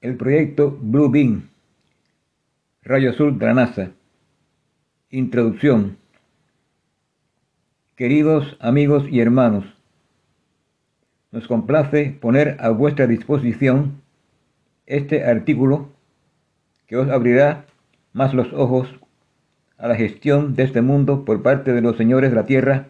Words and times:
El 0.00 0.16
proyecto 0.16 0.78
Blue 0.80 1.10
Beam, 1.10 1.50
Rayo 2.82 3.10
Azul 3.10 3.38
de 3.38 3.44
la 3.44 3.52
NASA. 3.52 3.90
Introducción. 5.10 5.98
Queridos 7.96 8.56
amigos 8.60 9.04
y 9.10 9.20
hermanos, 9.20 9.66
nos 11.32 11.46
complace 11.46 12.16
poner 12.18 12.56
a 12.60 12.70
vuestra 12.70 13.06
disposición 13.06 14.00
este 14.86 15.26
artículo 15.26 15.90
que 16.86 16.96
os 16.96 17.10
abrirá 17.10 17.66
más 18.14 18.32
los 18.32 18.50
ojos 18.54 18.88
a 19.76 19.86
la 19.86 19.96
gestión 19.96 20.54
de 20.54 20.62
este 20.62 20.80
mundo 20.80 21.26
por 21.26 21.42
parte 21.42 21.74
de 21.74 21.82
los 21.82 21.98
señores 21.98 22.30
de 22.30 22.36
la 22.36 22.46
tierra, 22.46 22.88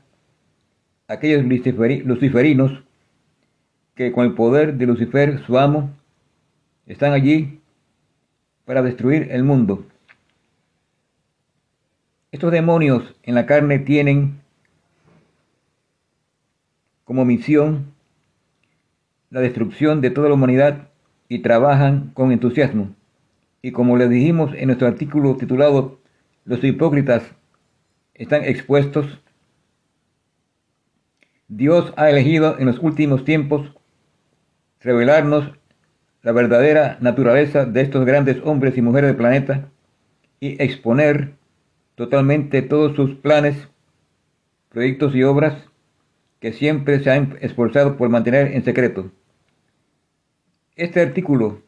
aquellos 1.09 1.45
luciferinos 1.45 2.85
que 3.97 4.13
con 4.13 4.27
el 4.27 4.35
poder 4.35 4.77
de 4.77 4.87
Lucifer, 4.87 5.45
su 5.45 5.59
amo, 5.59 5.91
están 6.91 7.13
allí 7.13 7.61
para 8.65 8.83
destruir 8.83 9.29
el 9.31 9.45
mundo. 9.45 9.87
Estos 12.33 12.51
demonios 12.51 13.15
en 13.23 13.37
la 13.37 13.47
carne 13.47 13.79
tienen 13.79 14.41
como 17.05 17.25
misión 17.25 17.95
la 19.31 19.41
destrucción 19.41 20.01
de 20.01 20.11
toda 20.11 20.29
la 20.29 20.35
humanidad 20.35 20.89
y 21.29 21.39
trabajan 21.39 22.11
con 22.13 22.33
entusiasmo. 22.33 22.93
Y 23.63 23.71
como 23.71 23.97
les 23.97 24.11
dijimos 24.11 24.53
en 24.57 24.67
nuestro 24.67 24.89
artículo 24.89 25.37
titulado 25.37 26.01
Los 26.45 26.65
hipócritas 26.65 27.23
están 28.15 28.43
expuestos, 28.43 29.07
Dios 31.47 31.93
ha 31.97 32.11
elegido 32.11 32.59
en 32.59 32.67
los 32.67 32.81
últimos 32.81 33.25
tiempos 33.25 33.77
revelarnos 34.81 35.60
la 36.23 36.33
verdadera 36.33 36.99
naturaleza 37.01 37.65
de 37.65 37.81
estos 37.81 38.05
grandes 38.05 38.39
hombres 38.45 38.77
y 38.77 38.83
mujeres 38.83 39.09
del 39.09 39.17
planeta 39.17 39.69
y 40.39 40.63
exponer 40.63 41.35
totalmente 41.95 42.63
todos 42.63 42.95
sus 42.97 43.15
planes, 43.15 43.69
proyectos 44.69 45.15
y 45.15 45.23
obras 45.23 45.55
que 46.41 46.53
siempre 46.53 47.01
se 47.01 47.11
han 47.11 47.37
esforzado 47.41 47.97
por 47.97 48.09
mantener 48.09 48.53
en 48.53 48.65
secreto. 48.65 49.11
Este 50.77 51.01
artículo 51.01 51.63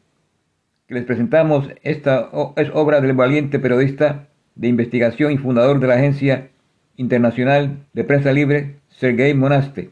que 0.87 0.95
les 0.95 1.05
presentamos 1.05 1.69
esta, 1.83 2.29
es 2.55 2.69
obra 2.73 3.01
del 3.01 3.13
valiente 3.13 3.59
periodista 3.59 4.27
de 4.55 4.67
investigación 4.67 5.31
y 5.31 5.37
fundador 5.37 5.79
de 5.79 5.87
la 5.87 5.95
Agencia 5.95 6.49
Internacional 6.95 7.85
de 7.93 8.03
Prensa 8.03 8.31
Libre, 8.31 8.75
Sergei 8.89 9.33
Monaste, 9.33 9.91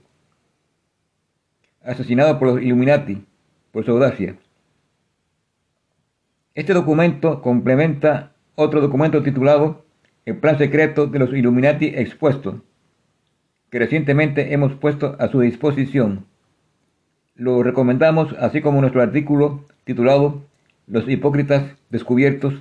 asesinado 1.84 2.38
por 2.38 2.50
los 2.50 2.62
Illuminati 2.62 3.24
por 3.72 3.86
su 3.86 3.92
audacia. 3.92 4.36
Este 6.54 6.74
documento 6.74 7.42
complementa 7.42 8.34
otro 8.56 8.82
documento 8.82 9.24
titulado 9.24 9.86
El 10.26 10.36
Plan 10.38 10.58
Secreto 10.58 11.08
de 11.08 11.18
los 11.18 11.34
Illuminati 11.34 11.94
Expuesto, 11.96 12.62
que 13.70 13.80
recientemente 13.80 14.54
hemos 14.54 14.74
puesto 14.74 15.16
a 15.18 15.30
su 15.30 15.40
disposición. 15.40 16.26
Lo 17.36 17.64
recomendamos 17.64 18.36
así 18.38 18.60
como 18.62 18.82
nuestro 18.82 19.02
artículo 19.02 19.66
titulado 19.86 20.42
Los 20.88 21.08
Hipócritas 21.08 21.78
Descubiertos 21.90 22.56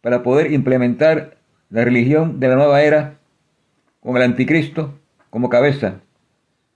para 0.00 0.22
poder 0.22 0.52
implementar 0.52 1.36
la 1.68 1.84
religión 1.84 2.40
de 2.40 2.48
la 2.48 2.56
nueva 2.56 2.80
era 2.80 3.18
con 4.00 4.16
el 4.16 4.22
anticristo 4.22 4.98
como 5.28 5.50
cabeza. 5.50 6.00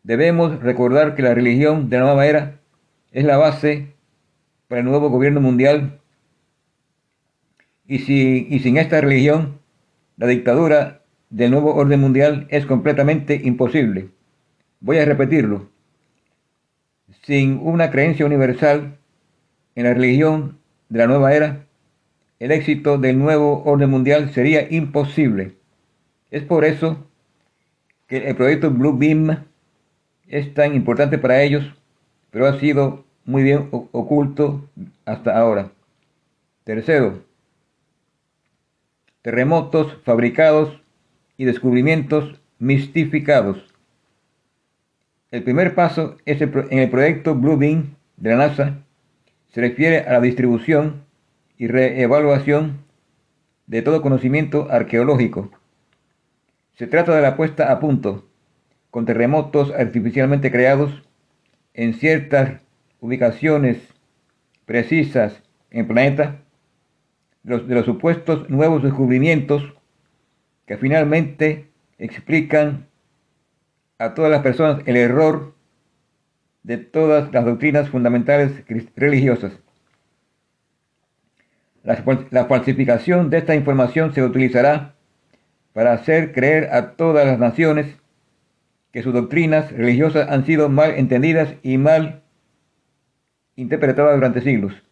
Debemos 0.02 0.60
recordar 0.60 1.14
que 1.14 1.22
la 1.22 1.32
religión 1.32 1.88
de 1.88 1.96
la 1.96 2.04
nueva 2.04 2.26
era 2.26 2.60
es 3.10 3.24
la 3.24 3.38
base 3.38 3.94
para 4.68 4.80
el 4.80 4.86
nuevo 4.86 5.08
gobierno 5.08 5.40
mundial 5.40 5.98
y, 7.86 8.00
si, 8.00 8.46
y 8.50 8.58
sin 8.60 8.76
esta 8.76 9.00
religión, 9.00 9.60
la 10.16 10.26
dictadura 10.26 11.02
del 11.30 11.50
nuevo 11.50 11.74
orden 11.74 12.00
mundial 12.00 12.46
es 12.50 12.66
completamente 12.66 13.40
imposible. 13.42 14.08
Voy 14.80 14.98
a 14.98 15.04
repetirlo. 15.04 15.68
Sin 17.22 17.58
una 17.62 17.90
creencia 17.90 18.26
universal 18.26 18.98
en 19.74 19.84
la 19.84 19.94
religión 19.94 20.58
de 20.88 20.98
la 20.98 21.06
nueva 21.06 21.34
era, 21.34 21.66
el 22.38 22.52
éxito 22.52 22.98
del 22.98 23.18
nuevo 23.18 23.62
orden 23.64 23.90
mundial 23.90 24.30
sería 24.30 24.70
imposible. 24.70 25.54
Es 26.30 26.42
por 26.42 26.64
eso 26.64 27.06
que 28.06 28.28
el 28.28 28.36
proyecto 28.36 28.70
Blue 28.70 28.96
Beam 28.96 29.44
es 30.28 30.52
tan 30.54 30.74
importante 30.74 31.18
para 31.18 31.42
ellos, 31.42 31.64
pero 32.30 32.46
ha 32.46 32.58
sido 32.58 33.04
muy 33.24 33.42
bien 33.42 33.68
oculto 33.70 34.68
hasta 35.04 35.38
ahora. 35.38 35.72
Tercero, 36.64 37.22
terremotos 39.24 39.96
fabricados 40.04 40.82
y 41.38 41.46
descubrimientos 41.46 42.42
mistificados. 42.58 43.74
El 45.30 45.42
primer 45.44 45.74
paso 45.74 46.18
es 46.26 46.42
en 46.42 46.78
el 46.78 46.90
proyecto 46.90 47.34
Blue 47.34 47.56
Beam 47.56 47.94
de 48.18 48.30
la 48.30 48.36
NASA 48.36 48.80
se 49.48 49.62
refiere 49.62 50.00
a 50.00 50.12
la 50.12 50.20
distribución 50.20 51.06
y 51.56 51.68
reevaluación 51.68 52.84
de 53.66 53.80
todo 53.80 54.02
conocimiento 54.02 54.68
arqueológico. 54.70 55.50
Se 56.74 56.86
trata 56.86 57.16
de 57.16 57.22
la 57.22 57.34
puesta 57.34 57.72
a 57.72 57.80
punto 57.80 58.28
con 58.90 59.06
terremotos 59.06 59.72
artificialmente 59.72 60.50
creados 60.50 61.02
en 61.72 61.94
ciertas 61.94 62.60
ubicaciones 63.00 63.78
precisas 64.66 65.42
en 65.70 65.80
el 65.80 65.86
planeta 65.86 66.43
de 67.44 67.74
los 67.74 67.84
supuestos 67.84 68.48
nuevos 68.48 68.82
descubrimientos 68.82 69.62
que 70.66 70.78
finalmente 70.78 71.68
explican 71.98 72.86
a 73.98 74.14
todas 74.14 74.30
las 74.30 74.42
personas 74.42 74.82
el 74.86 74.96
error 74.96 75.54
de 76.62 76.78
todas 76.78 77.30
las 77.32 77.44
doctrinas 77.44 77.90
fundamentales 77.90 78.64
religiosas. 78.96 79.52
La, 81.82 82.46
falsificación 82.46 83.28
de 83.28 83.38
esta 83.38 83.54
información 83.54 84.14
se 84.14 84.22
utilizará 84.22 84.94
para 85.74 85.92
hacer 85.92 86.32
creer 86.32 86.72
a 86.72 86.92
todas 86.92 87.26
las 87.26 87.38
naciones 87.38 87.94
que 88.90 89.02
sus 89.02 89.12
doctrinas 89.12 89.70
religiosas 89.70 90.30
han 90.30 90.46
sido 90.46 90.70
mal 90.70 90.92
entendidas 90.92 91.54
y 91.62 91.76
mal 91.76 92.22
interpretadas 93.54 94.14
durante 94.14 94.40
siglos 94.40 94.83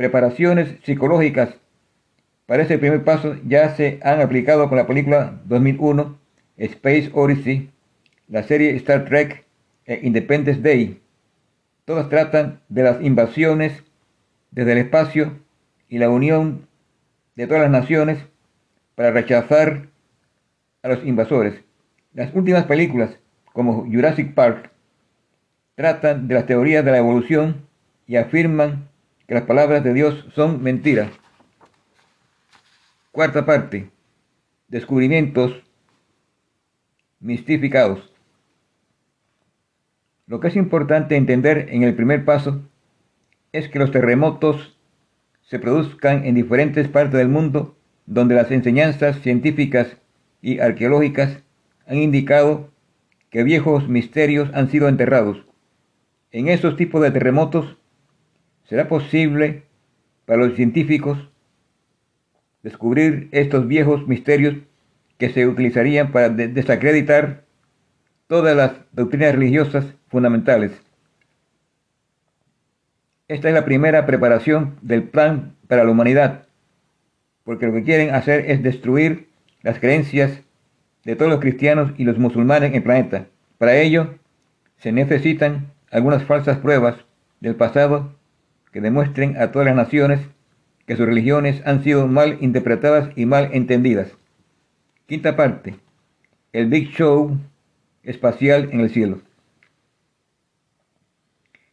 preparaciones 0.00 0.76
psicológicas 0.82 1.50
para 2.46 2.62
ese 2.62 2.78
primer 2.78 3.04
paso 3.04 3.36
ya 3.46 3.76
se 3.76 4.00
han 4.02 4.22
aplicado 4.22 4.66
con 4.70 4.78
la 4.78 4.86
película 4.86 5.38
2001 5.44 6.18
Space 6.56 7.10
Odyssey, 7.12 7.70
la 8.26 8.42
serie 8.42 8.74
Star 8.76 9.04
Trek 9.04 9.44
e 9.84 10.00
Independence 10.02 10.62
Day. 10.62 11.02
Todas 11.84 12.08
tratan 12.08 12.62
de 12.70 12.82
las 12.82 13.02
invasiones 13.02 13.84
desde 14.52 14.72
el 14.72 14.78
espacio 14.78 15.36
y 15.90 15.98
la 15.98 16.08
unión 16.08 16.66
de 17.36 17.46
todas 17.46 17.60
las 17.64 17.70
naciones 17.70 18.24
para 18.94 19.10
rechazar 19.10 19.88
a 20.82 20.88
los 20.88 21.04
invasores. 21.04 21.60
Las 22.14 22.34
últimas 22.34 22.64
películas, 22.64 23.18
como 23.52 23.84
Jurassic 23.84 24.32
Park, 24.32 24.70
tratan 25.74 26.26
de 26.26 26.36
las 26.36 26.46
teorías 26.46 26.86
de 26.86 26.90
la 26.90 26.98
evolución 26.98 27.66
y 28.06 28.16
afirman 28.16 28.88
que 29.30 29.34
las 29.34 29.44
palabras 29.44 29.84
de 29.84 29.94
Dios 29.94 30.26
son 30.34 30.60
mentiras. 30.60 31.08
Cuarta 33.12 33.46
parte. 33.46 33.88
Descubrimientos 34.66 35.52
mistificados. 37.20 38.12
Lo 40.26 40.40
que 40.40 40.48
es 40.48 40.56
importante 40.56 41.14
entender 41.14 41.68
en 41.70 41.84
el 41.84 41.94
primer 41.94 42.24
paso 42.24 42.68
es 43.52 43.68
que 43.68 43.78
los 43.78 43.92
terremotos 43.92 44.76
se 45.42 45.60
produzcan 45.60 46.24
en 46.24 46.34
diferentes 46.34 46.88
partes 46.88 47.16
del 47.16 47.28
mundo 47.28 47.76
donde 48.06 48.34
las 48.34 48.50
enseñanzas 48.50 49.20
científicas 49.20 49.96
y 50.42 50.58
arqueológicas 50.58 51.44
han 51.86 51.98
indicado 51.98 52.72
que 53.30 53.44
viejos 53.44 53.88
misterios 53.88 54.50
han 54.54 54.70
sido 54.70 54.88
enterrados. 54.88 55.46
En 56.32 56.48
esos 56.48 56.74
tipos 56.74 57.00
de 57.00 57.12
terremotos 57.12 57.79
será 58.70 58.86
posible 58.86 59.64
para 60.26 60.46
los 60.46 60.54
científicos 60.54 61.18
descubrir 62.62 63.28
estos 63.32 63.66
viejos 63.66 64.06
misterios 64.06 64.54
que 65.18 65.28
se 65.30 65.48
utilizarían 65.48 66.12
para 66.12 66.28
desacreditar 66.28 67.42
todas 68.28 68.56
las 68.56 68.74
doctrinas 68.92 69.34
religiosas 69.34 69.84
fundamentales. 70.06 70.70
Esta 73.26 73.48
es 73.48 73.54
la 73.54 73.64
primera 73.64 74.06
preparación 74.06 74.76
del 74.82 75.02
plan 75.02 75.56
para 75.66 75.82
la 75.82 75.90
humanidad, 75.90 76.46
porque 77.42 77.66
lo 77.66 77.72
que 77.72 77.82
quieren 77.82 78.14
hacer 78.14 78.52
es 78.52 78.62
destruir 78.62 79.26
las 79.62 79.80
creencias 79.80 80.42
de 81.04 81.16
todos 81.16 81.30
los 81.30 81.40
cristianos 81.40 81.90
y 81.96 82.04
los 82.04 82.18
musulmanes 82.18 82.70
en 82.70 82.76
el 82.76 82.82
planeta. 82.84 83.26
Para 83.58 83.74
ello, 83.74 84.14
se 84.78 84.92
necesitan 84.92 85.72
algunas 85.90 86.22
falsas 86.22 86.58
pruebas 86.58 86.94
del 87.40 87.56
pasado 87.56 88.19
que 88.72 88.80
demuestren 88.80 89.36
a 89.36 89.52
todas 89.52 89.66
las 89.66 89.76
naciones 89.76 90.20
que 90.86 90.96
sus 90.96 91.06
religiones 91.06 91.62
han 91.66 91.82
sido 91.82 92.06
mal 92.06 92.38
interpretadas 92.40 93.10
y 93.16 93.26
mal 93.26 93.50
entendidas. 93.52 94.12
Quinta 95.06 95.36
parte. 95.36 95.76
El 96.52 96.68
Big 96.68 96.90
Show 96.90 97.36
espacial 98.02 98.70
en 98.72 98.80
el 98.80 98.90
cielo. 98.90 99.20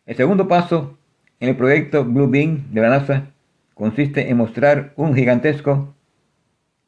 El 0.06 0.16
segundo 0.16 0.48
paso 0.48 0.98
en 1.40 1.50
el 1.50 1.56
proyecto 1.56 2.06
Blue 2.06 2.30
Beam 2.30 2.68
de 2.72 2.82
la 2.82 2.90
NASA 2.90 3.32
consiste 3.74 4.30
en 4.30 4.38
mostrar 4.38 4.94
un 4.96 5.14
gigantesco 5.14 5.94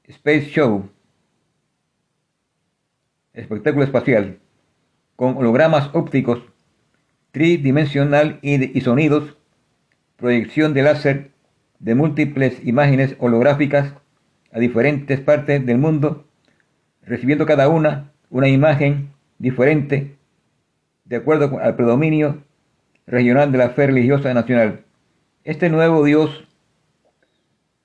Space 0.06 0.50
Show, 0.50 0.90
espectáculo 3.34 3.84
espacial, 3.84 4.40
con 5.16 5.38
hologramas 5.38 5.90
ópticos 5.94 6.42
tridimensional 7.32 8.40
y, 8.42 8.82
sonidos, 8.82 9.38
proyección 10.20 10.74
de 10.74 10.84
láser 10.84 11.32
de 11.80 11.96
múltiples 11.96 12.60
imágenes 12.66 13.16
holográficas 13.20 13.94
a 14.52 14.60
diferentes 14.60 15.20
partes 15.22 15.66
del 15.66 15.78
mundo, 15.78 16.26
recibiendo 17.04 17.46
cada 17.46 17.70
una 17.70 18.12
una 18.30 18.48
imagen 18.48 19.12
diferente 19.40 20.16
de 21.06 21.16
acuerdo 21.16 21.60
al 21.60 21.76
predominio 21.76 22.44
regional 23.08 23.52
de 23.52 23.58
la 23.58 23.70
fe 23.70 23.88
religiosa 23.88 24.34
nacional. 24.34 24.86
Este 25.44 25.70
nuevo 25.70 26.04
Dios, 26.04 26.48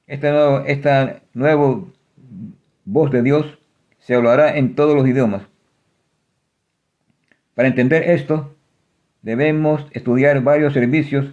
esta 0.07 1.23
nuevo 1.33 1.93
voz 2.85 3.11
de 3.11 3.23
Dios 3.23 3.59
se 4.01 4.15
hablará 4.15 4.59
en 4.59 4.75
todos 4.75 4.95
los 4.95 5.09
idiomas. 5.09 5.43
Para 7.55 7.69
entender 7.69 8.11
esto, 8.11 8.55
debemos 9.23 9.87
estudiar 9.93 10.43
varios 10.43 10.75
servicios 10.75 11.27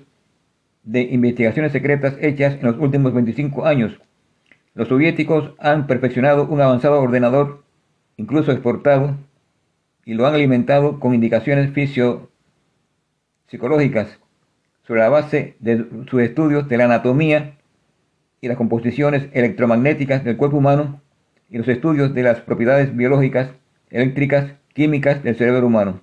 de 0.83 1.01
investigaciones 1.01 1.71
secretas 1.71 2.15
hechas 2.19 2.55
en 2.55 2.63
los 2.63 2.77
últimos 2.77 3.13
25 3.13 3.65
años. 3.65 3.99
Los 4.73 4.87
soviéticos 4.87 5.53
han 5.59 5.87
perfeccionado 5.87 6.47
un 6.47 6.61
avanzado 6.61 7.01
ordenador, 7.01 7.63
incluso 8.17 8.51
exportado, 8.51 9.17
y 10.05 10.13
lo 10.13 10.25
han 10.25 10.33
alimentado 10.33 10.99
con 10.99 11.13
indicaciones 11.13 11.71
fisiopsicológicas 11.73 14.17
sobre 14.87 15.01
la 15.01 15.09
base 15.09 15.55
de 15.59 15.85
sus 16.09 16.21
estudios 16.21 16.67
de 16.67 16.77
la 16.77 16.85
anatomía 16.85 17.57
y 18.39 18.47
las 18.47 18.57
composiciones 18.57 19.27
electromagnéticas 19.33 20.23
del 20.23 20.37
cuerpo 20.37 20.57
humano 20.57 21.01
y 21.49 21.57
los 21.57 21.67
estudios 21.67 22.13
de 22.13 22.23
las 22.23 22.39
propiedades 22.41 22.95
biológicas, 22.95 23.51
eléctricas, 23.89 24.53
químicas 24.73 25.21
del 25.21 25.35
cerebro 25.35 25.67
humano. 25.67 25.99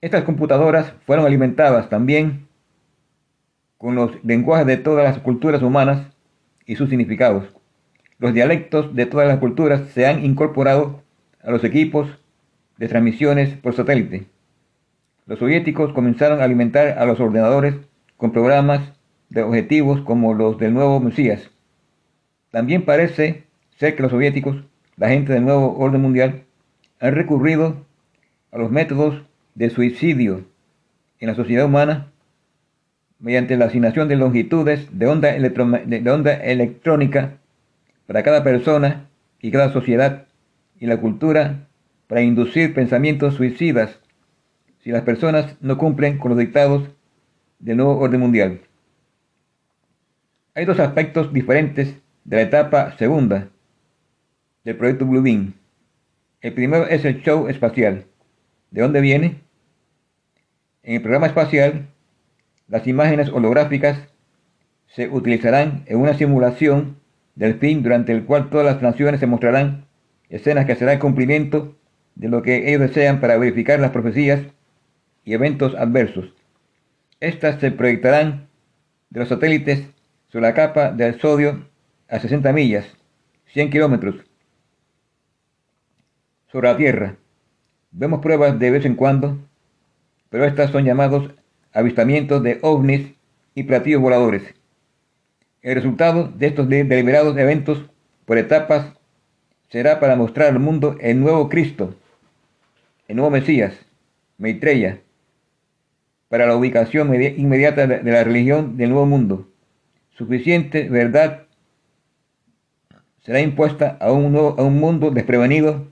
Estas 0.00 0.24
computadoras 0.24 0.92
fueron 1.06 1.26
alimentadas 1.26 1.88
también 1.88 2.46
con 3.82 3.96
los 3.96 4.12
lenguajes 4.22 4.64
de 4.64 4.76
todas 4.76 5.02
las 5.02 5.18
culturas 5.18 5.60
humanas 5.60 6.06
y 6.66 6.76
sus 6.76 6.88
significados. 6.88 7.52
Los 8.20 8.32
dialectos 8.32 8.94
de 8.94 9.06
todas 9.06 9.26
las 9.26 9.40
culturas 9.40 9.88
se 9.88 10.06
han 10.06 10.24
incorporado 10.24 11.02
a 11.42 11.50
los 11.50 11.64
equipos 11.64 12.08
de 12.78 12.86
transmisiones 12.86 13.56
por 13.56 13.74
satélite. 13.74 14.26
Los 15.26 15.40
soviéticos 15.40 15.92
comenzaron 15.94 16.40
a 16.40 16.44
alimentar 16.44 16.96
a 16.96 17.04
los 17.06 17.18
ordenadores 17.18 17.74
con 18.16 18.30
programas 18.30 18.92
de 19.30 19.42
objetivos 19.42 20.00
como 20.02 20.32
los 20.32 20.58
del 20.58 20.74
nuevo 20.74 21.00
Mesías. 21.00 21.50
También 22.52 22.84
parece 22.84 23.42
ser 23.78 23.96
que 23.96 24.02
los 24.02 24.12
soviéticos, 24.12 24.62
la 24.96 25.08
gente 25.08 25.32
del 25.32 25.44
nuevo 25.44 25.76
orden 25.76 26.02
mundial, 26.02 26.44
han 27.00 27.16
recurrido 27.16 27.84
a 28.52 28.58
los 28.58 28.70
métodos 28.70 29.24
de 29.56 29.70
suicidio 29.70 30.44
en 31.18 31.26
la 31.26 31.34
sociedad 31.34 31.66
humana 31.66 32.11
mediante 33.22 33.56
la 33.56 33.66
asignación 33.66 34.08
de 34.08 34.16
longitudes 34.16 34.88
de 34.90 35.06
onda, 35.06 35.30
electrónica 35.30 37.38
para 38.06 38.24
cada 38.24 38.42
persona 38.42 39.08
y 39.40 39.52
cada 39.52 39.72
sociedad 39.72 40.26
y 40.78 40.86
la 40.86 40.98
cultura 40.98 41.68
para 42.08 42.20
inducir 42.20 42.74
pensamientos 42.74 43.34
suicidas 43.34 44.00
si 44.80 44.90
las 44.90 45.02
personas 45.02 45.56
no 45.60 45.78
cumplen 45.78 46.18
con 46.18 46.30
los 46.30 46.38
dictados 46.38 46.88
del 47.60 47.76
nuevo 47.76 47.96
orden 47.96 48.20
mundial. 48.20 48.60
Hay 50.54 50.64
dos 50.64 50.80
aspectos 50.80 51.32
diferentes 51.32 51.94
de 52.24 52.36
la 52.36 52.42
etapa 52.42 52.96
segunda 52.98 53.48
del 54.64 54.76
proyecto 54.76 55.06
Blue 55.06 55.22
Beam. 55.22 55.54
El 56.40 56.54
primero 56.54 56.88
es 56.88 57.04
el 57.04 57.22
show 57.22 57.46
espacial. 57.46 58.04
¿De 58.72 58.82
dónde 58.82 59.00
viene? 59.00 59.42
En 60.82 60.96
el 60.96 61.02
programa 61.02 61.28
espacial, 61.28 61.86
las 62.72 62.86
imágenes 62.86 63.28
holográficas 63.28 63.98
se 64.86 65.06
utilizarán 65.06 65.82
en 65.84 65.98
una 65.98 66.14
simulación 66.14 66.96
del 67.34 67.58
fin 67.58 67.82
durante 67.82 68.12
el 68.12 68.24
cual 68.24 68.48
todas 68.48 68.64
las 68.64 68.80
naciones 68.80 69.20
se 69.20 69.26
mostrarán 69.26 69.84
escenas 70.30 70.64
que 70.64 70.74
serán 70.74 70.98
cumplimiento 70.98 71.76
de 72.14 72.30
lo 72.30 72.40
que 72.40 72.70
ellos 72.70 72.80
desean 72.80 73.20
para 73.20 73.36
verificar 73.36 73.78
las 73.78 73.90
profecías 73.90 74.40
y 75.22 75.34
eventos 75.34 75.74
adversos. 75.74 76.32
Estas 77.20 77.60
se 77.60 77.72
proyectarán 77.72 78.48
de 79.10 79.20
los 79.20 79.28
satélites 79.28 79.90
sobre 80.28 80.46
la 80.46 80.54
capa 80.54 80.92
del 80.92 81.20
sodio 81.20 81.68
a 82.08 82.20
60 82.20 82.54
millas, 82.54 82.86
100 83.48 83.68
kilómetros, 83.68 84.14
sobre 86.50 86.70
la 86.70 86.78
Tierra. 86.78 87.16
Vemos 87.90 88.22
pruebas 88.22 88.58
de 88.58 88.70
vez 88.70 88.86
en 88.86 88.94
cuando 88.94 89.36
pero 90.30 90.46
estas 90.46 90.70
son 90.70 90.86
llamados 90.86 91.30
avistamientos 91.72 92.42
de 92.42 92.58
ovnis 92.62 93.12
y 93.54 93.64
platillos 93.64 94.00
voladores. 94.00 94.42
El 95.62 95.74
resultado 95.74 96.28
de 96.28 96.46
estos 96.48 96.68
deliberados 96.68 97.36
eventos 97.36 97.84
por 98.24 98.38
etapas 98.38 98.92
será 99.70 100.00
para 100.00 100.16
mostrar 100.16 100.48
al 100.48 100.58
mundo 100.58 100.96
el 101.00 101.20
nuevo 101.20 101.48
Cristo, 101.48 101.94
el 103.08 103.16
nuevo 103.16 103.30
Mesías, 103.30 103.74
Maitreya, 104.38 105.00
para 106.28 106.46
la 106.46 106.56
ubicación 106.56 107.14
inmediata 107.14 107.86
de 107.86 108.10
la 108.10 108.24
religión 108.24 108.76
del 108.76 108.90
nuevo 108.90 109.06
mundo. 109.06 109.48
Suficiente 110.16 110.88
verdad 110.88 111.46
será 113.20 113.40
impuesta 113.40 113.96
a 114.00 114.12
un, 114.12 114.34
a 114.36 114.62
un 114.62 114.78
mundo 114.78 115.10
desprevenido 115.10 115.86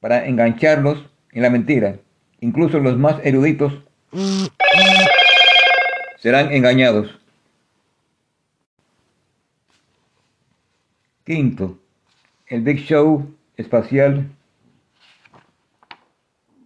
para 0.00 0.26
engancharlos 0.26 1.10
en 1.32 1.42
la 1.42 1.50
mentira 1.50 1.96
incluso 2.40 2.80
los 2.80 2.98
más 2.98 3.20
eruditos, 3.24 3.84
serán 6.18 6.52
engañados. 6.52 7.18
Quinto, 11.24 11.78
el 12.46 12.62
Big 12.62 12.78
Show 12.78 13.34
espacial 13.56 14.28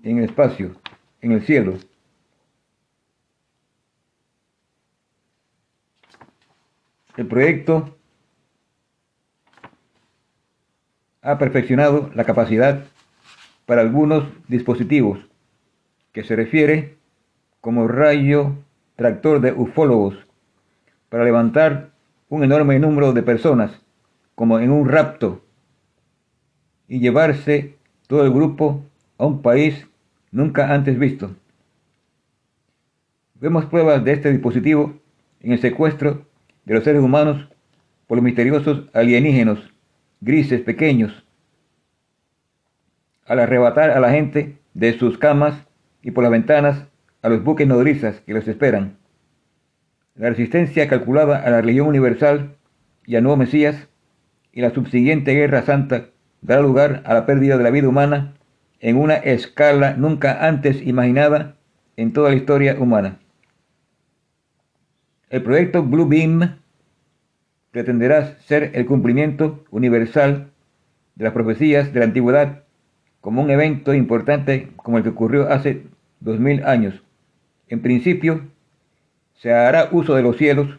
en 0.03 0.19
el 0.19 0.25
espacio, 0.25 0.75
en 1.21 1.33
el 1.33 1.45
cielo. 1.45 1.79
El 7.17 7.27
proyecto 7.27 7.97
ha 11.23 11.39
perfeccionado 11.39 12.11
la 12.15 12.25
capacidad 12.25 12.85
para 13.67 13.83
algunos 13.83 14.25
dispositivos 14.49 15.21
que 16.13 16.25
se 16.25 16.37
refiere 16.37 16.94
como 17.65 17.89
rayo 17.89 18.59
tractor 18.95 19.41
de 19.41 19.51
ufólogos 19.51 20.15
para 21.09 21.25
levantar 21.25 21.93
un 22.29 22.45
enorme 22.45 22.79
número 22.79 23.15
de 23.15 23.23
personas, 23.23 23.81
como 24.35 24.59
en 24.59 24.71
un 24.71 24.87
rapto, 24.87 25.43
y 26.89 27.01
llevarse 27.01 27.79
todo 28.07 28.23
el 28.23 28.35
grupo 28.35 28.85
a 29.17 29.25
un 29.25 29.41
país 29.41 29.89
nunca 30.31 30.75
antes 30.75 30.99
visto. 30.99 31.35
Vemos 33.37 33.65
pruebas 33.65 34.05
de 34.05 34.13
este 34.13 34.31
dispositivo 34.31 35.01
en 35.41 35.53
el 35.53 35.59
secuestro 35.59 36.27
de 36.67 36.75
los 36.75 36.85
seres 36.85 37.01
humanos 37.01 37.49
por 38.07 38.19
los 38.19 38.25
misteriosos 38.25 38.91
alienígenas 38.93 39.59
grises 40.21 40.61
pequeños, 40.61 41.25
al 43.25 43.39
arrebatar 43.39 43.89
a 43.89 44.01
la 44.01 44.11
gente 44.11 44.59
de 44.75 44.99
sus 44.99 45.17
camas 45.17 45.65
y 46.03 46.11
por 46.11 46.25
las 46.25 46.31
ventanas 46.31 46.89
a 47.25 47.31
los 47.31 47.43
buques 47.43 47.67
nodrizas 47.67 48.21
que 48.21 48.35
los 48.35 48.47
esperan. 48.47 48.99
La 50.15 50.29
resistencia 50.29 50.89
calculada 50.89 51.39
a 51.39 51.49
la 51.49 51.63
religión 51.63 51.87
universal 51.87 52.57
y 53.07 53.17
al 53.17 53.23
nuevo 53.23 53.39
Mesías, 53.39 53.89
y 54.53 54.61
la 54.61 54.75
subsiguiente 54.75 55.33
guerra 55.33 55.63
santa 55.63 56.11
dará 56.43 56.61
lugar 56.61 57.03
a 57.07 57.15
la 57.15 57.25
pérdida 57.25 57.57
de 57.57 57.65
la 57.65 57.71
vida 57.71 57.89
humana 57.89 58.35
en 58.79 58.99
una 58.99 59.15
escala 59.15 59.95
nunca 59.95 60.47
antes 60.47 60.87
imaginada 60.87 61.57
en 61.97 62.13
toda 62.13 62.29
la 62.29 62.37
historia 62.37 62.77
humana. 62.79 63.19
El 65.31 65.43
proyecto 65.43 65.83
Blue 65.83 66.07
Beam 66.07 66.59
pretenderá 67.71 68.39
ser 68.41 68.73
el 68.75 68.85
cumplimiento 68.85 69.65
universal 69.71 70.51
de 71.15 71.25
las 71.25 71.33
profecías 71.33 71.91
de 71.91 72.01
la 72.01 72.05
antigüedad 72.05 72.65
como 73.23 73.41
un 73.41 73.51
evento 73.51 73.95
importante 73.95 74.69
como 74.77 74.99
el 74.99 75.05
que 75.05 75.09
ocurrió 75.09 75.51
hace 75.51 75.85
dos 76.21 76.39
mil 76.39 76.63
años. 76.65 77.04
En 77.75 77.83
principio, 77.83 78.53
se 79.33 79.53
hará 79.53 79.89
uso 79.91 80.15
de 80.15 80.23
los 80.23 80.37
cielos 80.37 80.79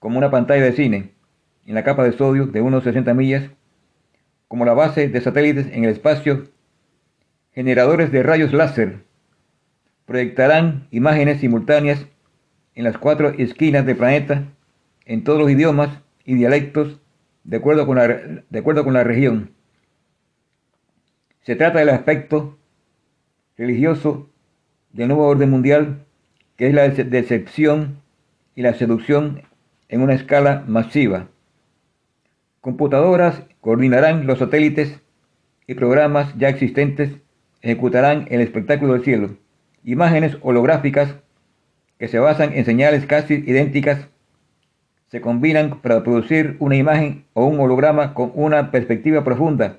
como 0.00 0.18
una 0.18 0.32
pantalla 0.32 0.64
de 0.64 0.72
cine 0.72 1.12
en 1.64 1.76
la 1.76 1.84
capa 1.84 2.02
de 2.02 2.10
sodio 2.10 2.46
de 2.46 2.60
unos 2.60 2.82
60 2.82 3.14
millas, 3.14 3.48
como 4.48 4.64
la 4.64 4.74
base 4.74 5.08
de 5.08 5.20
satélites 5.20 5.68
en 5.68 5.84
el 5.84 5.90
espacio, 5.90 6.48
generadores 7.52 8.10
de 8.10 8.24
rayos 8.24 8.52
láser 8.52 9.04
proyectarán 10.06 10.88
imágenes 10.90 11.38
simultáneas 11.38 12.04
en 12.74 12.82
las 12.82 12.98
cuatro 12.98 13.28
esquinas 13.28 13.86
del 13.86 13.96
planeta 13.96 14.42
en 15.04 15.22
todos 15.22 15.38
los 15.38 15.48
idiomas 15.48 16.00
y 16.24 16.34
dialectos 16.34 17.00
de 17.44 17.58
acuerdo 17.58 17.86
con 17.86 17.98
la, 17.98 18.08
de 18.08 18.58
acuerdo 18.58 18.82
con 18.82 18.94
la 18.94 19.04
región. 19.04 19.52
Se 21.42 21.54
trata 21.54 21.78
del 21.78 21.90
aspecto 21.90 22.58
religioso 23.56 24.28
del 24.92 25.06
nuevo 25.06 25.28
orden 25.28 25.50
mundial, 25.50 26.06
que 26.58 26.66
es 26.66 26.74
la 26.74 26.88
decepción 26.88 28.02
y 28.56 28.62
la 28.62 28.74
seducción 28.74 29.42
en 29.88 30.02
una 30.02 30.14
escala 30.14 30.64
masiva. 30.66 31.28
Computadoras 32.60 33.44
coordinarán 33.60 34.26
los 34.26 34.40
satélites 34.40 35.00
y 35.68 35.74
programas 35.74 36.36
ya 36.36 36.48
existentes 36.48 37.12
ejecutarán 37.62 38.26
el 38.30 38.40
espectáculo 38.40 38.94
del 38.94 39.04
cielo. 39.04 39.36
Imágenes 39.84 40.36
holográficas 40.42 41.14
que 41.96 42.08
se 42.08 42.18
basan 42.18 42.52
en 42.52 42.64
señales 42.64 43.06
casi 43.06 43.34
idénticas 43.34 44.08
se 45.12 45.20
combinan 45.20 45.80
para 45.80 46.02
producir 46.02 46.56
una 46.58 46.76
imagen 46.76 47.24
o 47.34 47.46
un 47.46 47.60
holograma 47.60 48.14
con 48.14 48.32
una 48.34 48.72
perspectiva 48.72 49.22
profunda, 49.22 49.78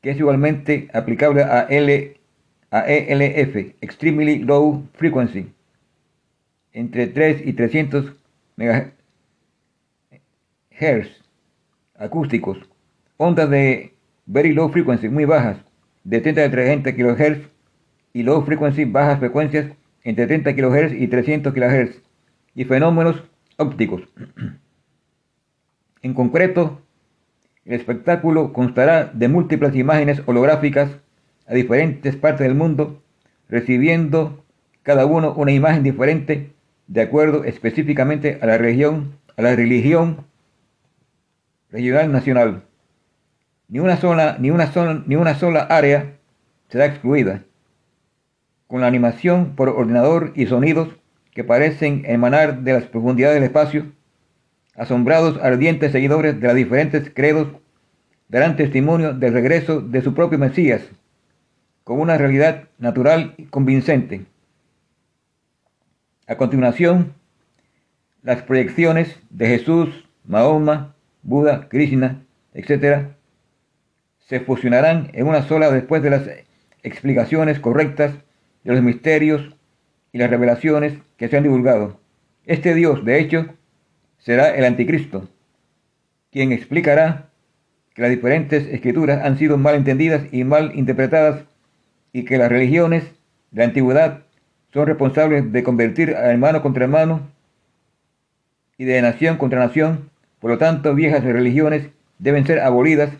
que 0.00 0.10
es 0.10 0.16
igualmente 0.16 0.88
aplicable 0.94 1.42
a, 1.42 1.66
a 2.70 2.86
ELF, 2.86 3.56
Extremely 3.80 4.38
Low 4.38 4.84
Frequency, 4.94 5.52
entre 6.72 7.06
3 7.06 7.46
y 7.46 7.52
300 7.52 8.14
MHz, 8.56 8.92
acústicos, 11.96 12.58
ondas 13.16 13.50
de 13.50 13.94
Very 14.26 14.52
Low 14.52 14.68
Frequency, 14.70 15.08
muy 15.08 15.24
bajas, 15.24 15.58
de 16.04 16.20
30 16.20 16.44
a 16.44 16.50
30 16.50 16.94
kHz, 16.94 17.48
y 18.12 18.22
Low 18.22 18.42
Frequency, 18.42 18.84
bajas 18.84 19.18
frecuencias, 19.18 19.72
entre 20.02 20.26
30 20.26 20.54
kHz 20.54 20.92
y 20.92 21.06
300 21.08 21.52
kHz, 21.52 22.02
y 22.54 22.64
fenómenos 22.64 23.22
ópticos. 23.56 24.02
En 26.02 26.14
concreto, 26.14 26.80
el 27.64 27.74
espectáculo 27.74 28.52
constará 28.52 29.04
de 29.12 29.28
múltiples 29.28 29.74
imágenes 29.74 30.22
holográficas 30.26 30.90
a 31.46 31.54
diferentes 31.54 32.16
partes 32.16 32.46
del 32.46 32.54
mundo, 32.54 33.02
recibiendo 33.48 34.44
cada 34.82 35.06
uno 35.06 35.34
una 35.34 35.52
imagen 35.52 35.82
diferente 35.82 36.52
de 36.88 37.02
acuerdo 37.02 37.44
específicamente 37.44 38.38
a 38.42 38.46
la 38.46 38.58
región, 38.58 39.18
a 39.36 39.42
la 39.42 39.54
religión 39.54 40.26
regional 41.70 42.10
nacional. 42.10 42.64
Ni 43.68 43.78
una 43.78 43.98
sola, 43.98 44.36
ni 44.40 44.50
una 44.50 44.72
sola, 44.72 45.04
ni 45.06 45.14
una 45.14 45.34
sola 45.34 45.60
área 45.60 46.14
será 46.68 46.86
excluida. 46.86 47.44
Con 48.66 48.80
la 48.80 48.86
animación 48.86 49.54
por 49.54 49.68
ordenador 49.68 50.32
y 50.34 50.46
sonidos 50.46 50.88
que 51.32 51.44
parecen 51.44 52.02
emanar 52.06 52.62
de 52.62 52.72
las 52.72 52.84
profundidades 52.84 53.36
del 53.36 53.44
espacio, 53.44 53.92
asombrados 54.74 55.38
ardientes 55.42 55.92
seguidores 55.92 56.40
de 56.40 56.46
los 56.46 56.56
diferentes 56.56 57.10
credos 57.14 57.48
darán 58.28 58.56
testimonio 58.56 59.12
del 59.12 59.34
regreso 59.34 59.80
de 59.80 60.00
su 60.02 60.14
propio 60.14 60.38
Mesías, 60.38 60.82
con 61.84 62.00
una 62.00 62.16
realidad 62.16 62.64
natural 62.78 63.34
y 63.36 63.44
convincente. 63.44 64.26
A 66.28 66.36
continuación, 66.36 67.14
las 68.22 68.42
proyecciones 68.42 69.18
de 69.30 69.46
Jesús, 69.46 70.06
Mahoma, 70.26 70.94
Buda, 71.22 71.70
Krishna, 71.70 72.22
etc., 72.52 73.06
se 74.18 74.40
fusionarán 74.40 75.08
en 75.14 75.26
una 75.26 75.48
sola 75.48 75.70
después 75.70 76.02
de 76.02 76.10
las 76.10 76.28
explicaciones 76.82 77.60
correctas 77.60 78.12
de 78.62 78.72
los 78.74 78.82
misterios 78.82 79.56
y 80.12 80.18
las 80.18 80.28
revelaciones 80.28 80.98
que 81.16 81.28
se 81.28 81.38
han 81.38 81.44
divulgado. 81.44 81.98
Este 82.44 82.74
Dios, 82.74 83.06
de 83.06 83.20
hecho, 83.20 83.46
será 84.18 84.54
el 84.54 84.66
anticristo, 84.66 85.30
quien 86.30 86.52
explicará 86.52 87.30
que 87.94 88.02
las 88.02 88.10
diferentes 88.10 88.66
escrituras 88.66 89.24
han 89.24 89.38
sido 89.38 89.56
mal 89.56 89.76
entendidas 89.76 90.26
y 90.30 90.44
mal 90.44 90.72
interpretadas 90.74 91.44
y 92.12 92.26
que 92.26 92.36
las 92.36 92.50
religiones 92.50 93.04
de 93.50 93.58
la 93.60 93.64
antigüedad 93.64 94.27
son 94.72 94.86
responsables 94.86 95.52
de 95.52 95.62
convertir 95.62 96.14
a 96.14 96.30
hermano 96.30 96.62
contra 96.62 96.84
hermano 96.84 97.22
y 98.76 98.84
de 98.84 99.00
nación 99.02 99.36
contra 99.36 99.58
nación. 99.58 100.10
Por 100.40 100.50
lo 100.50 100.58
tanto, 100.58 100.94
viejas 100.94 101.24
religiones 101.24 101.88
deben 102.18 102.46
ser 102.46 102.60
abolidas 102.60 103.10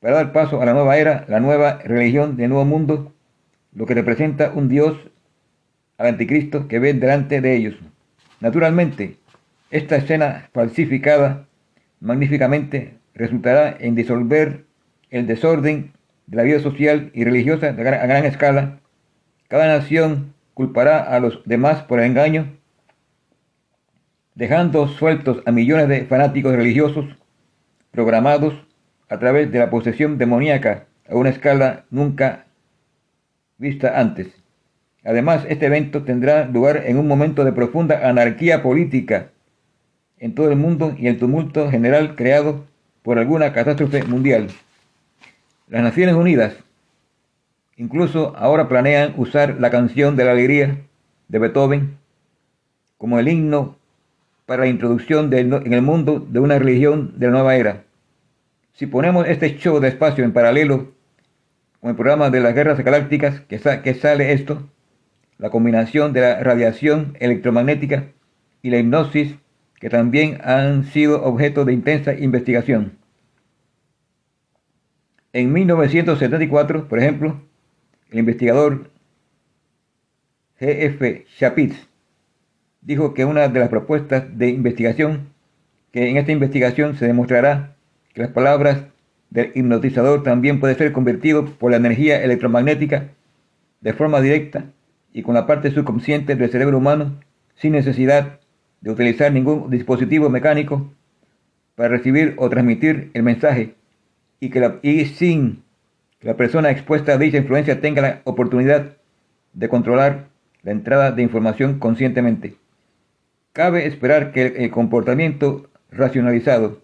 para 0.00 0.14
dar 0.14 0.32
paso 0.32 0.62
a 0.62 0.64
la 0.64 0.74
nueva 0.74 0.96
era, 0.96 1.24
la 1.28 1.40
nueva 1.40 1.80
religión 1.84 2.36
del 2.36 2.50
nuevo 2.50 2.64
mundo, 2.64 3.12
lo 3.72 3.86
que 3.86 3.94
representa 3.94 4.52
un 4.54 4.68
Dios 4.68 4.96
al 5.98 6.06
anticristo 6.06 6.68
que 6.68 6.78
ven 6.78 7.00
delante 7.00 7.40
de 7.40 7.56
ellos. 7.56 7.74
Naturalmente, 8.40 9.16
esta 9.70 9.96
escena 9.96 10.48
falsificada 10.54 11.46
magníficamente 12.00 12.94
resultará 13.14 13.76
en 13.78 13.96
disolver 13.96 14.64
el 15.10 15.26
desorden 15.26 15.92
de 16.26 16.36
la 16.36 16.44
vida 16.44 16.60
social 16.60 17.10
y 17.12 17.24
religiosa 17.24 17.68
a 17.68 17.72
gran 17.72 18.24
escala. 18.24 18.78
Cada 19.48 19.66
nación 19.66 20.34
culpará 20.52 21.00
a 21.02 21.20
los 21.20 21.40
demás 21.46 21.82
por 21.82 22.00
el 22.00 22.06
engaño, 22.06 22.58
dejando 24.34 24.86
sueltos 24.88 25.42
a 25.46 25.52
millones 25.52 25.88
de 25.88 26.04
fanáticos 26.04 26.54
religiosos 26.54 27.06
programados 27.90 28.54
a 29.08 29.18
través 29.18 29.50
de 29.50 29.58
la 29.58 29.70
posesión 29.70 30.18
demoníaca 30.18 30.86
a 31.08 31.16
una 31.16 31.30
escala 31.30 31.86
nunca 31.90 32.44
vista 33.56 33.98
antes. 33.98 34.28
Además, 35.02 35.46
este 35.48 35.66
evento 35.66 36.02
tendrá 36.04 36.44
lugar 36.46 36.82
en 36.84 36.98
un 36.98 37.08
momento 37.08 37.42
de 37.42 37.52
profunda 37.52 38.06
anarquía 38.06 38.62
política 38.62 39.30
en 40.18 40.34
todo 40.34 40.50
el 40.50 40.56
mundo 40.56 40.94
y 40.98 41.06
el 41.06 41.18
tumulto 41.18 41.70
general 41.70 42.16
creado 42.16 42.66
por 43.02 43.18
alguna 43.18 43.54
catástrofe 43.54 44.04
mundial. 44.04 44.48
Las 45.68 45.82
Naciones 45.82 46.16
Unidas 46.16 46.54
incluso 47.78 48.36
ahora 48.36 48.68
planean 48.68 49.14
usar 49.16 49.56
la 49.58 49.70
canción 49.70 50.16
de 50.16 50.24
la 50.24 50.32
alegría 50.32 50.84
de 51.28 51.38
Beethoven 51.38 51.96
como 52.98 53.18
el 53.18 53.28
himno 53.28 53.76
para 54.44 54.64
la 54.64 54.68
introducción 54.68 55.32
en 55.32 55.72
el 55.72 55.82
mundo 55.82 56.26
de 56.28 56.40
una 56.40 56.58
religión 56.58 57.14
de 57.16 57.26
la 57.26 57.32
nueva 57.32 57.56
era. 57.56 57.84
Si 58.72 58.86
ponemos 58.86 59.26
este 59.28 59.56
show 59.56 59.78
de 59.78 59.88
espacio 59.88 60.24
en 60.24 60.32
paralelo 60.32 60.92
con 61.80 61.90
el 61.90 61.96
programa 61.96 62.30
de 62.30 62.40
las 62.40 62.54
guerras 62.54 62.78
galácticas 62.80 63.40
que, 63.42 63.58
que 63.58 63.94
sale 63.94 64.32
esto, 64.32 64.68
la 65.38 65.50
combinación 65.50 66.12
de 66.12 66.22
la 66.22 66.40
radiación 66.40 67.16
electromagnética 67.20 68.08
y 68.60 68.70
la 68.70 68.78
hipnosis 68.78 69.36
que 69.78 69.88
también 69.88 70.40
han 70.42 70.84
sido 70.84 71.22
objeto 71.22 71.64
de 71.64 71.72
intensa 71.72 72.14
investigación. 72.14 72.98
En 75.32 75.52
1974, 75.52 76.88
por 76.88 76.98
ejemplo, 76.98 77.40
el 78.10 78.18
investigador 78.18 78.90
G.F. 80.60 81.26
Chapitz 81.38 81.88
dijo 82.80 83.14
que 83.14 83.24
una 83.24 83.48
de 83.48 83.60
las 83.60 83.68
propuestas 83.68 84.38
de 84.38 84.48
investigación, 84.48 85.28
que 85.92 86.08
en 86.08 86.16
esta 86.16 86.32
investigación 86.32 86.96
se 86.96 87.06
demostrará 87.06 87.76
que 88.14 88.22
las 88.22 88.30
palabras 88.30 88.84
del 89.30 89.52
hipnotizador 89.54 90.22
también 90.22 90.58
puede 90.58 90.74
ser 90.74 90.92
convertido 90.92 91.44
por 91.44 91.70
la 91.70 91.76
energía 91.76 92.22
electromagnética 92.22 93.08
de 93.80 93.92
forma 93.92 94.20
directa 94.20 94.64
y 95.12 95.22
con 95.22 95.34
la 95.34 95.46
parte 95.46 95.70
subconsciente 95.70 96.34
del 96.34 96.50
cerebro 96.50 96.78
humano 96.78 97.20
sin 97.56 97.72
necesidad 97.72 98.40
de 98.80 98.90
utilizar 98.90 99.32
ningún 99.32 99.70
dispositivo 99.70 100.30
mecánico 100.30 100.90
para 101.74 101.90
recibir 101.90 102.34
o 102.38 102.48
transmitir 102.48 103.10
el 103.14 103.22
mensaje 103.22 103.74
y, 104.40 104.50
que 104.50 104.60
la, 104.60 104.78
y 104.82 105.04
sin 105.06 105.62
la 106.20 106.36
persona 106.36 106.70
expuesta 106.70 107.12
a 107.12 107.18
dicha 107.18 107.38
influencia 107.38 107.80
tenga 107.80 108.02
la 108.02 108.20
oportunidad 108.24 108.96
de 109.52 109.68
controlar 109.68 110.28
la 110.62 110.72
entrada 110.72 111.12
de 111.12 111.22
información 111.22 111.78
conscientemente. 111.78 112.56
Cabe 113.52 113.86
esperar 113.86 114.32
que 114.32 114.46
el 114.46 114.70
comportamiento 114.70 115.68
racionalizados, 115.90 116.78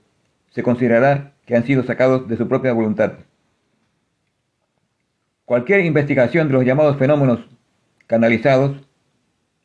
se 0.51 0.63
considerará 0.63 1.33
que 1.47 1.57
han 1.57 1.65
sido 1.65 1.83
sacados 1.83 2.29
de 2.29 2.37
su 2.37 2.49
propia 2.49 2.73
voluntad. 2.73 3.15
Cualquier 5.45 5.85
investigación 5.85 6.49
de 6.49 6.55
los 6.55 6.65
llamados 6.65 6.97
fenómenos 6.97 7.41
canalizados, 8.07 8.89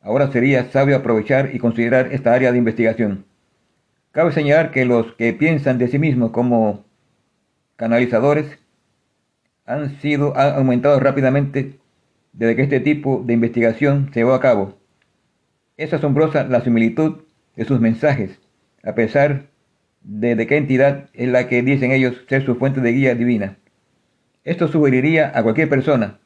ahora 0.02 0.30
sería 0.30 0.70
sabio 0.70 0.96
aprovechar 0.96 1.54
y 1.54 1.58
considerar 1.58 2.12
esta 2.12 2.34
área 2.34 2.52
de 2.52 2.58
investigación. 2.58 3.24
Cabe 4.12 4.32
señalar 4.32 4.72
que 4.72 4.84
los 4.84 5.14
que 5.14 5.32
piensan 5.32 5.78
de 5.78 5.88
sí 5.88 5.98
mismos 5.98 6.32
como 6.32 6.84
canalizadores 7.76 8.59
han 9.70 10.00
sido 10.00 10.36
aumentados 10.36 11.00
rápidamente 11.00 11.78
desde 12.32 12.56
que 12.56 12.62
este 12.62 12.80
tipo 12.80 13.22
de 13.24 13.34
investigación 13.34 14.10
se 14.12 14.20
llevó 14.20 14.34
a 14.34 14.40
cabo. 14.40 14.78
Es 15.76 15.92
asombrosa 15.94 16.44
la 16.44 16.60
similitud 16.62 17.22
de 17.54 17.64
sus 17.64 17.80
mensajes, 17.80 18.40
a 18.82 18.94
pesar 18.94 19.46
de, 20.02 20.34
de 20.34 20.46
qué 20.46 20.56
entidad 20.56 21.08
es 21.12 21.28
la 21.28 21.46
que 21.48 21.62
dicen 21.62 21.92
ellos 21.92 22.16
ser 22.28 22.44
su 22.44 22.56
fuente 22.56 22.80
de 22.80 22.92
guía 22.92 23.14
divina. 23.14 23.58
Esto 24.42 24.66
sugeriría 24.68 25.30
a 25.34 25.42
cualquier 25.42 25.68
persona, 25.68 26.18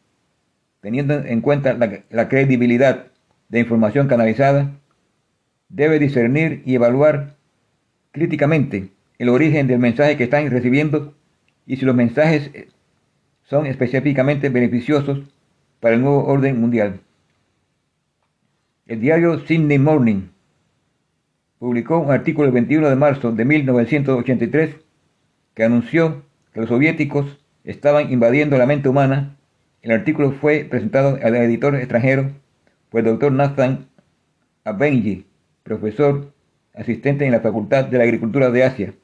teniendo 0.80 1.14
en 1.14 1.40
cuenta 1.40 1.74
la, 1.74 2.28
credibilidad 2.28 3.08
de 3.48 3.60
información 3.60 4.08
canalizada, 4.08 4.70
debe 5.68 5.98
discernir 5.98 6.62
y 6.64 6.76
evaluar 6.76 7.36
críticamente 8.12 8.90
el 9.18 9.28
origen 9.28 9.66
del 9.66 9.80
mensaje 9.80 10.16
que 10.16 10.24
están 10.24 10.48
recibiendo 10.50 11.14
y 11.66 11.76
si 11.76 11.84
los 11.84 11.94
mensajes 11.94 12.50
son 13.44 13.66
específicamente 13.66 14.48
beneficiosos 14.48 15.20
para 15.80 15.94
el 15.94 16.02
nuevo 16.02 16.24
orden 16.24 16.60
mundial. 16.60 17.00
El 18.86 19.00
diario 19.00 19.38
Sydney 19.40 19.78
Morning 19.78 20.28
publicó 21.58 21.98
un 21.98 22.10
artículo 22.10 22.48
el 22.48 22.54
21 22.54 22.88
de 22.88 22.96
marzo 22.96 23.32
de 23.32 23.44
1983 23.44 24.76
que 25.54 25.64
anunció 25.64 26.22
que 26.52 26.60
los 26.60 26.68
soviéticos 26.68 27.38
estaban 27.64 28.12
invadiendo 28.12 28.58
la 28.58 28.66
mente 28.66 28.88
humana. 28.88 29.36
El 29.82 29.92
artículo 29.92 30.32
fue 30.32 30.64
presentado 30.64 31.18
al 31.22 31.34
editor 31.36 31.74
extranjero 31.76 32.30
por 32.90 33.00
el 33.00 33.06
doctor 33.06 33.32
Nathan 33.32 33.86
Abenji, 34.64 35.26
profesor 35.62 36.32
asistente 36.74 37.24
en 37.24 37.32
la 37.32 37.40
Facultad 37.40 37.84
de 37.86 38.02
Agricultura 38.02 38.50
de 38.50 38.64
Asia. 38.64 38.94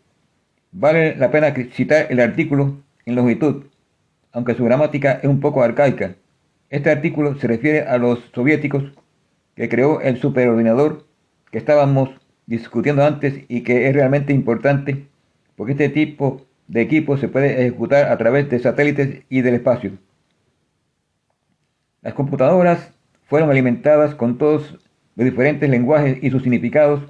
Vale 0.73 1.16
la 1.16 1.30
pena 1.30 1.54
citar 1.73 2.06
el 2.11 2.20
artículo 2.20 2.76
en 3.06 3.14
longitud, 3.14 3.64
aunque 4.33 4.55
su 4.55 4.65
gramática 4.65 5.13
es 5.23 5.29
un 5.29 5.41
poco 5.41 5.63
arcaica. 5.63 6.17
Este 6.69 6.91
artículo 6.91 7.39
se 7.39 7.49
refiere 7.49 7.83
a 7.83 7.99
los 7.99 8.21
soviéticos 8.35 8.85
que 9.57 9.69
creó 9.69 10.01
el 10.01 10.19
superordenador 10.19 11.07
que 11.51 11.59
estábamos 11.59 12.11
discutiendo 12.47 13.05
antes 13.05 13.45
y 13.49 13.63
que 13.63 13.89
es 13.89 13.95
realmente 13.95 14.33
importante 14.33 15.07
porque 15.57 15.73
este 15.73 15.91
tipo 15.91 16.47
de 16.69 16.81
equipo 16.81 17.17
se 17.19 17.29
puede 17.29 17.61
ejecutar 17.61 18.11
a 18.11 18.17
través 18.17 18.49
de 18.49 18.61
satélites 18.61 19.25
y 19.29 19.43
del 19.43 19.55
espacio. 19.55 19.93
Las 22.01 22.15
computadoras 22.15 22.93
fueron 23.25 23.51
alimentadas 23.51 24.15
con 24.15 24.39
todos 24.39 24.79
los 25.17 25.25
diferentes 25.27 25.69
lenguajes 25.69 26.19
y 26.23 26.31
sus 26.31 26.43
significados. 26.43 27.03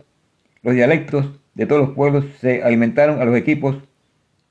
Los 0.63 0.75
dialectos 0.75 1.39
de 1.55 1.67
todos 1.67 1.81
los 1.81 1.95
pueblos 1.95 2.25
se 2.41 2.65
alimentaron 2.65 3.21
a 3.21 3.25
los 3.25 3.37
equipos 3.37 3.77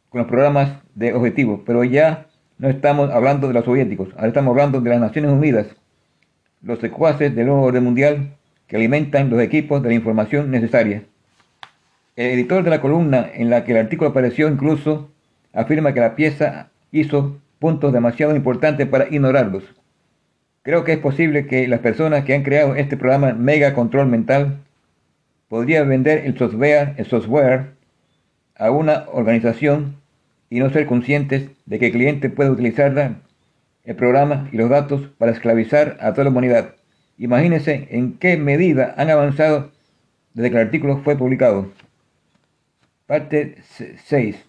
con 0.08 0.20
los 0.20 0.28
programas 0.28 0.80
de 0.96 1.14
objetivos, 1.14 1.60
pero 1.66 1.84
ya 1.84 2.29
no 2.60 2.70
estamos 2.70 3.10
hablando 3.10 3.48
de 3.48 3.54
los 3.54 3.66
soviéticos, 3.66 4.10
ahora 4.16 4.28
estamos 4.28 4.52
hablando 4.52 4.82
de 4.82 4.90
las 4.90 5.00
Naciones 5.00 5.32
Unidas, 5.32 5.68
los 6.62 6.80
secuaces 6.80 7.34
del 7.34 7.48
nuevo 7.48 7.64
orden 7.64 7.86
mundial 7.86 8.36
que 8.68 8.76
alimentan 8.76 9.30
los 9.30 9.42
equipos 9.42 9.82
de 9.82 9.90
la 9.90 9.96
información 9.96 10.52
necesaria. 10.52 11.04
El 12.18 12.32
editor 12.32 12.64
de 12.64 12.70
la 12.70 12.82
columna 12.82 13.30
en 13.34 13.50
la 13.50 13.64
que 13.64 13.72
el 13.72 13.78
artículo 13.78 14.10
apareció 14.10 14.50
incluso 14.50 15.10
afirma 15.54 15.94
que 15.94 16.02
la 16.02 16.16
pieza 16.16 16.70
hizo 16.92 17.38
puntos 17.60 17.94
demasiado 17.94 18.36
importantes 18.36 18.88
para 18.88 19.08
ignorarlos. 19.08 19.64
Creo 20.62 20.84
que 20.84 20.92
es 20.94 21.00
posible 21.00 21.48
que 21.48 21.66
las 21.70 21.80
personas 21.80 22.26
que 22.26 22.36
han 22.36 22.44
creado 22.44 22.76
este 22.76 22.98
programa 22.98 23.32
Mega 23.32 23.74
Control 23.74 24.08
Mental 24.08 24.58
podrían 25.48 25.88
vender 25.88 26.26
el 26.26 26.38
software, 26.38 26.94
el 26.98 27.06
software 27.06 27.72
a 28.56 28.70
una 28.70 29.06
organización 29.14 29.99
y 30.50 30.60
no 30.60 30.70
ser 30.70 30.86
conscientes 30.86 31.50
de 31.66 31.80
que 31.80 31.88
el 31.88 31.92
cliente 31.92 32.30
puede 32.30 32.50
utilizar 32.50 33.18
el 33.84 33.96
programa 33.96 34.50
y 34.52 34.58
los 34.58 34.70
datos 34.70 35.08
para 35.18 35.32
esclavizar 35.32 35.98
a 36.00 36.12
toda 36.12 36.26
la 36.26 36.30
humanidad. 36.32 36.76
Imagínense 37.18 37.88
en 37.92 38.18
qué 38.18 38.38
medida 38.38 38.96
han 38.98 39.10
avanzado 39.10 39.72
desde 40.34 40.50
que 40.50 40.56
el 40.58 40.66
artículo 40.66 41.02
fue 41.04 41.18
publicado. 41.18 41.72
Parte 43.06 43.58
6. 44.06 44.46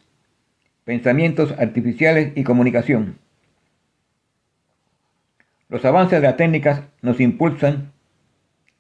Pensamientos 0.85 1.53
artificiales 1.59 2.33
y 2.35 2.45
comunicación. 2.45 3.19
Los 5.69 5.85
avances 5.85 6.21
de 6.21 6.27
las 6.27 6.37
técnicas 6.37 6.83
nos 7.01 7.21
impulsan 7.21 7.93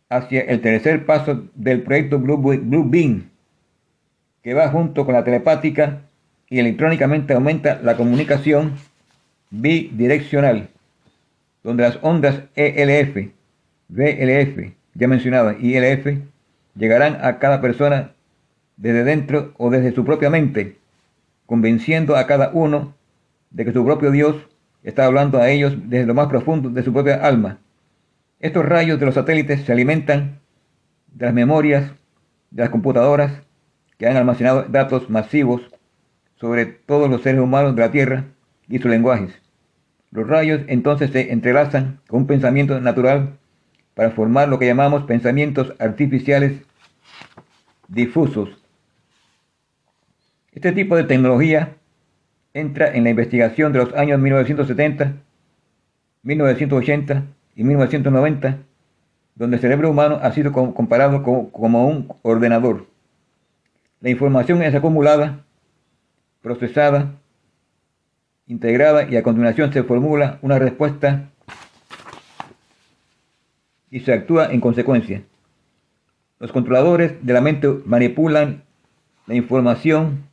hacia 0.08 0.40
el 0.42 0.60
tercer 0.60 1.06
paso 1.06 1.48
del 1.54 1.82
proyecto 1.82 2.18
Blue, 2.18 2.36
Blue 2.36 2.84
Beam, 2.88 3.30
que 4.42 4.54
va 4.54 4.68
junto 4.68 5.04
con 5.04 5.14
la 5.14 5.22
telepática 5.22 6.02
y 6.50 6.58
electrónicamente 6.58 7.32
aumenta 7.32 7.80
la 7.80 7.96
comunicación 7.96 8.74
bidireccional, 9.50 10.68
donde 11.62 11.84
las 11.84 11.98
ondas 12.02 12.42
ELF, 12.56 13.30
VLF, 13.88 14.72
ya 14.94 15.08
mencionadas, 15.08 15.56
y 15.60 15.76
ELF 15.76 16.18
llegarán 16.74 17.18
a 17.24 17.38
cada 17.38 17.60
persona 17.60 18.12
desde 18.76 19.04
dentro 19.04 19.54
o 19.58 19.70
desde 19.70 19.92
su 19.92 20.04
propia 20.04 20.28
mente, 20.28 20.76
convenciendo 21.46 22.16
a 22.16 22.26
cada 22.26 22.50
uno 22.52 22.94
de 23.50 23.64
que 23.64 23.72
su 23.72 23.84
propio 23.84 24.10
Dios 24.10 24.36
está 24.82 25.06
hablando 25.06 25.38
a 25.38 25.50
ellos 25.50 25.74
desde 25.86 26.06
lo 26.06 26.14
más 26.14 26.26
profundo 26.28 26.68
de 26.68 26.82
su 26.82 26.92
propia 26.92 27.24
alma. 27.24 27.58
Estos 28.40 28.64
rayos 28.64 28.98
de 28.98 29.06
los 29.06 29.14
satélites 29.14 29.62
se 29.62 29.72
alimentan 29.72 30.40
de 31.12 31.26
las 31.26 31.34
memorias 31.34 31.92
de 32.50 32.62
las 32.62 32.70
computadoras 32.70 33.42
que 33.98 34.08
han 34.08 34.16
almacenado 34.16 34.64
datos 34.64 35.10
masivos 35.10 35.62
sobre 36.40 36.66
todos 36.66 37.10
los 37.10 37.22
seres 37.22 37.40
humanos 37.40 37.76
de 37.76 37.82
la 37.82 37.90
Tierra 37.90 38.24
y 38.68 38.78
sus 38.78 38.90
lenguajes. 38.90 39.40
Los 40.10 40.26
rayos 40.26 40.62
entonces 40.66 41.10
se 41.10 41.32
entrelazan 41.32 42.00
con 42.08 42.20
un 42.22 42.26
pensamiento 42.26 42.80
natural 42.80 43.38
para 43.94 44.10
formar 44.10 44.48
lo 44.48 44.58
que 44.58 44.66
llamamos 44.66 45.04
pensamientos 45.04 45.74
artificiales 45.78 46.62
difusos 47.88 48.60
este 50.52 50.72
tipo 50.72 50.96
de 50.96 51.04
tecnología 51.04 51.76
entra 52.54 52.92
en 52.92 53.04
la 53.04 53.10
investigación 53.10 53.72
de 53.72 53.78
los 53.78 53.94
años 53.94 54.18
1970, 54.18 55.14
1980 56.24 57.22
y 57.54 57.62
1990, 57.62 58.58
donde 59.36 59.56
el 59.56 59.60
cerebro 59.60 59.90
humano 59.90 60.18
ha 60.20 60.32
sido 60.32 60.52
comparado 60.52 61.22
como 61.22 61.86
un 61.86 62.12
ordenador. 62.22 62.86
La 64.00 64.10
información 64.10 64.60
es 64.62 64.74
acumulada, 64.74 65.44
procesada, 66.42 67.14
integrada 68.46 69.08
y 69.08 69.16
a 69.16 69.22
continuación 69.22 69.72
se 69.72 69.84
formula 69.84 70.38
una 70.42 70.58
respuesta 70.58 71.30
y 73.90 74.00
se 74.00 74.12
actúa 74.12 74.52
en 74.52 74.60
consecuencia. 74.60 75.22
Los 76.38 76.52
controladores 76.52 77.14
de 77.24 77.32
la 77.32 77.40
mente 77.40 77.68
manipulan 77.84 78.62
la 79.26 79.34
información 79.34 80.24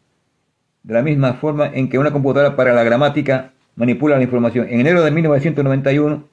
de 0.83 0.93
la 0.93 1.01
misma 1.01 1.33
forma 1.33 1.67
en 1.67 1.89
que 1.89 1.99
una 1.99 2.11
computadora 2.11 2.55
para 2.55 2.73
la 2.73 2.83
gramática 2.83 3.51
manipula 3.75 4.15
la 4.15 4.23
información. 4.23 4.67
En 4.69 4.79
enero 4.79 5.03
de 5.03 5.11
1991, 5.11 6.23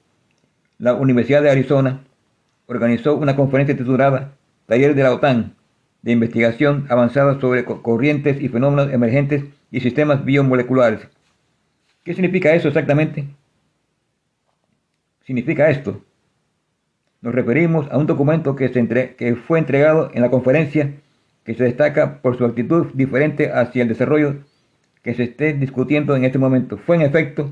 la 0.78 0.94
Universidad 0.94 1.42
de 1.42 1.50
Arizona 1.50 2.04
organizó 2.66 3.16
una 3.16 3.36
conferencia 3.36 3.76
titulada 3.76 4.36
Taller 4.66 4.94
de 4.94 5.02
la 5.02 5.12
OTAN 5.12 5.54
de 6.02 6.12
investigación 6.12 6.86
avanzada 6.88 7.40
sobre 7.40 7.64
corrientes 7.64 8.40
y 8.40 8.48
fenómenos 8.48 8.92
emergentes 8.92 9.44
y 9.74 9.80
sistemas 9.80 10.24
biomoleculares. 10.24 11.08
¿Qué 12.04 12.14
significa 12.14 12.54
eso 12.54 12.68
exactamente? 12.68 13.26
Significa 15.26 15.68
esto. 15.68 16.00
Nos 17.20 17.34
referimos 17.34 17.90
a 17.90 17.98
un 17.98 18.06
documento 18.06 18.54
que, 18.54 18.68
se 18.68 19.16
que 19.16 19.34
fue 19.34 19.58
entregado 19.58 20.12
en 20.14 20.22
la 20.22 20.30
conferencia 20.30 20.92
que 21.42 21.54
se 21.54 21.64
destaca 21.64 22.22
por 22.22 22.38
su 22.38 22.44
actitud 22.44 22.86
diferente 22.94 23.50
hacia 23.50 23.82
el 23.82 23.88
desarrollo 23.88 24.44
que 25.02 25.12
se 25.14 25.24
esté 25.24 25.54
discutiendo 25.54 26.14
en 26.14 26.24
este 26.24 26.38
momento. 26.38 26.78
Fue 26.78 26.94
en 26.94 27.02
efecto 27.02 27.50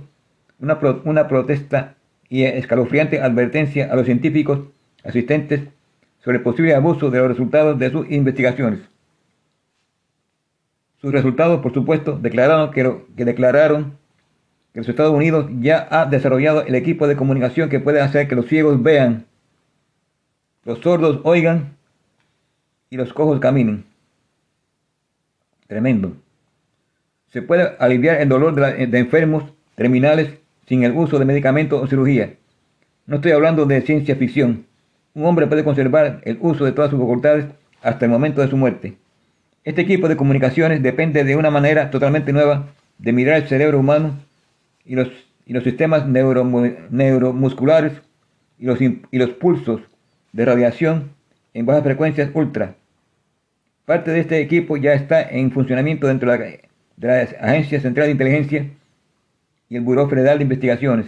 una, 0.61 0.79
una 1.05 1.27
protesta 1.27 1.97
y 2.29 2.45
escalofriante 2.45 3.21
advertencia 3.21 3.91
a 3.91 3.97
los 3.97 4.07
científicos 4.07 4.61
asistentes 5.03 5.63
sobre 6.21 6.37
el 6.37 6.45
posible 6.45 6.77
abuso 6.77 7.11
de 7.11 7.19
los 7.19 7.27
resultados 7.27 7.81
de 7.81 7.91
sus 7.91 8.09
investigaciones. 8.13 8.92
Sus 11.03 11.11
resultados, 11.11 11.61
por 11.61 11.75
supuesto, 11.75 12.17
declararon 12.17 12.71
que, 12.71 13.25
declararon 13.25 13.99
que 14.73 14.79
los 14.81 14.89
Estados 14.89 15.13
Unidos 15.13 15.51
ya 15.59 15.89
ha 15.91 16.07
desarrollado 16.07 16.63
el 16.63 16.77
equipo 16.77 17.09
de 17.09 17.17
comunicación 17.17 17.69
que 17.69 17.81
puede 17.81 18.01
hacer 18.01 18.29
que 18.29 18.37
los 18.37 18.47
ciegos 18.47 18.81
vean, 18.81 19.27
los 20.65 20.79
sordos 20.79 21.21
oigan 21.25 21.77
y 22.89 22.97
los 22.97 23.13
cojos 23.13 23.41
caminen. 23.41 23.85
tremendo. 25.67 26.13
Se 27.31 27.43
puede 27.43 27.75
aliviar 27.81 28.21
el 28.21 28.29
dolor 28.29 28.55
de, 28.55 28.87
de 28.87 28.99
enfermos 28.99 29.43
terminales 29.75 30.39
sin 30.69 30.85
el 30.85 30.93
uso 30.93 31.19
de 31.19 31.25
medicamentos 31.25 31.83
o 31.83 31.87
cirugía. 31.89 32.35
No 33.07 33.17
estoy 33.17 33.33
hablando 33.33 33.67
de 33.67 33.81
ciencia 33.81 34.15
ficción. 34.15 34.67
Un 35.15 35.25
hombre 35.25 35.49
puede 35.49 35.65
conservar 35.65 36.21
el 36.25 36.39
uso 36.41 36.65
de 36.65 36.71
todas 36.71 36.91
sus 36.91 37.01
facultades 37.01 37.47
hasta 37.81 38.05
el 38.05 38.11
momento 38.13 38.41
de 38.41 38.49
su 38.49 38.57
muerte. 38.57 39.02
Este 39.65 39.83
equipo 39.83 40.09
de 40.09 40.17
comunicaciones 40.17 40.83
depende 40.83 41.23
de 41.23 41.37
una 41.37 41.51
manera 41.51 41.91
totalmente 41.93 42.33
nueva 42.33 42.71
de 42.99 43.13
mirar 43.13 43.37
el 43.37 43.49
cerebro 43.49 43.79
humano 43.79 44.19
y 44.85 44.97
los, 44.97 45.09
y 45.47 45.53
los 45.53 45.63
sistemas 45.63 46.09
neuro, 46.09 46.45
neuromusculares 46.91 47.93
y 48.59 48.65
los, 48.65 48.81
y 48.81 49.19
los 49.19 49.31
pulsos 49.31 49.81
de 50.33 50.45
radiación 50.45 51.13
en 51.55 51.67
bajas 51.67 51.85
frecuencias 51.85 52.31
ultra. 52.35 52.75
Parte 53.85 54.11
de 54.11 54.21
este 54.21 54.41
equipo 54.41 54.77
ya 54.77 54.95
está 54.95 55.23
en 55.23 55.53
funcionamiento 55.53 56.09
dentro 56.09 56.33
de 56.33 56.39
la, 56.39 56.45
de 56.97 57.07
la 57.07 57.49
Agencia 57.49 57.81
Central 57.81 58.07
de 58.07 58.13
Inteligencia 58.13 58.67
y 59.69 59.77
el 59.77 59.83
Buró 59.83 60.09
Federal 60.09 60.39
de 60.39 60.45
Investigaciones. 60.45 61.07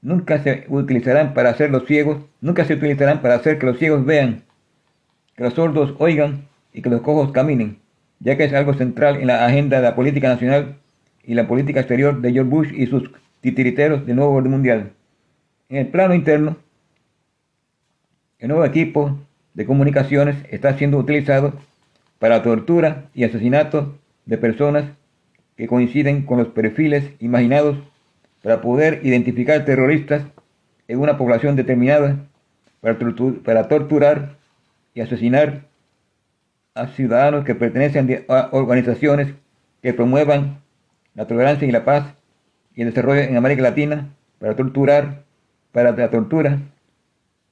Nunca 0.00 0.42
se 0.42 0.64
utilizarán 0.68 1.34
para 1.34 1.50
hacer 1.50 1.70
los 1.70 1.84
ciegos, 1.86 2.18
nunca 2.40 2.64
se 2.64 2.74
utilizarán 2.74 3.20
para 3.20 3.34
hacer 3.34 3.58
que 3.58 3.66
los 3.66 3.78
ciegos 3.78 4.06
vean, 4.06 4.44
que 5.36 5.44
los 5.44 5.52
sordos 5.52 5.94
oigan 5.98 6.47
y 6.78 6.80
que 6.80 6.90
los 6.90 7.00
cojos 7.00 7.32
caminen, 7.32 7.78
ya 8.20 8.36
que 8.36 8.44
es 8.44 8.52
algo 8.52 8.72
central 8.72 9.16
en 9.16 9.26
la 9.26 9.44
agenda 9.44 9.78
de 9.78 9.82
la 9.82 9.96
política 9.96 10.28
nacional 10.28 10.76
y 11.24 11.34
la 11.34 11.48
política 11.48 11.80
exterior 11.80 12.20
de 12.20 12.32
George 12.32 12.48
Bush 12.48 12.72
y 12.72 12.86
sus 12.86 13.10
titiriteros 13.40 14.06
del 14.06 14.14
nuevo 14.14 14.34
orden 14.34 14.52
mundial. 14.52 14.92
En 15.68 15.78
el 15.78 15.88
plano 15.88 16.14
interno, 16.14 16.56
el 18.38 18.46
nuevo 18.46 18.64
equipo 18.64 19.18
de 19.54 19.66
comunicaciones 19.66 20.36
está 20.50 20.78
siendo 20.78 20.98
utilizado 20.98 21.54
para 22.20 22.44
tortura 22.44 23.06
y 23.12 23.24
asesinato 23.24 23.98
de 24.24 24.38
personas 24.38 24.84
que 25.56 25.66
coinciden 25.66 26.22
con 26.22 26.38
los 26.38 26.46
perfiles 26.46 27.10
imaginados 27.18 27.76
para 28.40 28.60
poder 28.60 29.00
identificar 29.02 29.64
terroristas 29.64 30.22
en 30.86 31.00
una 31.00 31.18
población 31.18 31.56
determinada, 31.56 32.18
para, 32.80 33.66
torturar 33.66 34.36
y 34.94 35.00
asesinar 35.00 35.67
a 36.78 36.88
ciudadanos 36.88 37.44
que 37.44 37.54
pertenecen 37.54 38.24
a 38.28 38.48
organizaciones 38.52 39.34
que 39.82 39.92
promuevan 39.92 40.60
la 41.14 41.26
tolerancia 41.26 41.66
y 41.66 41.72
la 41.72 41.84
paz 41.84 42.14
y 42.74 42.82
el 42.82 42.88
desarrollo 42.88 43.20
en 43.20 43.36
América 43.36 43.62
Latina, 43.62 44.14
para 44.38 44.54
torturar, 44.54 45.24
para 45.72 45.92
la 45.92 46.10
tortura 46.10 46.60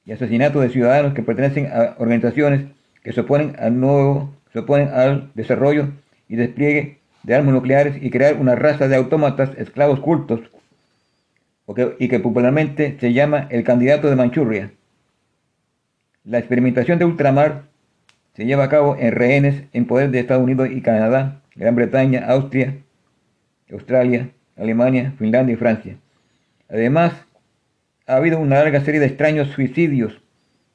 y 0.05 0.13
asesinato 0.13 0.61
de 0.61 0.69
ciudadanos 0.69 1.13
que 1.13 1.21
pertenecen 1.21 1.67
a 1.67 1.95
organizaciones 1.97 2.65
que 3.03 3.11
se 3.11 3.21
oponen 3.21 3.55
al 3.59 3.79
nuevo, 3.79 4.33
se 4.53 4.59
oponen 4.59 4.89
al 4.89 5.31
desarrollo 5.35 5.89
y 6.29 6.37
despliegue 6.37 6.99
de 7.23 7.35
armas 7.35 7.53
nucleares 7.53 8.01
y 8.01 8.09
crear 8.09 8.35
una 8.35 8.55
raza 8.55 8.87
de 8.87 8.95
autómatas 8.95 9.51
esclavos 9.57 9.99
cultos 9.99 10.39
y 11.99 12.07
que 12.07 12.19
popularmente 12.19 12.97
se 12.99 13.11
llama 13.11 13.47
el 13.49 13.65
candidato 13.65 14.09
de 14.09 14.15
Manchuria. 14.15 14.71
La 16.23 16.39
experimentación 16.39 16.99
de 16.99 17.05
ultramar 17.05 17.63
se 18.37 18.45
lleva 18.45 18.65
a 18.65 18.69
cabo 18.69 18.95
en 18.99 19.13
rehenes 19.13 19.63
en 19.73 19.87
poder 19.87 20.11
de 20.11 20.19
Estados 20.19 20.43
Unidos 20.43 20.69
y 20.71 20.81
Canadá, 20.81 21.41
Gran 21.55 21.75
Bretaña, 21.75 22.23
Austria, 22.27 22.75
Australia, 23.71 24.29
Alemania, 24.55 25.15
Finlandia 25.17 25.53
y 25.53 25.57
Francia. 25.57 25.97
Además, 26.69 27.13
ha 28.05 28.17
habido 28.17 28.37
una 28.39 28.57
larga 28.57 28.79
serie 28.81 28.99
de 28.99 29.07
extraños 29.07 29.47
suicidios 29.47 30.21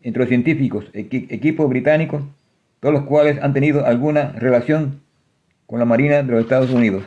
entre 0.01 0.22
los 0.22 0.29
científicos, 0.29 0.87
equipos 0.92 1.68
británicos, 1.68 2.25
todos 2.81 2.92
los 2.92 3.05
cuales 3.05 3.40
han 3.40 3.55
tenido 3.55 3.87
alguna 3.87 4.33
relación 4.33 5.01
con 5.66 5.79
la 5.79 5.85
Marina 5.85 6.25
de 6.25 6.33
los 6.33 6.42
Estados 6.42 6.70
Unidos. 6.70 7.05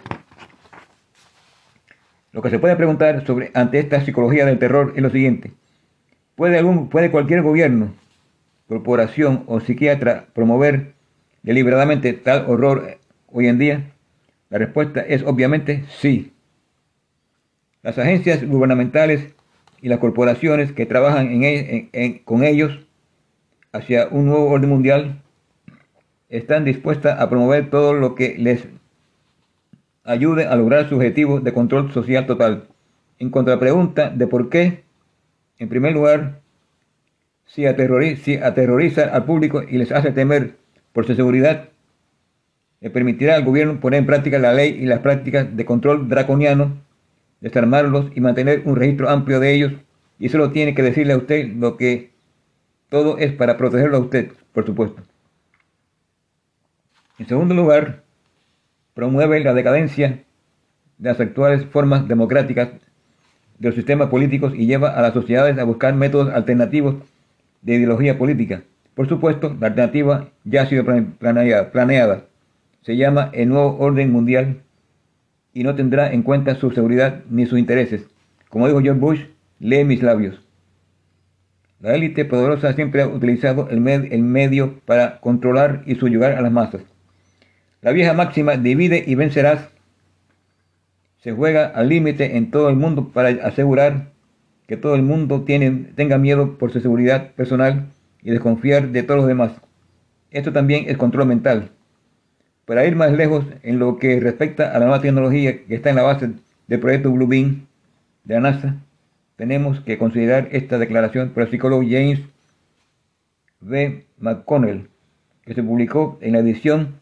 Lo 2.32 2.42
que 2.42 2.50
se 2.50 2.60
puede 2.60 2.78
preguntar 2.78 3.26
sobre 3.26 3.52
ante 3.56 3.80
esta 3.80 4.00
psicología 4.06 4.46
del 4.46 4.58
terror 4.58 4.94
es 4.96 5.04
lo 5.04 5.10
siguiente. 5.10 5.52
¿Puede, 6.36 6.58
algún, 6.58 6.88
¿Puede 6.88 7.12
cualquier 7.12 7.42
gobierno, 7.42 7.94
corporación 8.68 9.44
o 9.48 9.60
psiquiatra 9.60 10.28
promover 10.34 10.94
deliberadamente 11.44 12.14
tal 12.14 12.46
horror 12.48 12.98
hoy 13.28 13.48
en 13.48 13.60
día? 13.60 13.92
La 14.50 14.58
respuesta 14.58 15.02
es 15.02 15.24
obviamente 15.24 15.86
sí. 16.00 16.34
Las 17.82 17.98
agencias 17.98 18.44
gubernamentales 18.44 19.34
y 19.82 19.90
las 19.90 20.00
corporaciones 20.00 20.72
que 20.72 20.86
trabajan 20.86 21.28
con 22.24 22.44
ellos 22.44 22.80
hacia 23.72 24.08
un 24.08 24.26
nuevo 24.26 24.50
orden 24.50 24.70
mundial 24.70 25.22
están 26.30 26.66
dispuestas 26.66 27.20
a 27.20 27.30
promover 27.30 27.70
todo 27.70 27.94
lo 27.94 28.16
que 28.16 28.36
les 28.38 28.68
ayude 30.04 30.46
a 30.46 30.56
lograr 30.56 30.90
su 30.90 30.96
objetivo 30.96 31.40
de 31.40 31.54
control 31.54 31.92
social 31.92 32.26
total. 32.26 32.68
En 33.20 33.30
cuanto 33.30 33.52
a 33.52 33.56
la 33.56 33.60
pregunta 33.60 34.10
de 34.10 34.28
por 34.28 34.50
qué, 34.50 34.84
en 35.60 35.70
primer 35.70 35.94
lugar, 35.94 36.42
si 37.56 37.66
aterroriza, 37.66 39.04
al 39.14 39.24
público 39.24 39.64
y 39.64 39.78
les 39.78 39.94
hace 39.94 40.12
temer 40.12 40.56
por 40.92 41.08
su 41.08 41.16
seguridad, 41.16 41.70
le 42.82 42.90
permitirá 42.90 43.36
al 43.36 43.46
gobierno 43.46 43.80
poner 43.80 44.00
en 44.00 44.06
práctica 44.06 44.40
la 44.40 44.54
ley 44.54 44.78
y 44.78 44.86
las 44.86 45.00
prácticas 45.00 45.56
de 45.56 45.64
control 45.64 46.10
draconiano, 46.10 46.74
desarmarlos 47.40 48.12
y 48.14 48.20
mantener 48.20 48.64
un 48.66 48.76
registro 48.76 49.10
amplio 49.10 49.40
de 49.40 49.54
ellos, 49.54 49.72
y 50.20 50.28
solo 50.28 50.52
tiene 50.52 50.76
que 50.76 50.84
decirle 50.84 51.14
a 51.14 51.18
usted 51.18 51.48
lo 51.56 51.78
que 51.78 52.12
todo 52.90 53.18
es 53.20 53.32
para 53.32 53.56
protegerlo 53.56 53.98
a 53.98 54.02
usted, 54.02 54.34
por 54.52 54.66
supuesto. 54.66 55.02
En 57.20 57.28
segundo 57.28 57.56
lugar, 57.56 58.04
promueve 58.94 59.40
la 59.40 59.54
decadencia 59.54 60.26
de 60.98 61.10
las 61.10 61.22
actuales 61.22 61.66
formas 61.68 62.06
democráticas 62.10 62.70
de 63.60 63.70
los 63.70 63.76
sistemas 63.76 64.10
políticos 64.10 64.52
y 64.54 64.66
lleva 64.66 64.90
a 64.90 65.02
las 65.02 65.14
sociedades 65.14 65.58
a 65.58 65.64
buscar 65.64 65.96
métodos 65.96 66.34
alternativos 66.34 66.96
de 67.66 67.76
ideología 67.76 68.18
política. 68.18 68.62
Por 68.94 69.10
supuesto, 69.10 69.58
la 69.60 69.68
alternativa 69.68 70.30
ya 70.46 70.62
ha 70.62 70.66
sido 70.68 70.86
planeada. 70.86 72.26
Se 72.84 72.96
llama 72.96 73.32
el 73.34 73.50
nuevo 73.50 73.78
orden 73.80 74.12
mundial 74.12 74.62
y 75.54 75.64
no 75.64 75.76
tendrá 75.76 76.14
en 76.14 76.22
cuenta 76.22 76.56
su 76.56 76.72
seguridad 76.72 77.24
ni 77.30 77.48
sus 77.48 77.58
intereses. 77.58 78.06
Como 78.50 78.68
dijo 78.68 78.82
George 78.82 79.00
Bush, 79.00 79.22
lee 79.60 79.84
mis 79.84 80.04
labios. 80.04 80.40
La 81.80 81.96
élite 81.96 82.24
poderosa 82.24 82.74
siempre 82.74 83.02
ha 83.02 83.08
utilizado 83.08 83.68
el, 83.70 83.82
medio 83.82 84.80
para 84.86 85.20
controlar 85.20 85.82
y 85.86 85.96
subyugar 85.96 86.34
a 86.34 86.42
las 86.42 86.52
masas. 86.52 86.82
La 87.82 87.92
vieja 87.92 88.14
máxima 88.14 88.58
divide 88.58 89.04
y 89.06 89.16
vencerás 89.16 89.70
se 91.20 91.32
juega 91.32 91.66
al 91.66 91.90
límite 91.90 92.38
en 92.38 92.52
todo 92.52 92.70
el 92.70 92.76
mundo 92.76 93.10
para 93.12 93.30
asegurar 93.46 94.12
que 94.68 94.78
todo 94.78 94.96
el 94.96 95.04
mundo 95.04 95.44
tenga 95.44 96.18
miedo 96.18 96.58
por 96.58 96.72
su 96.72 96.80
seguridad 96.80 97.32
personal 97.32 97.88
y 98.22 98.32
desconfiar 98.32 98.90
de 98.90 99.04
todos 99.04 99.20
los 99.20 99.28
demás. 99.28 99.52
Esto 100.32 100.52
también 100.52 100.86
es 100.88 100.98
control 100.98 101.28
mental. 101.28 101.70
Para 102.66 102.86
ir 102.86 102.96
más 102.96 103.12
lejos 103.12 103.46
en 103.62 103.78
lo 103.78 104.00
que 104.00 104.20
respecta 104.20 104.72
a 104.72 104.80
la 104.80 104.86
nueva 104.86 105.02
tecnología 105.02 105.64
que 105.66 105.76
está 105.76 105.92
en 105.92 105.98
la 105.98 106.02
base 106.02 106.32
del 106.68 106.80
proyecto 106.80 107.12
Blue 107.12 107.28
Beam 107.28 107.68
de 108.24 108.34
la 108.34 108.40
NASA, 108.42 108.76
tenemos 109.36 109.82
que 109.82 109.98
considerar 109.98 110.50
esta 110.52 110.78
declaración 110.80 111.30
por 111.30 111.44
el 111.44 111.52
psicólogo 111.52 111.84
James 111.84 112.22
B. 113.60 114.06
McConnell, 114.20 114.90
que 115.44 115.54
se 115.54 115.62
publicó 115.62 116.18
en 116.22 116.34
la 116.34 116.40
edición 116.40 116.96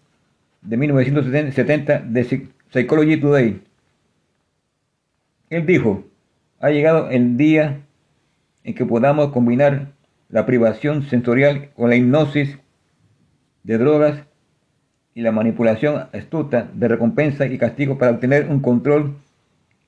de 0.62 0.78
1970 0.78 1.99
de 1.99 2.49
Psychology 2.71 3.17
Today. 3.17 3.62
Él 5.49 5.65
dijo, 5.65 6.04
ha 6.63 6.69
llegado 6.69 7.10
el 7.10 7.36
día 7.36 7.82
en 8.63 8.73
que 8.73 8.86
podamos 8.86 9.34
combinar 9.34 9.91
la 10.30 10.45
privación 10.45 11.04
sensorial 11.10 11.71
con 11.76 11.89
la 11.89 11.97
hipnosis 11.97 12.58
de 13.63 13.78
drogas 13.78 14.23
y 15.13 15.23
la 15.23 15.34
manipulación 15.34 16.08
astuta 16.13 16.69
de 16.73 16.88
recompensa 16.88 17.47
y 17.47 17.58
castigo 17.58 17.97
para 17.97 18.12
obtener 18.12 18.47
un 18.47 18.62
control 18.62 19.17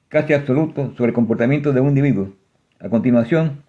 casi 0.10 0.34
absoluto 0.34 0.94
sobre 0.98 1.12
el 1.12 1.16
comportamiento 1.16 1.72
de 1.72 1.80
un 1.80 1.88
individuo. 1.88 2.34
A 2.82 2.90
continuación, 2.90 3.64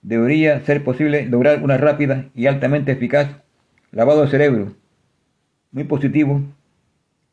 debería 0.00 0.64
ser 0.64 0.82
posible 0.82 1.26
lograr 1.26 1.62
una 1.62 1.76
rápida 1.76 2.24
y 2.34 2.46
altamente 2.46 2.92
eficaz 2.92 3.28
lavado 3.90 4.22
de 4.22 4.28
cerebro 4.28 4.72
muy 5.72 5.84
positivo 5.84 6.40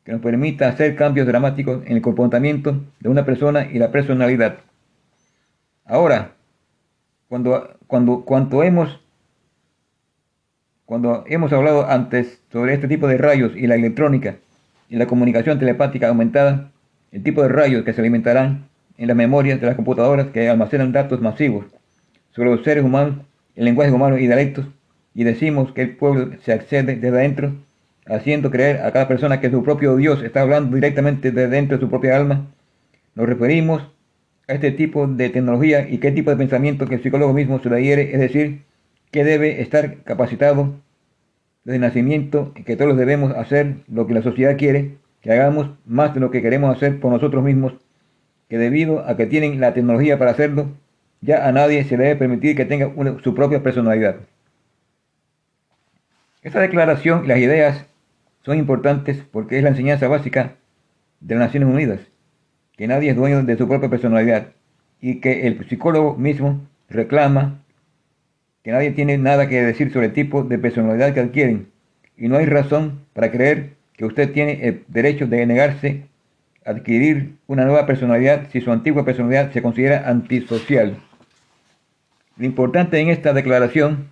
que 0.04 0.12
nos 0.12 0.20
permita 0.20 0.68
hacer 0.68 0.96
cambios 0.96 1.26
dramáticos 1.26 1.82
en 1.86 1.96
el 1.96 2.02
comportamiento 2.02 2.78
de 3.00 3.08
una 3.08 3.24
persona 3.24 3.66
y 3.72 3.78
la 3.78 3.90
personalidad. 3.90 4.58
Ahora, 5.84 6.32
cuando, 7.28 7.76
cuando, 7.86 8.24
cuando, 8.24 8.62
hemos, 8.62 9.00
cuando 10.86 11.24
hemos 11.26 11.52
hablado 11.52 11.86
antes 11.86 12.40
sobre 12.50 12.74
este 12.74 12.88
tipo 12.88 13.06
de 13.06 13.18
rayos 13.18 13.52
y 13.54 13.66
la 13.66 13.74
electrónica 13.74 14.36
y 14.88 14.96
la 14.96 15.06
comunicación 15.06 15.58
telepática 15.58 16.08
aumentada, 16.08 16.70
el 17.12 17.22
tipo 17.22 17.42
de 17.42 17.48
rayos 17.48 17.84
que 17.84 17.92
se 17.92 18.00
alimentarán 18.00 18.68
en 18.96 19.08
las 19.08 19.16
memorias 19.16 19.60
de 19.60 19.66
las 19.66 19.76
computadoras 19.76 20.28
que 20.28 20.48
almacenan 20.48 20.92
datos 20.92 21.20
masivos 21.20 21.66
sobre 22.32 22.50
los 22.50 22.64
seres 22.64 22.82
humanos, 22.82 23.18
el 23.54 23.66
lenguaje 23.66 23.92
humano 23.92 24.18
y 24.18 24.26
dialectos, 24.26 24.66
y 25.14 25.24
decimos 25.24 25.72
que 25.72 25.82
el 25.82 25.96
pueblo 25.96 26.36
se 26.42 26.52
accede 26.52 26.96
desde 26.96 27.08
adentro 27.08 27.52
haciendo 28.06 28.50
creer 28.50 28.82
a 28.82 28.92
cada 28.92 29.08
persona 29.08 29.40
que 29.40 29.50
su 29.50 29.62
propio 29.62 29.96
Dios 29.96 30.22
está 30.22 30.42
hablando 30.42 30.74
directamente 30.74 31.30
de 31.30 31.48
dentro 31.48 31.76
de 31.76 31.82
su 31.82 31.90
propia 31.90 32.16
alma. 32.16 32.46
Nos 33.14 33.26
referimos 33.26 33.82
a 34.46 34.52
este 34.54 34.70
tipo 34.72 35.06
de 35.06 35.30
tecnología 35.30 35.88
y 35.88 35.98
qué 35.98 36.12
tipo 36.12 36.30
de 36.30 36.36
pensamiento 36.36 36.86
que 36.86 36.96
el 36.96 37.02
psicólogo 37.02 37.32
mismo 37.32 37.60
se 37.60 37.70
le 37.70 37.76
adhiere, 37.76 38.12
es 38.14 38.20
decir, 38.20 38.62
que 39.10 39.24
debe 39.24 39.62
estar 39.62 40.02
capacitado 40.02 40.74
desde 41.64 41.78
nacimiento 41.78 42.52
y 42.56 42.64
que 42.64 42.76
todos 42.76 42.96
debemos 42.96 43.32
hacer 43.32 43.76
lo 43.88 44.06
que 44.06 44.14
la 44.14 44.22
sociedad 44.22 44.56
quiere, 44.56 44.98
que 45.22 45.32
hagamos 45.32 45.70
más 45.86 46.12
de 46.14 46.20
lo 46.20 46.30
que 46.30 46.42
queremos 46.42 46.76
hacer 46.76 47.00
por 47.00 47.10
nosotros 47.12 47.42
mismos, 47.42 47.74
que 48.48 48.58
debido 48.58 49.06
a 49.08 49.16
que 49.16 49.26
tienen 49.26 49.60
la 49.60 49.72
tecnología 49.72 50.18
para 50.18 50.32
hacerlo, 50.32 50.68
ya 51.22 51.48
a 51.48 51.52
nadie 51.52 51.84
se 51.84 51.96
le 51.96 52.04
debe 52.04 52.16
permitir 52.16 52.54
que 52.54 52.66
tenga 52.66 52.92
su 53.22 53.34
propia 53.34 53.62
personalidad. 53.62 54.16
Esta 56.42 56.60
declaración 56.60 57.24
y 57.24 57.28
las 57.28 57.38
ideas 57.38 57.86
son 58.42 58.58
importantes 58.58 59.24
porque 59.32 59.56
es 59.56 59.62
la 59.62 59.70
enseñanza 59.70 60.06
básica 60.08 60.56
de 61.20 61.34
las 61.34 61.46
Naciones 61.46 61.70
Unidas, 61.70 62.00
que 62.76 62.86
nadie 62.86 63.10
es 63.10 63.16
dueño 63.16 63.42
de 63.42 63.56
su 63.56 63.68
propia 63.68 63.88
personalidad 63.88 64.48
y 65.00 65.20
que 65.20 65.46
el 65.46 65.66
psicólogo 65.68 66.16
mismo 66.16 66.66
reclama 66.88 67.62
que 68.62 68.72
nadie 68.72 68.92
tiene 68.92 69.18
nada 69.18 69.48
que 69.48 69.62
decir 69.62 69.92
sobre 69.92 70.06
el 70.06 70.12
tipo 70.12 70.42
de 70.42 70.58
personalidad 70.58 71.12
que 71.12 71.20
adquieren 71.20 71.68
y 72.16 72.28
no 72.28 72.38
hay 72.38 72.46
razón 72.46 73.00
para 73.12 73.30
creer 73.30 73.74
que 73.96 74.04
usted 74.04 74.32
tiene 74.32 74.66
el 74.66 74.84
derecho 74.88 75.26
de 75.26 75.46
negarse 75.46 76.06
a 76.64 76.70
adquirir 76.70 77.36
una 77.46 77.64
nueva 77.64 77.86
personalidad 77.86 78.48
si 78.50 78.60
su 78.60 78.72
antigua 78.72 79.04
personalidad 79.04 79.52
se 79.52 79.62
considera 79.62 80.08
antisocial. 80.08 80.96
Lo 82.36 82.46
importante 82.46 82.98
en 82.98 83.08
esta 83.08 83.32
declaración 83.32 84.08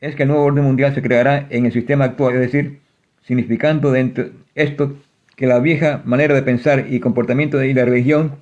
es 0.00 0.16
que 0.16 0.24
el 0.24 0.30
nuevo 0.30 0.44
orden 0.44 0.64
mundial 0.64 0.94
se 0.94 1.02
creará 1.02 1.46
en 1.50 1.66
el 1.66 1.72
sistema 1.72 2.06
actual, 2.06 2.34
es 2.34 2.40
decir, 2.40 2.80
significando 3.22 3.92
dentro 3.92 4.30
esto 4.54 4.96
que 5.42 5.48
la 5.48 5.58
vieja 5.58 6.02
manera 6.04 6.36
de 6.36 6.42
pensar 6.42 6.86
y 6.88 7.00
comportamiento 7.00 7.58
de 7.58 7.74
la 7.74 7.84
religión 7.84 8.36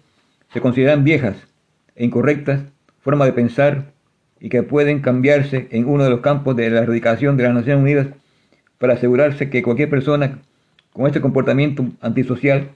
se 0.53 0.61
consideran 0.61 1.03
viejas 1.03 1.35
e 1.97 2.05
incorrectas 2.05 2.61
formas 3.01 3.27
de 3.27 3.33
pensar 3.33 3.95
y 4.39 4.51
que 4.51 4.63
pueden 4.63 5.01
cambiarse 5.01 5.67
en 5.71 5.87
uno 5.89 6.05
de 6.05 6.11
los 6.11 6.21
campos 6.21 6.57
de 6.57 6.69
la 6.69 6.81
erradicación 6.81 7.39
de 7.39 7.45
las 7.45 7.55
Naciones 7.55 7.81
Unidas 7.83 8.09
para 8.77 8.93
asegurarse 8.93 9.49
que 9.49 9.63
cualquier 9.63 9.89
persona 9.89 10.41
con 10.93 11.07
este 11.07 11.23
comportamiento 11.23 11.87
antisocial 12.03 12.73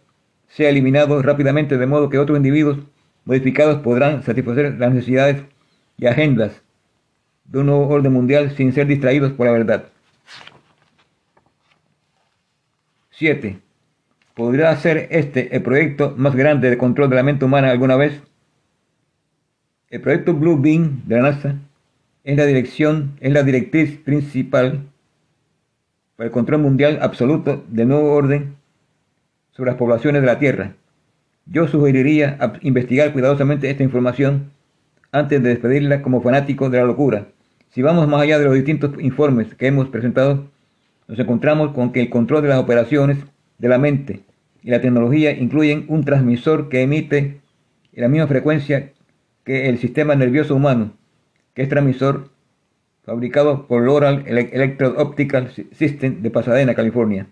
sea 0.48 0.70
eliminado 0.70 1.20
rápidamente 1.20 1.76
de 1.76 1.86
modo 1.86 2.08
que 2.08 2.18
otros 2.18 2.38
individuos 2.38 2.78
modificados 3.26 3.82
podrán 3.82 4.22
satisfacer 4.22 4.78
las 4.78 4.94
necesidades 4.94 5.42
y 5.98 6.06
agendas 6.06 6.62
de 7.44 7.58
un 7.58 7.66
nuevo 7.66 7.88
orden 7.88 8.14
mundial 8.14 8.56
sin 8.56 8.72
ser 8.72 8.86
distraídos 8.86 9.32
por 9.32 9.44
la 9.44 9.52
verdad. 9.52 9.84
7. 13.10 13.58
¿Podría 14.34 14.74
ser 14.76 15.06
este 15.10 15.54
el 15.54 15.62
proyecto 15.62 16.12
más 16.16 16.34
grande 16.34 16.68
de 16.68 16.76
control 16.76 17.08
de 17.08 17.14
la 17.14 17.22
mente 17.22 17.44
humana 17.44 17.70
alguna 17.70 17.94
vez? 17.94 18.20
El 19.90 20.00
proyecto 20.00 20.34
Blue 20.34 20.60
Beam 20.60 21.02
de 21.06 21.16
la 21.16 21.30
NASA 21.30 21.54
es 22.24 22.36
la 22.36 22.44
dirección, 22.44 23.12
es 23.20 23.32
la 23.32 23.44
directriz 23.44 23.96
principal 23.96 24.80
para 26.16 26.26
el 26.26 26.32
control 26.32 26.62
mundial 26.62 26.98
absoluto 27.00 27.64
del 27.68 27.86
nuevo 27.86 28.12
orden 28.12 28.56
sobre 29.52 29.70
las 29.70 29.78
poblaciones 29.78 30.20
de 30.20 30.26
la 30.26 30.40
Tierra. 30.40 30.74
Yo 31.46 31.68
sugeriría 31.68 32.36
investigar 32.62 33.12
cuidadosamente 33.12 33.70
esta 33.70 33.84
información 33.84 34.50
antes 35.12 35.40
de 35.44 35.50
despedirla 35.50 36.02
como 36.02 36.22
fanático 36.22 36.70
de 36.70 36.78
la 36.78 36.86
locura. 36.86 37.28
Si 37.70 37.82
vamos 37.82 38.08
más 38.08 38.22
allá 38.22 38.40
de 38.40 38.46
los 38.46 38.54
distintos 38.54 38.90
informes 38.98 39.54
que 39.54 39.68
hemos 39.68 39.90
presentado, 39.90 40.46
nos 41.06 41.20
encontramos 41.20 41.72
con 41.72 41.92
que 41.92 42.00
el 42.00 42.10
control 42.10 42.42
de 42.42 42.48
las 42.48 42.58
operaciones 42.58 43.18
de 43.64 43.70
la 43.70 43.78
mente 43.78 44.20
y 44.62 44.68
la 44.68 44.82
tecnología 44.82 45.32
incluyen 45.32 45.86
un 45.88 46.04
transmisor 46.04 46.68
que 46.68 46.82
emite 46.82 47.40
la 47.94 48.08
misma 48.08 48.26
frecuencia 48.26 48.92
que 49.42 49.70
el 49.70 49.78
sistema 49.78 50.14
nervioso 50.14 50.54
humano, 50.54 50.92
que 51.54 51.62
es 51.62 51.70
transmisor 51.70 52.28
fabricado 53.06 53.66
por 53.66 53.82
Loral 53.82 54.24
Electro 54.26 54.94
Optical 54.98 55.50
System 55.72 56.20
de 56.20 56.30
Pasadena, 56.30 56.74
California. 56.74 57.26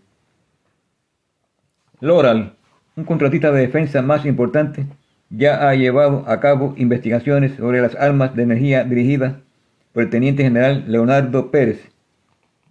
Loral, 2.00 2.54
un 2.96 3.04
contratista 3.04 3.52
de 3.52 3.60
defensa 3.60 4.00
más 4.00 4.24
importante, 4.24 4.86
ya 5.28 5.68
ha 5.68 5.74
llevado 5.74 6.24
a 6.26 6.40
cabo 6.40 6.72
investigaciones 6.78 7.56
sobre 7.56 7.82
las 7.82 7.94
armas 7.96 8.34
de 8.34 8.44
energía 8.44 8.84
dirigidas 8.84 9.34
por 9.92 10.04
el 10.04 10.08
teniente 10.08 10.44
general 10.44 10.86
Leonardo 10.88 11.50
Pérez 11.50 11.90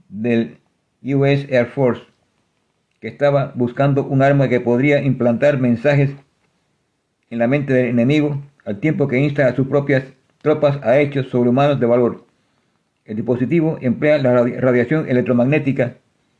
del 0.09 0.57
US 1.03 1.45
Air 1.49 1.67
Force, 1.67 2.10
que 3.01 3.07
estaba 3.07 3.51
buscando 3.55 4.05
un 4.05 4.21
arma 4.21 4.47
que 4.47 4.61
podría 4.61 5.01
implantar 5.01 5.59
mensajes 5.59 6.11
en 7.31 7.39
la 7.39 7.47
mente 7.47 7.73
del 7.73 7.87
enemigo 7.87 8.39
al 8.63 8.79
tiempo 8.79 9.07
que 9.07 9.17
insta 9.17 9.47
a 9.47 9.55
sus 9.55 9.67
propias 9.67 10.03
tropas 10.41 10.79
a 10.83 10.99
hechos 10.99 11.29
sobrehumanos 11.29 11.79
de 11.79 11.87
valor. 11.87 12.25
El 13.03 13.15
dispositivo 13.15 13.79
emplea 13.81 14.19
la 14.19 14.43
radiación 14.43 15.09
electromagnética 15.09 15.95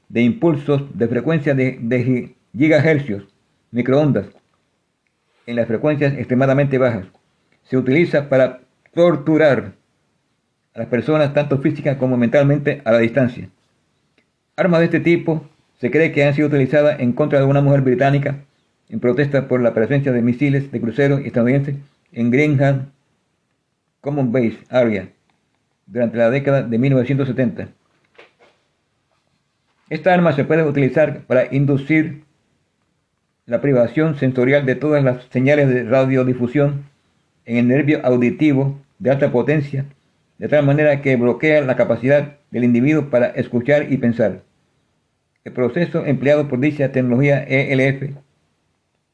de 0.07 0.21
impulsos 0.21 0.83
de 0.95 1.07
frecuencia 1.07 1.55
de, 1.55 1.79
de 1.81 2.35
gigahercios, 2.55 3.23
microondas, 3.71 4.27
en 5.47 5.55
las 5.55 5.67
frecuencias 5.67 6.13
extremadamente 6.13 6.77
bajas. 6.77 7.07
Se 7.63 7.75
utiliza 7.75 8.29
para 8.29 8.61
torturar 8.93 9.73
a 10.75 10.79
las 10.79 10.87
personas 10.89 11.33
tanto 11.33 11.57
física 11.57 11.97
como 11.97 12.17
mentalmente 12.17 12.83
a 12.85 12.91
la 12.91 12.99
distancia. 12.99 13.49
Armas 14.55 14.81
de 14.81 14.85
este 14.85 14.99
tipo 14.99 15.49
se 15.81 15.89
cree 15.89 16.11
que 16.11 16.23
han 16.23 16.35
sido 16.35 16.47
utilizadas 16.47 16.99
en 16.99 17.11
contra 17.11 17.39
de 17.39 17.45
una 17.45 17.59
mujer 17.59 17.81
británica 17.81 18.35
en 18.87 18.99
protesta 18.99 19.47
por 19.47 19.61
la 19.61 19.73
presencia 19.73 20.11
de 20.11 20.21
misiles 20.21 20.71
de 20.71 20.79
crucero 20.79 21.17
estadounidenses 21.17 21.75
en 22.11 22.29
Greenham 22.29 22.91
Common 23.99 24.31
Base 24.31 24.59
Area 24.69 25.09
durante 25.87 26.17
la 26.17 26.29
década 26.29 26.61
de 26.61 26.77
1970. 26.77 27.69
Esta 29.89 30.13
arma 30.13 30.33
se 30.33 30.43
puede 30.43 30.63
utilizar 30.63 31.21
para 31.21 31.51
inducir 31.51 32.21
la 33.47 33.59
privación 33.59 34.19
sensorial 34.19 34.67
de 34.67 34.75
todas 34.75 35.03
las 35.03 35.25
señales 35.31 35.67
de 35.67 35.83
radiodifusión 35.83 36.85
en 37.45 37.57
el 37.57 37.67
nervio 37.67 38.05
auditivo 38.05 38.79
de 38.99 39.09
alta 39.09 39.31
potencia, 39.31 39.85
de 40.37 40.47
tal 40.47 40.63
manera 40.63 41.01
que 41.01 41.15
bloquea 41.15 41.61
la 41.61 41.75
capacidad 41.75 42.37
del 42.51 42.65
individuo 42.65 43.09
para 43.09 43.27
escuchar 43.29 43.91
y 43.91 43.97
pensar. 43.97 44.43
El 45.43 45.53
proceso 45.53 46.05
empleado 46.05 46.47
por 46.47 46.59
dicha 46.59 46.91
tecnología 46.91 47.43
ELF 47.43 48.15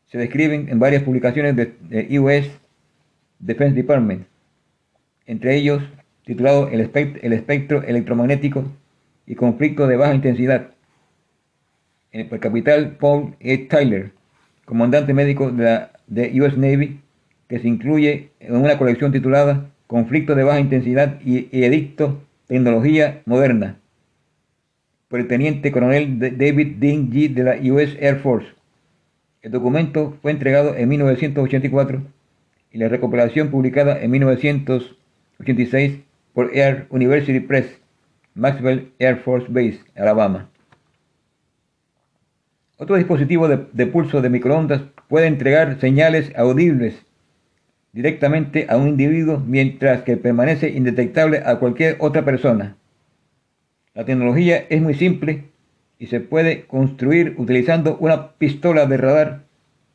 se 0.07 0.17
describe 0.17 0.55
en 0.55 0.79
varias 0.79 1.03
publicaciones 1.03 1.55
de, 1.55 2.19
US 2.19 2.49
Defense 3.39 3.75
Department, 3.75 4.25
entre 5.25 5.55
ellos 5.55 5.83
titulado 6.25 6.69
el, 6.69 6.81
espectro 6.81 7.83
electromagnético 7.83 8.65
y 9.25 9.35
conflicto 9.35 9.87
de 9.87 9.95
baja 9.95 10.15
intensidad, 10.15 10.71
el 12.11 12.27
capital 12.39 12.97
Paul 12.99 13.35
E. 13.39 13.57
Tyler, 13.57 14.11
comandante 14.65 15.13
médico 15.13 15.51
de 15.51 15.63
la 15.63 15.91
US 16.45 16.57
Navy, 16.57 16.99
que 17.47 17.59
se 17.59 17.67
incluye 17.67 18.31
en 18.39 18.55
una 18.55 18.77
colección 18.77 19.11
titulada 19.11 19.69
Conflicto 19.87 20.35
de 20.35 20.43
baja 20.43 20.59
intensidad 20.59 21.21
y, 21.21 21.47
edicto 21.63 22.21
tecnología 22.47 23.21
moderna, 23.25 23.77
por 25.07 25.19
el 25.19 25.27
teniente 25.27 25.71
coronel 25.71 26.19
David 26.19 26.77
Dean 26.79 27.09
G. 27.11 27.33
de 27.33 27.43
la 27.43 27.73
US 27.73 27.95
Air 27.99 28.19
Force. 28.19 28.47
El 29.41 29.51
documento 29.51 30.17
fue 30.21 30.31
entregado 30.31 30.75
en 30.75 30.89
1984 30.89 32.01
y 32.71 32.77
la 32.77 32.89
recuperación 32.89 33.49
publicada 33.49 34.01
en 34.01 34.11
1986 34.11 35.99
por 36.33 36.55
Air 36.55 36.87
University 36.89 37.39
Press, 37.39 37.79
Maxwell 38.35 38.91
Air 38.99 39.17
Force 39.17 39.47
Base, 39.49 39.79
Alabama. 39.95 40.49
Otro 42.77 42.95
dispositivo 42.95 43.47
de, 43.47 43.87
pulso 43.87 44.21
de 44.21 44.29
microondas 44.29 44.81
puede 45.07 45.25
entregar 45.25 45.79
señales 45.79 46.31
audibles 46.35 46.95
directamente 47.91 48.67
a 48.69 48.77
un 48.77 48.89
individuo 48.89 49.39
mientras 49.39 50.03
que 50.03 50.17
permanece 50.17 50.69
indetectable 50.69 51.41
a 51.43 51.55
cualquier 51.55 51.95
otra 51.99 52.23
persona. 52.23 52.76
La 53.97 54.05
tecnología 54.05 54.63
es 54.69 54.79
muy 54.79 54.93
simple 54.93 55.45
y 55.97 56.05
se 56.05 56.19
puede 56.19 56.67
construir 56.67 57.33
utilizando 57.39 57.97
una 57.97 58.33
pistola 58.33 58.85
de 58.85 58.95
radar 58.95 59.41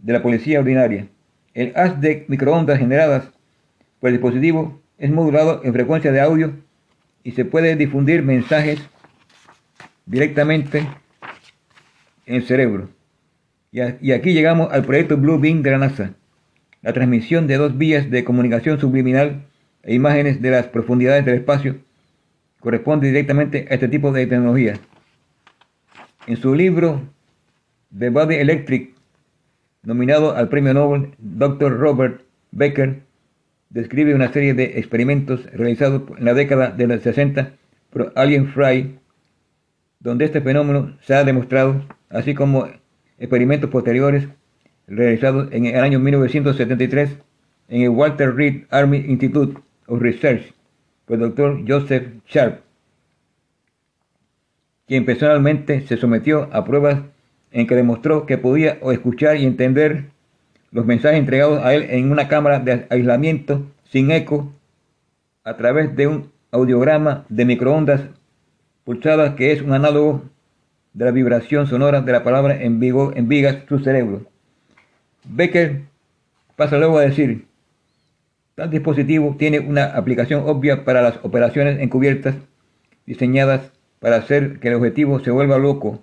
de 0.01 0.13
la 0.13 0.23
policía 0.25 0.59
ordinaria. 0.59 1.07
El 1.55 1.73
haz 1.77 2.01
de 2.01 2.25
microondas 2.27 2.81
generadas 2.81 3.31
por 4.01 4.09
el 4.09 4.17
dispositivo 4.17 4.83
es 4.99 5.09
modulado 5.13 5.61
en 5.63 5.73
frecuencia 5.73 6.11
de 6.11 6.21
audio 6.21 6.53
y 7.23 7.31
se 7.31 7.45
puede 7.45 7.77
difundir 7.77 8.25
mensajes 8.25 8.81
directamente 10.05 10.85
el 12.27 12.43
cerebro. 12.43 12.89
Y, 13.71 14.11
aquí 14.11 14.33
llegamos 14.33 14.73
al 14.73 14.85
proyecto 14.85 15.17
Blue 15.17 15.39
Beam 15.39 15.63
de 15.63 15.71
la 15.71 15.79
NASA, 15.79 16.15
la 16.83 16.93
transmisión 16.93 17.47
de 17.47 17.57
dos 17.57 17.79
vías 17.79 18.11
de 18.11 18.25
comunicación 18.25 18.81
subliminal 18.81 19.45
e 19.85 19.95
imágenes 19.95 20.43
de 20.43 20.51
las 20.51 20.67
profundidades 20.67 21.25
del 21.25 21.37
espacio 21.37 21.77
corresponde 22.63 23.09
directamente 23.09 23.67
a 23.69 23.75
este 23.75 23.89
tipo 23.89 24.13
de 24.13 24.27
tecnología. 24.27 24.79
En 26.27 26.37
su 26.37 26.55
libro 26.55 27.03
The 27.99 28.09
Body 28.09 28.37
Electric, 28.37 28.95
nominado 29.83 30.37
al 30.37 30.49
premio 30.49 30.73
Nobel, 30.73 31.11
Dr. 31.19 31.77
Robert 31.77 32.23
Becker 32.53 33.03
describe 33.71 34.15
una 34.15 34.33
serie 34.33 34.55
de 34.55 34.79
experimentos 34.79 35.45
realizados 35.53 36.03
en 36.17 36.25
la 36.25 36.35
década 36.35 36.71
de 36.71 36.87
los 36.87 37.03
60 37.03 37.53
por 37.91 38.13
Alien 38.15 38.49
Fry, 38.53 38.99
donde 39.99 40.27
este 40.27 40.41
fenómeno 40.41 40.97
se 41.01 41.15
ha 41.15 41.25
demostrado, 41.25 41.85
así 42.11 42.35
como 42.35 42.69
experimentos 43.19 43.71
posteriores 43.71 44.29
realizados 44.87 45.49
en 45.53 45.67
el 45.67 45.81
año 45.81 45.99
1973 45.99 47.19
en 47.69 47.83
el 47.83 47.89
Walter 47.89 48.35
Reed 48.35 48.65
Army 48.71 48.99
Institute 48.99 49.59
of 49.87 50.01
Research 50.01 50.55
por 51.13 51.21
el 51.21 51.29
doctor 51.29 51.63
Joseph 51.69 52.09
Sharp, 52.27 52.61
quien 54.87 55.05
personalmente 55.05 55.87
se 55.87 55.99
sometió 55.99 56.49
a 56.55 56.65
pruebas 56.65 57.03
en 57.51 57.67
que 57.67 57.75
demostró 57.75 58.25
que 58.25 58.39
podía 58.39 58.79
escuchar 58.91 59.37
y 59.37 59.45
entender 59.45 60.07
los 60.71 60.87
mensajes 60.87 61.19
entregados 61.19 61.63
a 61.63 61.75
él 61.75 61.85
en 61.91 62.11
una 62.11 62.29
cámara 62.29 62.61
de 62.61 62.87
aislamiento 62.89 63.67
sin 63.91 64.11
eco 64.11 64.55
a 65.45 65.59
través 65.59 65.95
de 65.97 66.07
un 66.07 66.33
audiograma 66.51 67.27
de 67.29 67.45
microondas 67.45 68.01
pulsadas 68.85 69.35
que 69.35 69.53
es 69.53 69.61
un 69.61 69.75
análogo 69.75 70.23
de 70.95 71.05
la 71.05 71.11
vibración 71.11 71.67
sonora 71.67 72.01
de 72.01 72.11
la 72.11 72.25
palabra 72.25 72.63
en, 72.63 72.81
vivo, 72.81 73.13
en 73.15 73.29
vigas 73.29 73.59
su 73.69 73.81
cerebro. 73.81 74.23
Becker 75.25 75.83
pasa 76.57 76.79
luego 76.79 76.97
a 76.97 77.03
decir, 77.03 77.45
tal 78.55 78.71
dispositivo 78.71 79.37
tiene 79.39 79.61
una 79.61 79.97
aplicación 79.97 80.45
obvia 80.47 80.85
para 80.85 81.03
las 81.03 81.19
operaciones 81.23 81.81
encubiertas 81.81 82.37
diseñadas 83.07 83.73
para 83.99 84.17
hacer 84.17 84.59
que 84.59 84.69
el 84.69 84.75
objetivo 84.75 85.21
se 85.21 85.31
vuelva 85.31 85.59
loco 85.59 86.03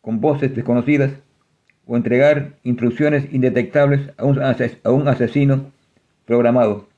con 0.00 0.20
voces 0.20 0.54
desconocidas 0.54 1.12
o 1.86 1.96
entregar 1.96 2.58
instrucciones 2.64 3.32
indetectables 3.32 4.10
a 4.16 4.24
un, 4.24 5.08
asesino 5.08 5.72
programado. 6.26 6.88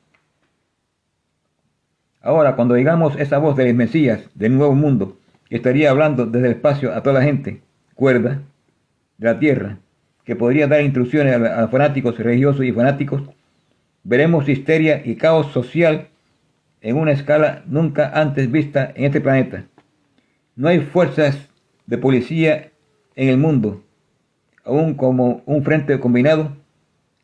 Ahora, 2.20 2.56
cuando 2.56 2.74
digamos 2.74 3.16
esa 3.16 3.38
voz 3.38 3.56
del 3.56 3.74
Mesías 3.74 4.28
del 4.34 4.56
nuevo 4.56 4.74
mundo, 4.74 5.18
que 5.48 5.56
estaría 5.56 5.90
hablando 5.90 6.26
desde 6.26 6.46
el 6.46 6.52
espacio 6.54 6.92
a 6.94 7.02
toda 7.02 7.20
la 7.20 7.24
gente, 7.24 7.60
cuerda, 7.94 8.40
de 9.18 9.26
la 9.26 9.38
tierra, 9.38 9.78
que 10.24 10.34
podría 10.34 10.66
dar 10.66 10.80
instrucciones 10.80 11.34
a, 11.34 11.64
a 11.64 11.68
fanáticos 11.68 12.18
religiosos 12.18 12.64
y 12.64 12.72
fanáticos, 12.72 13.22
veremos 14.04 14.48
histeria 14.48 15.02
y 15.04 15.16
caos 15.16 15.52
social 15.52 16.08
en 16.80 16.96
una 16.96 17.12
escala 17.12 17.64
nunca 17.66 18.10
antes 18.14 18.50
vista 18.50 18.92
en 18.94 19.04
este 19.04 19.20
planeta. 19.20 19.64
No 20.54 20.68
hay 20.68 20.80
fuerzas 20.80 21.48
de 21.86 21.98
policía 21.98 22.70
en 23.16 23.28
el 23.28 23.38
mundo, 23.38 23.82
aún 24.64 24.94
como 24.94 25.42
un 25.46 25.64
frente 25.64 25.98
combinado, 25.98 26.56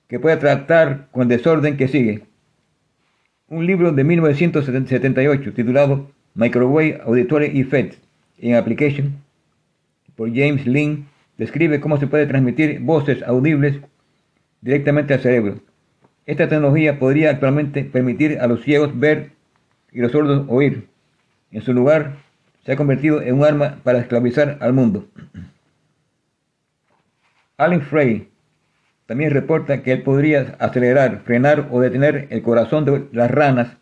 que 0.08 0.18
pueda 0.18 0.38
tratar 0.38 1.08
con 1.12 1.22
el 1.22 1.28
desorden 1.28 1.76
que 1.76 1.88
sigue. 1.88 2.22
Un 3.48 3.66
libro 3.66 3.92
de 3.92 4.02
1978 4.02 5.52
titulado 5.52 6.10
Microwave 6.34 7.00
Auditory 7.04 7.60
Effects 7.60 7.98
in 8.38 8.54
Application 8.54 9.22
por 10.16 10.28
James 10.34 10.66
Lynn 10.66 11.06
describe 11.38 11.80
cómo 11.80 11.96
se 11.98 12.06
puede 12.06 12.26
transmitir 12.26 12.80
voces 12.80 13.22
audibles 13.22 13.76
directamente 14.60 15.14
al 15.14 15.20
cerebro. 15.20 15.60
Esta 16.30 16.48
tecnología 16.48 17.00
podría 17.00 17.30
actualmente 17.30 17.82
permitir 17.82 18.38
a 18.38 18.46
los 18.46 18.62
ciegos 18.62 18.96
ver 18.96 19.32
y 19.90 19.98
los 19.98 20.12
sordos 20.12 20.44
oír. 20.46 20.86
En 21.50 21.60
su 21.60 21.72
lugar, 21.72 22.18
se 22.64 22.70
ha 22.70 22.76
convertido 22.76 23.20
en 23.20 23.34
un 23.34 23.44
arma 23.44 23.80
para 23.82 23.98
esclavizar 23.98 24.56
al 24.60 24.72
mundo. 24.72 25.08
Alan 27.56 27.82
Frey 27.82 28.28
también 29.06 29.32
reporta 29.32 29.82
que 29.82 29.90
él 29.90 30.04
podría 30.04 30.54
acelerar, 30.60 31.22
frenar 31.24 31.66
o 31.72 31.80
detener 31.80 32.28
el 32.30 32.42
corazón 32.42 32.84
de 32.84 33.08
las 33.10 33.28
ranas 33.28 33.76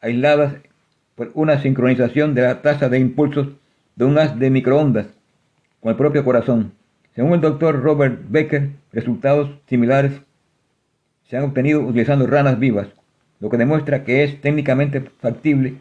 aisladas 0.00 0.56
por 1.14 1.30
una 1.34 1.62
sincronización 1.62 2.34
de 2.34 2.42
la 2.42 2.62
tasa 2.62 2.88
de 2.88 2.98
impulsos 2.98 3.46
de 3.94 4.04
un 4.04 4.18
haz 4.18 4.36
de 4.40 4.50
microondas 4.50 5.06
con 5.78 5.90
el 5.90 5.96
propio 5.96 6.24
corazón. 6.24 6.72
Según 7.14 7.34
el 7.34 7.40
doctor 7.40 7.80
Robert 7.80 8.22
Becker, 8.28 8.70
resultados 8.92 9.50
similares 9.68 10.20
se 11.28 11.36
han 11.36 11.44
obtenido 11.44 11.80
utilizando 11.80 12.26
ranas 12.26 12.58
vivas, 12.58 12.88
lo 13.40 13.50
que 13.50 13.56
demuestra 13.56 14.04
que 14.04 14.24
es 14.24 14.40
técnicamente 14.40 15.00
factible 15.20 15.74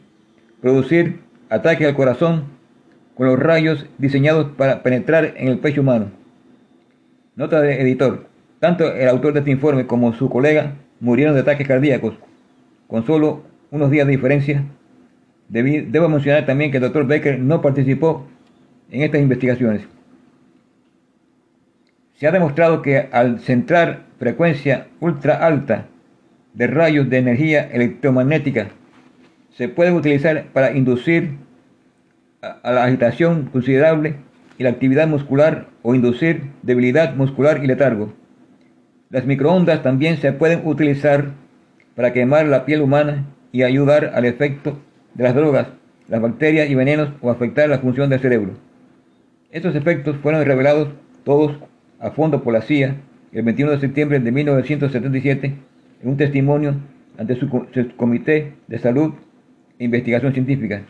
producir 0.61 1.19
ataques 1.49 1.87
al 1.87 1.95
corazón 1.95 2.45
con 3.15 3.27
los 3.27 3.37
rayos 3.37 3.85
diseñados 3.97 4.51
para 4.57 4.81
penetrar 4.81 5.33
en 5.37 5.49
el 5.49 5.59
pecho 5.59 5.81
humano. 5.81 6.11
Nota 7.35 7.61
de 7.61 7.81
editor. 7.81 8.27
Tanto 8.59 8.93
el 8.93 9.09
autor 9.09 9.33
de 9.33 9.39
este 9.39 9.51
informe 9.51 9.85
como 9.85 10.13
su 10.13 10.29
colega 10.29 10.75
murieron 10.99 11.35
de 11.35 11.41
ataques 11.41 11.67
cardíacos, 11.67 12.15
con 12.87 13.05
solo 13.05 13.43
unos 13.71 13.91
días 13.91 14.07
de 14.07 14.13
diferencia. 14.13 14.63
Debo 15.49 16.09
mencionar 16.09 16.45
también 16.45 16.71
que 16.71 16.77
el 16.77 16.83
doctor 16.83 17.05
Becker 17.05 17.39
no 17.39 17.61
participó 17.61 18.25
en 18.89 19.01
estas 19.01 19.21
investigaciones. 19.21 19.85
Se 22.23 22.27
ha 22.27 22.31
demostrado 22.31 22.81
que 22.81 23.09
al 23.11 23.41
centrar 23.41 24.03
frecuencia 24.17 24.87
ultra 25.01 25.45
alta 25.45 25.87
de 26.53 26.67
rayos 26.67 27.09
de 27.09 27.17
energía 27.17 27.69
electromagnética 27.69 28.69
se 29.51 29.67
puede 29.67 29.91
utilizar 29.91 30.45
para 30.53 30.71
inducir 30.71 31.31
a 32.39 32.71
la 32.71 32.85
agitación 32.85 33.49
considerable 33.51 34.15
y 34.57 34.63
la 34.63 34.69
actividad 34.69 35.05
muscular 35.05 35.67
o 35.81 35.95
inducir 35.95 36.43
debilidad 36.61 37.13
muscular 37.13 37.61
y 37.61 37.67
letargo. 37.67 38.13
Las 39.09 39.25
microondas 39.25 39.83
también 39.83 40.15
se 40.15 40.31
pueden 40.31 40.65
utilizar 40.65 41.25
para 41.93 42.13
quemar 42.13 42.45
la 42.45 42.63
piel 42.63 42.83
humana 42.83 43.25
y 43.51 43.63
ayudar 43.63 44.13
al 44.15 44.23
efecto 44.23 44.79
de 45.13 45.25
las 45.25 45.35
drogas, 45.35 45.67
las 46.07 46.21
bacterias 46.21 46.69
y 46.69 46.75
venenos 46.75 47.09
o 47.19 47.29
afectar 47.29 47.67
la 47.67 47.79
función 47.79 48.09
del 48.09 48.21
cerebro. 48.21 48.53
Estos 49.51 49.75
efectos 49.75 50.15
fueron 50.23 50.45
revelados 50.45 50.87
todos 51.25 51.57
a 52.03 52.11
fondo 52.11 52.43
por 52.43 52.53
la 52.53 52.61
CIA 52.61 52.97
el 53.31 53.43
21 53.43 53.71
de 53.71 53.79
septiembre 53.79 54.19
de 54.19 54.31
1977 54.31 55.53
en 56.03 56.09
un 56.09 56.17
testimonio 56.17 56.75
ante 57.17 57.35
su, 57.35 57.49
Comité 57.97 58.53
de 58.67 58.77
Salud 58.77 59.13
e 59.79 59.85
Investigación 59.85 60.33
Científica. 60.33 60.83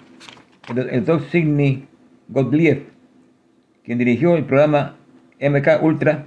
El, 0.69 0.89
el 0.89 1.05
Dr. 1.05 1.21
Sidney 1.29 1.85
Gottlieb 2.27 2.93
quien 3.83 3.97
dirigió 3.97 4.35
el 4.35 4.45
programa 4.45 4.95
MK 5.39 5.83
Ultra, 5.83 6.25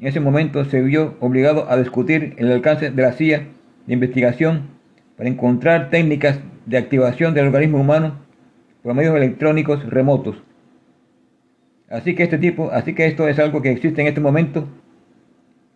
en 0.00 0.06
ese 0.06 0.20
momento 0.20 0.64
se 0.64 0.80
vio 0.80 1.16
obligado 1.20 1.68
a 1.68 1.76
discutir 1.76 2.34
el 2.38 2.52
alcance 2.52 2.90
de 2.90 3.02
la 3.02 3.12
CIA 3.12 3.48
de 3.86 3.94
investigación 3.94 4.68
para 5.16 5.28
encontrar 5.28 5.90
técnicas 5.90 6.38
de 6.66 6.78
activación 6.78 7.34
del 7.34 7.46
organismo 7.46 7.80
humano 7.80 8.14
por 8.82 8.94
medios 8.94 9.16
electrónicos 9.16 9.84
remotos. 9.90 10.36
Así 11.90 12.14
que 12.14 12.24
este 12.24 12.38
tipo, 12.38 12.70
así 12.70 12.94
que 12.94 13.06
esto 13.06 13.28
es 13.28 13.38
algo 13.38 13.62
que 13.62 13.70
existe 13.70 14.00
en 14.02 14.08
este 14.08 14.20
momento, 14.20 14.68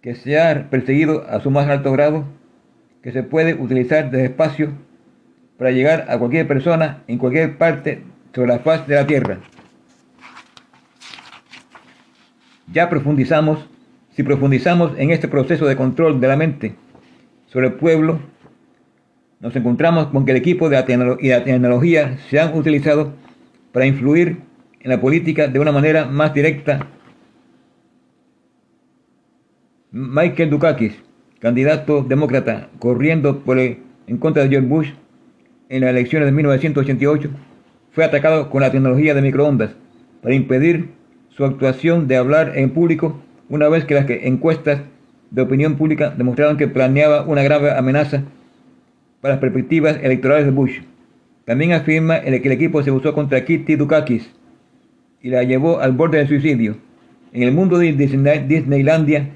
que 0.03 0.15
se 0.15 0.39
ha 0.39 0.69
perseguido 0.69 1.25
a 1.29 1.41
su 1.41 1.51
más 1.51 1.69
alto 1.69 1.91
grado, 1.93 2.25
que 3.03 3.13
se 3.13 3.23
puede 3.23 3.55
utilizar 3.55 4.11
desde 4.11 4.27
espacio 4.27 4.73
para 5.57 5.71
llegar 5.71 6.07
a 6.09 6.19
cualquier 6.19 6.47
persona 6.47 7.03
en 7.07 7.19
cualquier 7.19 7.57
parte 7.57 8.03
sobre 8.35 8.49
la 8.49 8.59
faz 8.59 8.87
de 8.87 8.97
la 8.97 9.07
Tierra. 9.07 9.39
Ya 12.73 12.91
profundizamos, 12.91 13.69
si 14.15 14.23
profundizamos 14.23 14.93
en 14.99 15.11
este 15.11 15.29
proceso 15.29 15.67
de 15.67 15.77
control 15.77 16.21
de 16.21 16.29
la 16.29 16.37
mente 16.37 16.75
sobre 17.47 17.69
el 17.69 17.75
pueblo, 17.75 18.21
nos 19.41 19.55
encontramos 19.57 20.07
con 20.09 20.25
que 20.25 20.33
el 20.33 20.37
equipo 20.37 20.69
de 20.69 20.77
y 21.21 21.29
la 21.29 21.45
tecnología 21.45 22.19
se 22.29 22.39
han 22.39 22.57
utilizado 22.57 23.15
para 23.73 23.87
influir 23.87 24.52
en 24.83 24.91
la 24.91 25.01
política 25.01 25.49
de 25.49 25.59
una 25.59 25.73
manera 25.73 26.07
más 26.07 26.35
directa. 26.35 26.89
Michael 29.93 30.51
Dukakis, 30.51 30.95
candidato 31.39 32.03
demócrata, 32.03 32.69
corriendo 32.79 33.41
por 33.41 33.59
en 33.59 34.19
contra 34.19 34.43
de 34.43 34.49
George 34.49 34.69
Bush 34.69 34.89
en 35.69 35.83
las 35.83 35.91
elecciones 35.91 36.27
de 36.27 36.33
1988, 36.33 37.31
fue 37.93 38.05
atacado 38.05 38.51
con 38.51 38.63
la 38.63 38.73
tecnología 38.73 39.15
de 39.15 39.23
microondas 39.23 39.71
para 40.23 40.35
impedir 40.35 40.89
su 41.29 41.45
actuación 41.45 42.09
de 42.09 42.17
hablar 42.17 42.53
en 42.57 42.71
público 42.71 43.21
una 43.49 43.69
vez 43.69 43.85
que 43.85 43.95
las 43.95 44.09
encuestas 44.09 44.81
de 45.31 45.43
opinión 45.43 45.77
pública 45.77 46.11
demostraron 46.11 46.57
que 46.57 46.69
planeaba 46.69 47.23
una 47.23 47.43
grave 47.43 47.71
amenaza 47.71 48.25
para 49.21 49.35
las 49.35 49.41
perspectivas 49.41 49.99
electorales 50.03 50.47
de 50.47 50.51
Bush. 50.51 50.81
También 51.45 51.73
afirma 51.73 52.21
que 52.21 52.37
el 52.37 52.53
equipo 52.53 52.83
se 52.83 52.91
usó 52.91 53.15
contra 53.15 53.45
Kitty 53.45 53.77
Dukakis 53.77 54.31
y 55.23 55.31
la 55.31 55.45
llevó 55.45 55.81
al 55.81 55.93
borde 55.93 56.19
del 56.19 56.29
suicidio. 56.29 56.77
En 57.33 57.45
el 57.45 57.53
mundo 57.53 57.79
de 57.79 57.93
Disneylandia 57.93 59.31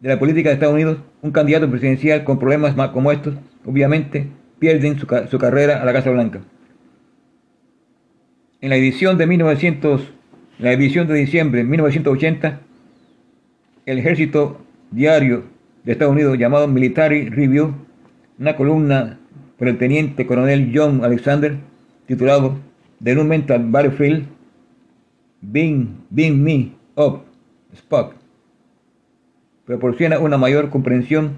de 0.00 0.08
la 0.08 0.18
política 0.18 0.48
de 0.48 0.54
Estados 0.54 0.74
Unidos, 0.74 0.98
un 1.22 1.30
candidato 1.30 1.70
presidencial 1.70 2.24
con 2.24 2.38
problemas 2.38 2.74
como 2.90 3.12
estos, 3.12 3.34
obviamente, 3.64 4.26
pierden 4.58 4.98
su, 4.98 5.06
su 5.30 5.38
carrera 5.38 5.80
a 5.80 5.84
la 5.84 5.92
Casa 5.92 6.10
Blanca. 6.10 6.40
En 8.60 8.68
la 8.68 8.76
edición 8.76 9.16
de 9.16 9.26
1900 9.26 10.12
En 10.58 10.64
la 10.64 10.72
edición 10.72 11.06
de 11.06 11.14
diciembre 11.14 11.62
de 11.62 11.68
1980, 11.68 12.60
el 13.86 13.98
ejército 13.98 14.60
diario 14.90 15.44
de 15.84 15.92
Estados 15.92 16.12
Unidos 16.12 16.36
llamado 16.36 16.68
Military 16.68 17.30
Review, 17.30 17.74
una 18.38 18.56
columna 18.56 19.18
por 19.58 19.68
el 19.68 19.78
teniente 19.78 20.26
coronel 20.26 20.70
John 20.74 21.02
Alexander, 21.04 21.56
titulado 22.06 22.58
The 23.02 23.14
New 23.14 23.24
Mental 23.24 23.64
Battlefield, 23.70 24.26
Being, 25.42 26.06
Being 26.10 26.42
Me 26.42 26.72
Up, 26.96 27.22
Spock, 27.74 28.14
proporciona 29.64 30.18
una 30.18 30.36
mayor 30.36 30.68
comprensión 30.70 31.32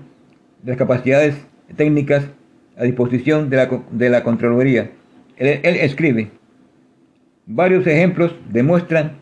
de 0.62 0.72
las 0.72 0.78
capacidades 0.78 1.36
técnicas 1.76 2.26
a 2.76 2.84
disposición 2.84 3.50
de 3.50 3.56
la, 3.56 3.82
de 3.90 4.10
la 4.10 4.24
Contraloría. 4.24 4.90
Él, 5.36 5.76
escribe, 5.76 6.30
varios 7.46 7.86
ejemplos 7.86 8.34
demuestran 8.50 9.18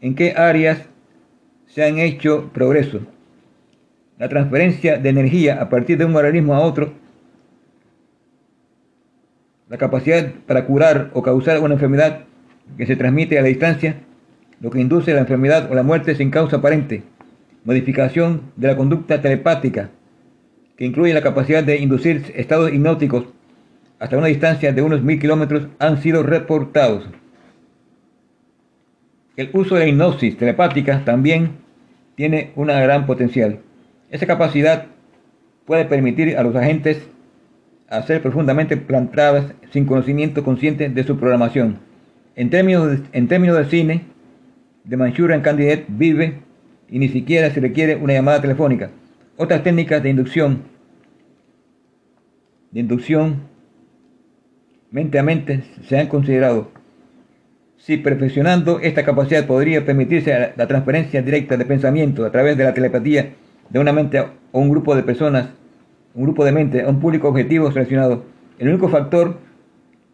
en 0.00 0.14
qué 0.14 0.32
áreas 0.32 0.84
se 1.66 1.84
han 1.84 1.98
hecho 1.98 2.50
progreso. 2.52 3.00
La 4.18 4.28
transferencia 4.28 4.98
de 4.98 5.08
energía 5.08 5.60
a 5.60 5.68
partir 5.68 5.98
de 5.98 6.04
un 6.04 6.16
organismo 6.16 6.54
a 6.54 6.60
otro, 6.60 6.92
la 9.68 9.76
capacidad 9.78 10.32
para 10.46 10.64
curar 10.64 11.10
o 11.12 11.22
causar 11.22 11.60
una 11.60 11.74
enfermedad 11.74 12.24
que 12.76 12.86
se 12.86 12.96
transmite 12.96 13.38
a 13.38 13.42
la 13.42 13.48
distancia, 13.48 13.96
lo 14.60 14.70
que 14.70 14.80
induce 14.80 15.14
la 15.14 15.20
enfermedad 15.20 15.70
o 15.70 15.74
la 15.74 15.82
muerte 15.82 16.14
sin 16.14 16.30
causa 16.30 16.56
aparente, 16.56 17.02
modificación 17.64 18.42
de 18.56 18.68
la 18.68 18.76
conducta 18.76 19.20
telepática, 19.20 19.90
que 20.76 20.84
incluye 20.84 21.14
la 21.14 21.22
capacidad 21.22 21.62
de 21.62 21.78
inducir 21.78 22.32
estados 22.34 22.72
hipnóticos 22.72 23.26
hasta 23.98 24.16
una 24.16 24.28
distancia 24.28 24.72
de 24.72 24.82
unos 24.82 25.02
mil 25.02 25.18
kilómetros, 25.18 25.68
han 25.78 26.00
sido 26.00 26.22
reportados. 26.22 27.08
El 29.36 29.50
uso 29.52 29.74
de 29.74 29.82
la 29.82 29.88
hipnosis 29.88 30.36
telepática 30.36 31.04
también 31.04 31.50
tiene 32.14 32.52
una 32.56 32.80
gran 32.80 33.06
potencial. 33.06 33.60
Esa 34.10 34.26
capacidad 34.26 34.86
puede 35.66 35.84
permitir 35.84 36.36
a 36.36 36.42
los 36.42 36.56
agentes 36.56 37.08
hacer 37.88 38.22
profundamente 38.22 38.76
plantadas 38.76 39.52
sin 39.70 39.86
conocimiento 39.86 40.44
consciente 40.44 40.88
de 40.88 41.04
su 41.04 41.18
programación. 41.18 41.78
En 42.36 42.50
términos 42.50 42.90
de, 42.90 43.00
en 43.12 43.28
términos 43.28 43.56
de 43.56 43.64
cine, 43.66 44.02
The 44.88 44.96
Manchurian 44.96 45.42
Candidate 45.42 45.84
vive 45.88 46.38
y 46.88 46.98
ni 46.98 47.08
siquiera 47.08 47.50
se 47.50 47.60
requiere 47.60 47.96
una 47.96 48.14
llamada 48.14 48.40
telefónica. 48.40 48.90
Otras 49.36 49.62
técnicas 49.62 50.02
de 50.02 50.08
inducción, 50.10 50.62
de 52.70 53.36
mente 54.90 55.18
a 55.18 55.22
mente 55.22 55.62
se 55.86 55.98
han 55.98 56.06
considerado. 56.06 56.70
Si 57.76 57.98
perfeccionando 57.98 58.80
esta 58.80 59.04
capacidad 59.04 59.46
podría 59.46 59.84
permitirse 59.84 60.52
la 60.56 60.66
transferencia 60.66 61.22
directa 61.22 61.56
de 61.56 61.66
pensamiento 61.66 62.24
a 62.24 62.32
través 62.32 62.56
de 62.56 62.64
la 62.64 62.74
telepatía 62.74 63.34
de 63.68 63.78
una 63.78 63.92
mente 63.92 64.18
a 64.18 64.32
un 64.52 64.70
grupo 64.70 64.96
de 64.96 65.02
personas, 65.02 65.50
un 66.14 66.24
grupo 66.24 66.44
de 66.44 66.52
mente 66.52 66.82
a 66.82 66.88
un 66.88 66.98
público 66.98 67.28
objetivo 67.28 67.70
seleccionado, 67.70 68.24
el 68.58 68.68
único 68.68 68.88
factor 68.88 69.38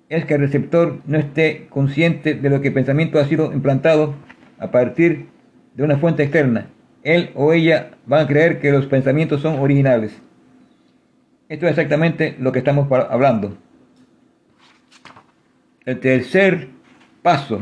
es 0.09 0.25
que 0.27 0.35
el 0.35 0.41
receptor 0.41 0.99
no 1.07 1.17
esté 1.17 1.67
consciente 1.71 2.35
de 2.35 2.51
lo 2.51 2.61
que 2.61 2.69
el 2.69 2.75
pensamiento 2.75 3.19
ha 3.19 3.25
sido 3.25 3.53
implantado 3.53 4.15
a 4.65 4.71
partir 4.71 5.27
de 5.75 5.83
una 5.83 5.99
fuente 5.99 6.23
externa. 6.23 6.69
Él 7.03 7.31
o 7.35 7.53
ella 7.53 7.91
van 8.07 8.25
a 8.25 8.27
creer 8.27 8.61
que 8.61 8.73
los 8.73 8.87
pensamientos 8.87 9.43
son 9.43 9.59
originales. 9.59 10.19
Esto 11.51 11.67
es 11.67 11.73
exactamente 11.73 12.35
lo 12.41 12.51
que 12.51 12.61
estamos 12.61 12.91
hablando. 12.91 13.59
El 15.85 16.01
tercer 16.01 16.69
paso 17.23 17.61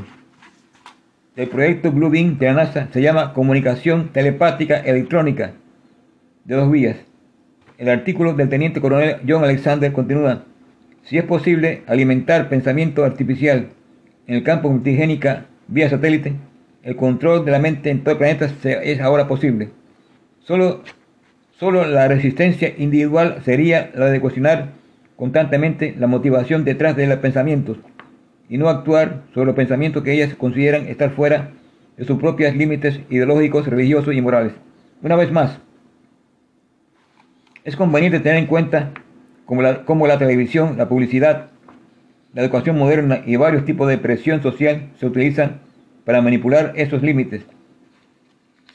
del 1.35 1.49
proyecto 1.49 1.91
Blue 1.91 2.09
Beam 2.09 2.39
de 2.39 2.47
la 2.47 2.53
NASA 2.53 2.89
se 2.93 3.03
llama 3.03 3.33
comunicación 3.33 4.11
telepática 4.13 4.77
electrónica 4.79 5.55
de 6.45 6.55
dos 6.55 6.71
vías. 6.71 6.99
El 7.79 7.89
artículo 7.89 8.35
del 8.35 8.49
teniente 8.49 8.81
coronel 8.81 9.17
John 9.27 9.43
Alexander 9.43 9.93
continúa. 9.93 10.45
Si 11.03 11.19
es 11.19 11.25
posible 11.25 11.83
alimentar 11.89 12.49
pensamiento 12.49 13.05
artificial 13.05 13.71
en 14.29 14.37
el 14.37 14.45
campo 14.45 14.71
multigénica 14.71 15.47
vía 15.67 15.91
satélite, 15.91 16.35
el 16.83 16.97
control 16.97 17.45
de 17.45 17.53
la 17.53 17.59
mente 17.59 17.91
en 17.91 18.01
todo 18.03 18.13
el 18.13 18.19
planeta 18.19 18.51
es 18.65 19.01
ahora 19.01 19.29
posible. 19.29 19.71
Solo, 20.41 20.83
solo 21.59 21.87
la 21.87 22.09
resistencia 22.09 22.75
individual 22.77 23.39
sería 23.45 23.91
la 23.95 24.07
de 24.07 24.21
cuestionar 24.21 24.71
constantemente 25.17 25.95
la 25.99 26.09
motivación 26.09 26.65
detrás 26.65 26.97
de 26.97 27.07
los 27.07 27.19
pensamientos 27.19 27.79
y 28.49 28.59
no 28.59 28.69
actuar 28.69 29.23
sobre 29.33 29.47
los 29.47 29.55
pensamientos 29.55 30.03
que 30.03 30.13
ellas 30.13 30.35
consideran 30.35 30.89
estar 30.89 31.11
fuera 31.11 31.51
de 31.97 32.05
sus 32.05 32.19
propios 32.19 32.55
límites 32.57 33.01
ideológicos, 33.09 33.67
religiosos 33.67 34.15
y 34.15 34.21
morales. 34.21 34.53
Una 35.03 35.17
vez 35.17 35.31
más, 35.31 35.61
es 37.65 37.77
conveniente 37.77 38.19
tener 38.19 38.39
en 38.39 38.47
cuenta 38.47 38.91
cómo 39.47 39.63
la, 39.63 39.85
cómo 39.85 40.07
la 40.09 40.19
televisión, 40.19 40.77
la 40.77 40.89
publicidad, 40.89 41.51
la 42.35 42.43
educación 42.43 42.77
moderna 42.77 43.23
y 43.25 43.37
varios 43.37 43.65
tipos 43.65 43.89
de 43.89 43.99
presión 43.99 44.43
social 44.43 44.91
se 44.99 45.07
utilizan 45.07 45.61
para 46.05 46.23
manipular 46.23 46.73
esos 46.77 47.03
límites. 47.03 47.43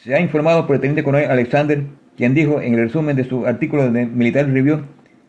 Se 0.03 0.15
ha 0.15 0.21
informado 0.21 0.65
por 0.65 0.75
el 0.75 0.81
teniente 0.81 1.03
coronel 1.03 1.29
Alexander, 1.29 1.83
quien 2.15 2.33
dijo 2.33 2.61
en 2.61 2.73
el 2.73 2.81
resumen 2.81 3.15
de 3.15 3.25
su 3.25 3.45
artículo 3.45 3.91
de 3.91 4.05
Military 4.05 4.51
Review, 4.51 4.81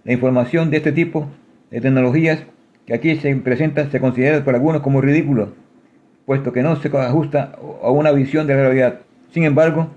la 0.05 0.13
información 0.13 0.71
de 0.71 0.79
este 0.79 0.93
tipo 0.93 1.29
de 1.71 1.81
tecnologías 1.81 2.45
que 2.87 2.95
aquí 2.95 3.17
se 3.17 3.35
presenta 3.37 3.91
se 3.91 4.01
considera 4.01 4.43
por 4.43 4.55
algunos 4.55 4.81
como 4.81 5.01
ridículo, 5.01 5.53
puesto 6.25 6.53
que 6.53 6.63
no 6.63 6.77
se 6.77 6.89
ajusta 6.89 7.59
a 7.83 7.91
una 7.91 8.13
visión 8.13 8.47
de 8.47 8.55
la 8.55 8.63
realidad. 8.63 9.01
Sin 9.33 9.45
embargo, 9.45 9.89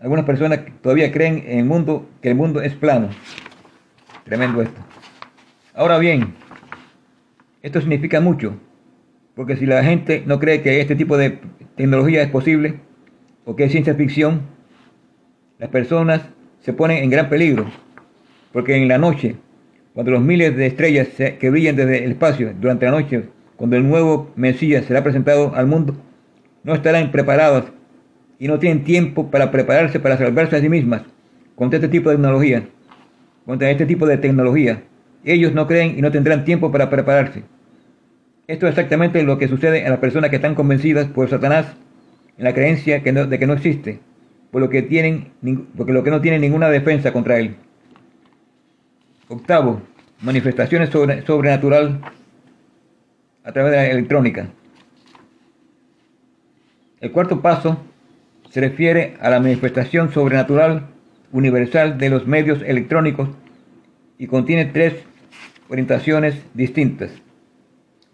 algunas 0.00 0.24
personas 0.26 0.60
todavía 0.82 1.10
creen 1.10 1.44
en 1.46 1.60
el 1.60 1.64
mundo 1.64 2.06
que 2.20 2.28
el 2.28 2.34
mundo 2.34 2.60
es 2.60 2.74
plano. 2.74 3.08
Tremendo 4.24 4.60
esto. 4.60 4.80
Ahora 5.74 5.98
bien, 5.98 6.34
esto 7.62 7.80
significa 7.80 8.20
mucho, 8.20 8.58
porque 9.36 9.56
si 9.56 9.66
la 9.66 9.84
gente 9.84 10.24
no 10.26 10.40
cree 10.40 10.62
que 10.62 10.80
este 10.80 10.96
tipo 10.96 11.18
de 11.18 11.38
tecnología 11.76 12.22
es 12.22 12.30
posible 12.30 12.80
o 13.44 13.54
que 13.54 13.64
es 13.64 13.70
ciencia 13.70 13.94
ficción, 13.94 14.40
las 15.58 15.68
personas 15.68 16.22
se 16.60 16.72
ponen 16.72 17.04
en 17.04 17.10
gran 17.10 17.28
peligro. 17.28 17.66
Porque 18.50 18.74
en 18.76 18.88
la 18.88 18.96
noche, 18.96 19.36
cuando 19.92 20.12
los 20.12 20.22
miles 20.22 20.56
de 20.56 20.66
estrellas 20.66 21.08
que 21.38 21.50
brillan 21.50 21.76
desde 21.76 22.02
el 22.04 22.12
espacio 22.12 22.54
durante 22.58 22.86
la 22.86 22.92
noche, 22.92 23.28
cuando 23.56 23.76
el 23.76 23.86
nuevo 23.86 24.32
Mesías 24.36 24.86
será 24.86 25.04
presentado 25.04 25.54
al 25.54 25.66
mundo, 25.66 25.94
no 26.64 26.74
estarán 26.74 27.12
preparados 27.12 27.66
y 28.38 28.48
no 28.48 28.58
tienen 28.58 28.84
tiempo 28.84 29.30
para 29.30 29.50
prepararse 29.50 30.00
para 30.00 30.16
salvarse 30.16 30.56
a 30.56 30.60
sí 30.60 30.70
mismas 30.70 31.02
contra 31.56 31.76
este 31.76 31.88
tipo 31.88 32.08
de 32.08 32.16
tecnología. 32.16 32.66
Contra 33.44 33.70
este 33.70 33.84
tipo 33.84 34.06
de 34.06 34.16
tecnología. 34.16 34.82
Ellos 35.24 35.52
no 35.52 35.66
creen 35.66 35.98
y 35.98 36.00
no 36.00 36.10
tendrán 36.10 36.46
tiempo 36.46 36.72
para 36.72 36.88
prepararse. 36.88 37.44
Esto 38.48 38.66
es 38.66 38.70
exactamente 38.70 39.22
lo 39.24 39.38
que 39.38 39.48
sucede 39.48 39.84
a 39.84 39.90
las 39.90 39.98
personas 39.98 40.30
que 40.30 40.36
están 40.36 40.54
convencidas 40.54 41.06
por 41.08 41.28
Satanás 41.28 41.66
en 42.38 42.44
la 42.44 42.54
creencia 42.54 43.00
de 43.00 43.38
que 43.38 43.46
no 43.46 43.52
existe, 43.54 43.98
por 44.52 44.60
lo 44.60 44.70
que, 44.70 44.82
tienen, 44.82 45.32
porque 45.76 45.92
lo 45.92 46.04
que 46.04 46.10
no 46.10 46.20
tienen 46.20 46.42
ninguna 46.42 46.68
defensa 46.68 47.12
contra 47.12 47.38
él. 47.38 47.56
Octavo, 49.28 49.82
manifestaciones 50.20 50.90
sobre, 50.90 51.22
sobrenatural 51.26 52.00
a 53.42 53.52
través 53.52 53.72
de 53.72 53.78
la 53.78 53.86
electrónica. 53.88 54.48
El 57.00 57.10
cuarto 57.10 57.42
paso 57.42 57.82
se 58.50 58.60
refiere 58.60 59.16
a 59.20 59.28
la 59.28 59.40
manifestación 59.40 60.12
sobrenatural 60.12 60.86
universal 61.32 61.98
de 61.98 62.10
los 62.10 62.26
medios 62.26 62.62
electrónicos 62.62 63.28
y 64.18 64.28
contiene 64.28 64.66
tres 64.66 64.94
orientaciones 65.68 66.40
distintas. 66.54 67.10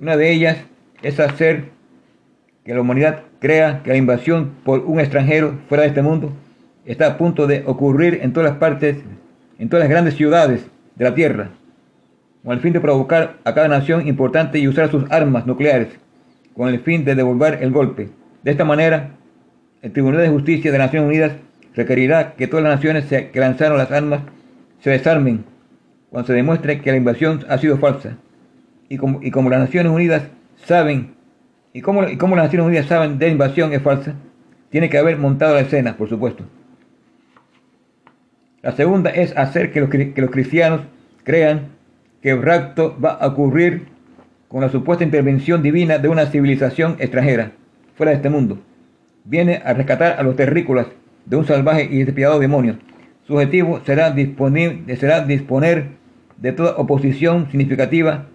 Una 0.02 0.16
de 0.16 0.32
ellas 0.32 0.56
es 1.04 1.20
hacer 1.20 1.66
que 2.64 2.74
la 2.74 2.80
humanidad 2.80 3.20
crea 3.38 3.84
que 3.84 3.90
la 3.90 3.96
invasión 3.96 4.50
por 4.64 4.80
un 4.80 4.98
extranjero 4.98 5.60
fuera 5.68 5.82
de 5.82 5.90
este 5.90 6.02
mundo 6.02 6.32
está 6.84 7.06
a 7.06 7.16
punto 7.16 7.46
de 7.46 7.62
ocurrir 7.66 8.18
en 8.20 8.32
todas 8.32 8.50
las 8.50 8.58
partes, 8.58 8.96
en 9.60 9.68
todas 9.68 9.84
las 9.84 9.90
grandes 9.90 10.14
ciudades 10.14 10.66
de 10.96 11.04
la 11.04 11.14
Tierra, 11.14 11.50
con 12.42 12.52
el 12.52 12.58
fin 12.58 12.72
de 12.72 12.80
provocar 12.80 13.36
a 13.44 13.54
cada 13.54 13.68
nación 13.68 14.08
importante 14.08 14.58
y 14.58 14.66
usar 14.66 14.90
sus 14.90 15.08
armas 15.08 15.46
nucleares, 15.46 15.96
con 16.56 16.68
el 16.68 16.80
fin 16.80 17.04
de 17.04 17.14
devolver 17.14 17.60
el 17.62 17.70
golpe. 17.70 18.08
De 18.42 18.50
esta 18.50 18.64
manera, 18.64 19.10
el 19.82 19.92
Tribunal 19.92 20.22
de 20.22 20.30
Justicia 20.30 20.72
de 20.72 20.78
las 20.78 20.88
Naciones 20.88 21.10
Unidas 21.10 21.32
requerirá 21.76 22.34
que 22.34 22.48
todas 22.48 22.64
las 22.64 22.74
naciones 22.74 23.04
que 23.04 23.38
lanzaron 23.40 23.78
las 23.78 23.92
armas 23.92 24.22
se 24.80 24.90
desarmen 24.90 25.44
cuando 26.10 26.26
se 26.26 26.32
demuestre 26.32 26.80
que 26.80 26.90
la 26.90 26.96
invasión 26.96 27.46
ha 27.48 27.56
sido 27.58 27.78
falsa 27.78 28.16
y 28.92 28.98
como, 28.98 29.22
y 29.22 29.30
como 29.30 29.48
las 29.48 29.60
Naciones 29.60 29.90
Unidas 29.90 30.24
saben, 30.66 31.14
y 31.72 31.80
como, 31.80 32.06
y 32.06 32.18
como 32.18 32.36
las 32.36 32.44
Naciones 32.44 32.66
Unidas 32.66 32.84
saben 32.84 33.18
de 33.18 33.30
invasión 33.30 33.72
es 33.72 33.80
falsa, 33.80 34.16
tiene 34.68 34.90
que 34.90 34.98
haber 34.98 35.16
montado 35.16 35.54
la 35.54 35.62
escena, 35.62 35.96
por 35.96 36.10
supuesto. 36.10 36.44
La 38.60 38.72
segunda 38.72 39.08
es 39.08 39.34
hacer 39.34 39.72
que 39.72 39.80
los, 39.80 39.88
que 39.88 40.12
los 40.14 40.30
cristianos 40.30 40.82
crean 41.24 41.68
que 42.20 42.32
el 42.32 42.42
rapto 42.42 42.94
va 43.02 43.12
a 43.12 43.28
ocurrir 43.28 43.86
con 44.48 44.60
la 44.60 44.68
supuesta 44.68 45.04
intervención 45.04 45.62
divina 45.62 45.96
de 45.96 46.08
una 46.08 46.26
civilización 46.26 46.96
extranjera, 46.98 47.52
fuera 47.96 48.10
de 48.10 48.16
este 48.16 48.28
mundo. 48.28 48.58
viene 49.24 49.62
a 49.64 49.72
rescatar 49.72 50.20
a 50.20 50.22
los 50.22 50.36
terrícolas 50.36 50.86
de 51.24 51.36
un 51.36 51.46
salvaje 51.46 51.88
y 51.90 52.04
despiadado 52.04 52.40
demonio. 52.40 52.76
Su 53.26 53.36
objetivo 53.36 53.80
será, 53.86 54.14
será 54.98 55.24
disponer 55.24 55.86
de 56.36 56.52
toda 56.52 56.76
oposición 56.76 57.48
significativa 57.50 58.26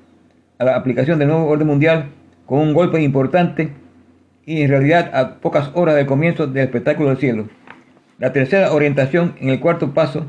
a 0.59 0.65
la 0.65 0.75
aplicación 0.75 1.19
del 1.19 1.29
nuevo 1.29 1.47
orden 1.47 1.67
mundial 1.67 2.09
con 2.45 2.59
un 2.59 2.73
golpe 2.73 3.01
importante 3.01 3.69
y 4.45 4.61
en 4.61 4.69
realidad 4.69 5.11
a 5.13 5.35
pocas 5.39 5.71
horas 5.73 5.95
del 5.95 6.05
comienzo 6.05 6.47
del 6.47 6.63
espectáculo 6.63 7.09
del 7.09 7.17
cielo. 7.17 7.49
La 8.17 8.33
tercera 8.33 8.73
orientación 8.73 9.35
en 9.39 9.49
el 9.49 9.59
cuarto 9.59 9.93
paso 9.93 10.25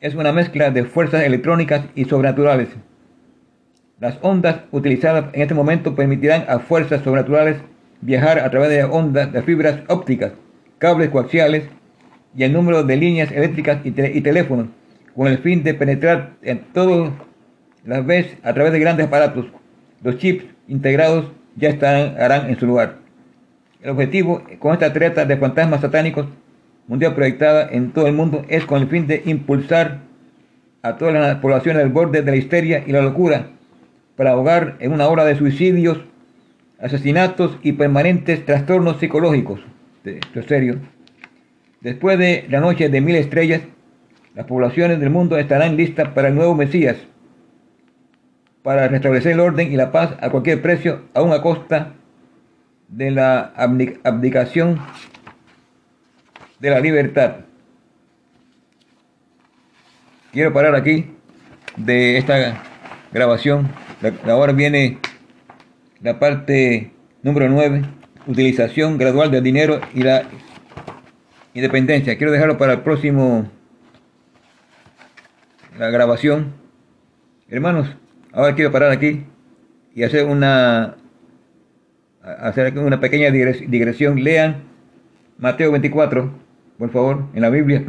es 0.00 0.14
una 0.14 0.32
mezcla 0.32 0.70
de 0.70 0.84
fuerzas 0.84 1.22
electrónicas 1.22 1.82
y 1.94 2.04
sobrenaturales. 2.04 2.68
Las 4.00 4.18
ondas 4.22 4.62
utilizadas 4.72 5.26
en 5.32 5.42
este 5.42 5.54
momento 5.54 5.94
permitirán 5.94 6.44
a 6.48 6.58
fuerzas 6.58 7.02
sobrenaturales 7.02 7.58
viajar 8.00 8.40
a 8.40 8.50
través 8.50 8.68
de 8.70 8.84
ondas 8.84 9.32
de 9.32 9.42
fibras 9.42 9.80
ópticas, 9.88 10.32
cables 10.78 11.10
coaxiales 11.10 11.64
y 12.36 12.42
el 12.44 12.52
número 12.52 12.82
de 12.82 12.96
líneas 12.96 13.32
eléctricas 13.32 13.78
y, 13.84 13.92
teléfonos, 13.92 14.68
con 15.14 15.28
el 15.28 15.38
fin 15.38 15.62
de 15.62 15.72
penetrar 15.72 16.34
en 16.42 16.60
todas 16.72 17.12
las 17.86 18.04
veces 18.04 18.36
a 18.42 18.52
través 18.52 18.72
de 18.72 18.80
grandes 18.80 19.06
aparatos. 19.06 19.46
Los 20.02 20.18
chips 20.18 20.44
integrados 20.68 21.32
ya 21.56 21.70
estarán 21.70 22.50
en 22.50 22.58
su 22.58 22.66
lugar. 22.66 22.96
El 23.80 23.90
objetivo 23.90 24.42
con 24.58 24.72
esta 24.72 24.92
treta 24.92 25.24
de 25.24 25.36
fantasmas 25.36 25.80
satánicos 25.80 26.26
mundial 26.88 27.14
proyectada 27.14 27.68
en 27.70 27.92
todo 27.92 28.06
el 28.06 28.14
mundo 28.14 28.44
es 28.48 28.64
con 28.64 28.82
el 28.82 28.88
fin 28.88 29.06
de 29.06 29.22
impulsar 29.24 30.00
a 30.82 30.96
toda 30.96 31.12
la 31.12 31.40
población 31.40 31.76
al 31.76 31.88
borde 31.88 32.22
de 32.22 32.30
la 32.30 32.36
histeria 32.36 32.84
y 32.86 32.92
la 32.92 33.02
locura 33.02 33.48
para 34.16 34.30
ahogar 34.30 34.76
en 34.80 34.92
una 34.92 35.08
hora 35.08 35.24
de 35.24 35.36
suicidios, 35.36 35.98
asesinatos 36.80 37.58
y 37.62 37.72
permanentes 37.72 38.44
trastornos 38.44 38.98
psicológicos. 38.98 39.60
Esto 40.04 40.40
es 40.40 40.46
serio. 40.46 40.78
Después 41.80 42.18
de 42.18 42.46
la 42.48 42.60
noche 42.60 42.88
de 42.88 43.00
mil 43.00 43.16
estrellas, 43.16 43.62
las 44.34 44.46
poblaciones 44.46 45.00
del 45.00 45.10
mundo 45.10 45.38
estarán 45.38 45.76
listas 45.76 46.08
para 46.10 46.28
el 46.28 46.34
nuevo 46.34 46.54
Mesías, 46.54 46.96
para 48.66 48.88
restablecer 48.88 49.30
el 49.30 49.38
orden 49.38 49.72
y 49.72 49.76
la 49.76 49.92
paz 49.92 50.16
a 50.20 50.28
cualquier 50.28 50.60
precio, 50.60 51.02
aun 51.14 51.32
a 51.32 51.40
costa 51.40 51.92
de 52.88 53.12
la 53.12 53.52
abdicación 54.02 54.80
de 56.58 56.70
la 56.70 56.80
libertad. 56.80 57.36
Quiero 60.32 60.52
parar 60.52 60.74
aquí 60.74 61.14
de 61.76 62.18
esta 62.18 62.60
grabación. 63.12 63.68
Ahora 64.24 64.52
viene 64.52 64.98
la 66.00 66.18
parte 66.18 66.90
número 67.22 67.48
9, 67.48 67.82
utilización 68.26 68.98
gradual 68.98 69.30
del 69.30 69.44
dinero 69.44 69.80
y 69.94 70.02
la 70.02 70.24
independencia. 71.54 72.16
Quiero 72.16 72.32
dejarlo 72.32 72.58
para 72.58 72.72
el 72.72 72.80
próximo 72.80 73.48
la 75.78 75.88
grabación. 75.88 76.52
Hermanos, 77.48 77.96
ahora 78.36 78.54
quiero 78.54 78.70
parar 78.70 78.92
aquí 78.92 79.24
y 79.94 80.02
hacer 80.02 80.26
una 80.26 80.96
hacer 82.20 82.78
una 82.78 83.00
pequeña 83.00 83.30
digresión. 83.30 84.22
Lean 84.22 84.64
Mateo 85.38 85.72
24, 85.72 86.30
por 86.78 86.90
favor, 86.90 87.24
en 87.34 87.40
la 87.40 87.50
Biblia. 87.50 87.84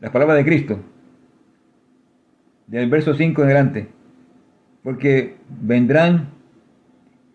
Las 0.00 0.10
palabras 0.10 0.38
de 0.38 0.44
Cristo. 0.44 0.78
Del 2.66 2.88
verso 2.88 3.14
5 3.14 3.42
en 3.42 3.46
adelante. 3.46 3.88
Porque 4.82 5.36
vendrán, 5.60 6.30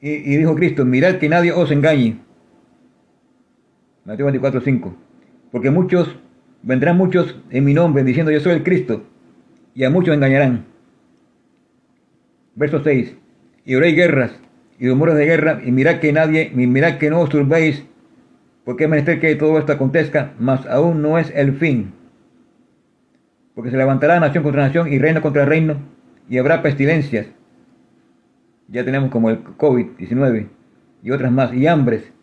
y, 0.02 0.10
y 0.10 0.38
dijo 0.38 0.56
Cristo, 0.56 0.86
mirad 0.86 1.16
que 1.16 1.30
nadie 1.30 1.52
os 1.52 1.72
engañe 1.72 2.20
Mateo 4.06 4.26
24, 4.26 4.62
5. 4.62 4.96
Porque 5.52 5.70
muchos, 5.70 6.18
vendrán 6.62 6.98
muchos 6.98 7.38
en 7.52 7.64
mi 7.64 7.74
nombre 7.74 8.04
diciendo 8.04 8.32
yo 8.32 8.40
soy 8.40 8.54
el 8.54 8.64
Cristo, 8.64 9.04
y 9.76 9.84
a 9.84 9.90
muchos 9.90 10.16
engañarán. 10.16 10.66
Verso 12.56 12.82
6. 12.84 13.16
Y 13.66 13.76
oréis 13.76 13.96
guerras 13.96 14.32
y 14.80 14.90
rumores 14.90 15.16
de 15.16 15.26
guerra, 15.26 15.62
y 15.64 15.72
mirad 15.72 16.00
que 16.00 16.12
nadie, 16.12 16.52
mirad 16.54 16.98
que 16.98 17.10
no 17.10 17.22
os 17.22 17.30
turbéis, 17.30 17.86
porque 18.66 18.86
es 18.86 18.90
menester 18.90 19.20
que 19.20 19.36
todo 19.36 19.58
esto 19.58 19.74
acontezca, 19.74 20.34
mas 20.40 20.66
aún 20.68 21.02
no 21.02 21.18
es 21.18 21.32
el 21.36 21.54
fin. 21.54 21.94
Porque 23.56 23.72
se 23.72 23.78
levantará 23.78 24.20
nación 24.20 24.44
contra 24.44 24.64
nación 24.64 24.92
y 24.92 25.00
reino 25.00 25.22
contra 25.22 25.46
reino, 25.46 25.78
y 26.30 26.38
habrá 26.38 26.62
pestilencias. 26.62 27.28
Ya 28.68 28.84
tenemos 28.84 29.12
como 29.12 29.30
el 29.30 29.44
COVID-19 29.44 30.48
y 31.04 31.12
otras 31.12 31.32
más, 31.32 31.54
y 31.54 31.68
hambres 31.68 32.14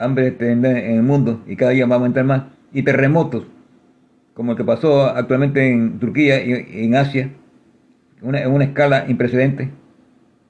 hambre 0.00 0.34
en 0.40 0.64
el 0.64 1.02
mundo 1.02 1.42
y 1.46 1.56
cada 1.56 1.72
día 1.72 1.86
va 1.86 1.96
a 1.96 1.98
aumentar 1.98 2.24
más, 2.24 2.44
y 2.72 2.82
terremotos, 2.82 3.46
como 4.34 4.52
el 4.52 4.58
que 4.58 4.64
pasó 4.64 5.04
actualmente 5.04 5.70
en 5.70 5.98
Turquía 5.98 6.42
y 6.42 6.84
en 6.84 6.94
Asia, 6.94 7.30
en 8.22 8.52
una 8.52 8.64
escala 8.64 9.06
imprecedente, 9.08 9.70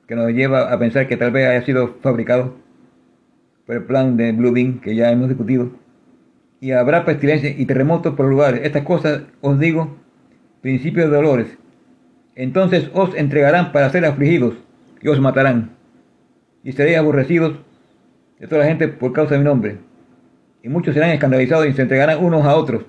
que 0.07 0.17
nos 0.17 0.33
lleva 0.33 0.73
a 0.73 0.79
pensar 0.79 1.07
que 1.07 1.17
tal 1.17 1.31
vez 1.31 1.49
haya 1.49 1.65
sido 1.65 1.95
fabricado 2.03 2.57
por 3.65 3.77
el 3.77 3.85
plan 3.85 4.17
de 4.17 4.33
Blue 4.33 4.53
Beam 4.53 4.81
que 4.81 4.97
ya 4.97 5.13
hemos 5.13 5.29
discutido. 5.29 5.71
Y 6.61 6.73
habrá 6.73 7.05
pestilencia 7.05 7.55
y 7.57 7.65
terremotos 7.65 8.17
por 8.17 8.27
lugares. 8.27 8.63
Estas 8.65 8.83
cosas 8.83 9.23
os 9.41 9.61
digo, 9.61 9.97
principios 10.61 11.09
de 11.09 11.17
dolores. 11.17 11.59
Entonces 12.35 12.91
os 12.93 13.15
entregarán 13.15 13.71
para 13.71 13.89
ser 13.91 14.05
afligidos 14.05 14.55
y 15.01 15.07
os 15.07 15.21
matarán. 15.21 15.71
Y 16.65 16.73
seréis 16.73 16.99
aborrecidos 16.99 17.61
de 18.41 18.49
toda 18.49 18.63
la 18.63 18.67
gente 18.67 18.89
por 18.89 19.13
causa 19.13 19.35
de 19.35 19.39
mi 19.39 19.45
nombre. 19.45 19.79
Y 20.63 20.69
muchos 20.69 20.95
serán 20.95 21.11
escandalizados 21.11 21.69
y 21.69 21.73
se 21.73 21.83
entregarán 21.83 22.25
unos 22.25 22.45
a 22.45 22.57
otros. 22.57 22.83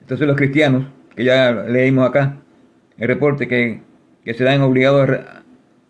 Entonces 0.00 0.26
los 0.26 0.36
cristianos, 0.36 0.86
que 1.14 1.24
ya 1.24 1.52
leímos 1.52 2.08
acá, 2.08 2.36
el 2.98 3.08
reporte 3.08 3.48
que, 3.48 3.80
que 4.24 4.34
serán 4.34 4.62
obligados 4.62 5.08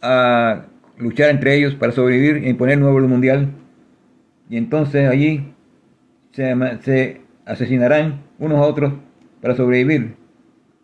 a, 0.02 0.64
luchar 0.98 1.30
entre 1.30 1.56
ellos 1.56 1.74
para 1.74 1.92
sobrevivir 1.92 2.44
e 2.44 2.50
imponer 2.50 2.78
nuevo 2.78 2.96
orden 2.96 3.10
mundial. 3.10 3.48
Y 4.50 4.58
entonces 4.58 5.08
allí 5.08 5.54
se, 6.32 6.54
se 6.82 7.20
asesinarán 7.46 8.22
unos 8.38 8.58
a 8.58 8.62
otros 8.62 8.92
para 9.40 9.56
sobrevivir. 9.56 10.14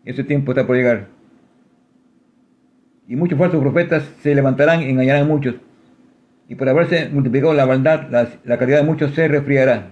Ese 0.07 0.25
tiempo 0.25 0.53
está 0.53 0.67
por 0.67 0.77
llegar. 0.77 1.09
Y 3.07 3.17
muchos 3.17 3.39
falsos 3.39 3.61
profetas 3.61 4.11
se 4.23 4.35
levantarán 4.35 4.83
y 4.83 4.89
engañarán 4.89 5.23
a 5.23 5.27
muchos 5.27 5.57
y 6.49 6.55
por 6.55 6.69
haberse 6.69 7.09
multiplicado 7.09 7.55
la 7.55 7.67
maldad, 7.67 8.09
la, 8.11 8.29
la 8.45 8.59
caridad 8.59 8.79
de 8.79 8.85
muchos 8.85 9.13
se 9.15 9.27
resfriará. 9.29 9.89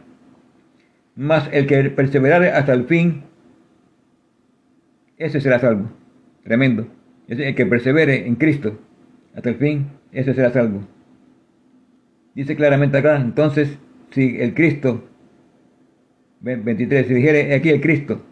Mas 1.16 1.48
el 1.52 1.66
que 1.66 1.90
perseverare 1.90 2.50
hasta 2.50 2.72
el 2.72 2.84
fin, 2.84 3.22
ese 5.16 5.40
será 5.40 5.58
salvo. 5.58 5.90
Tremendo. 6.42 6.86
El 7.28 7.54
que 7.54 7.66
persevere 7.66 8.26
en 8.26 8.34
Cristo 8.34 8.78
hasta 9.34 9.48
el 9.50 9.56
fin, 9.56 9.88
ese 10.12 10.34
será 10.34 10.50
salvo. 10.52 10.82
Dice 12.34 12.56
claramente 12.56 12.98
acá, 12.98 13.16
entonces, 13.16 13.78
si 14.10 14.40
el 14.40 14.54
Cristo, 14.54 15.04
23, 16.40 17.06
si 17.06 17.14
dijere 17.14 17.54
aquí 17.54 17.70
el 17.70 17.80
Cristo, 17.80 18.22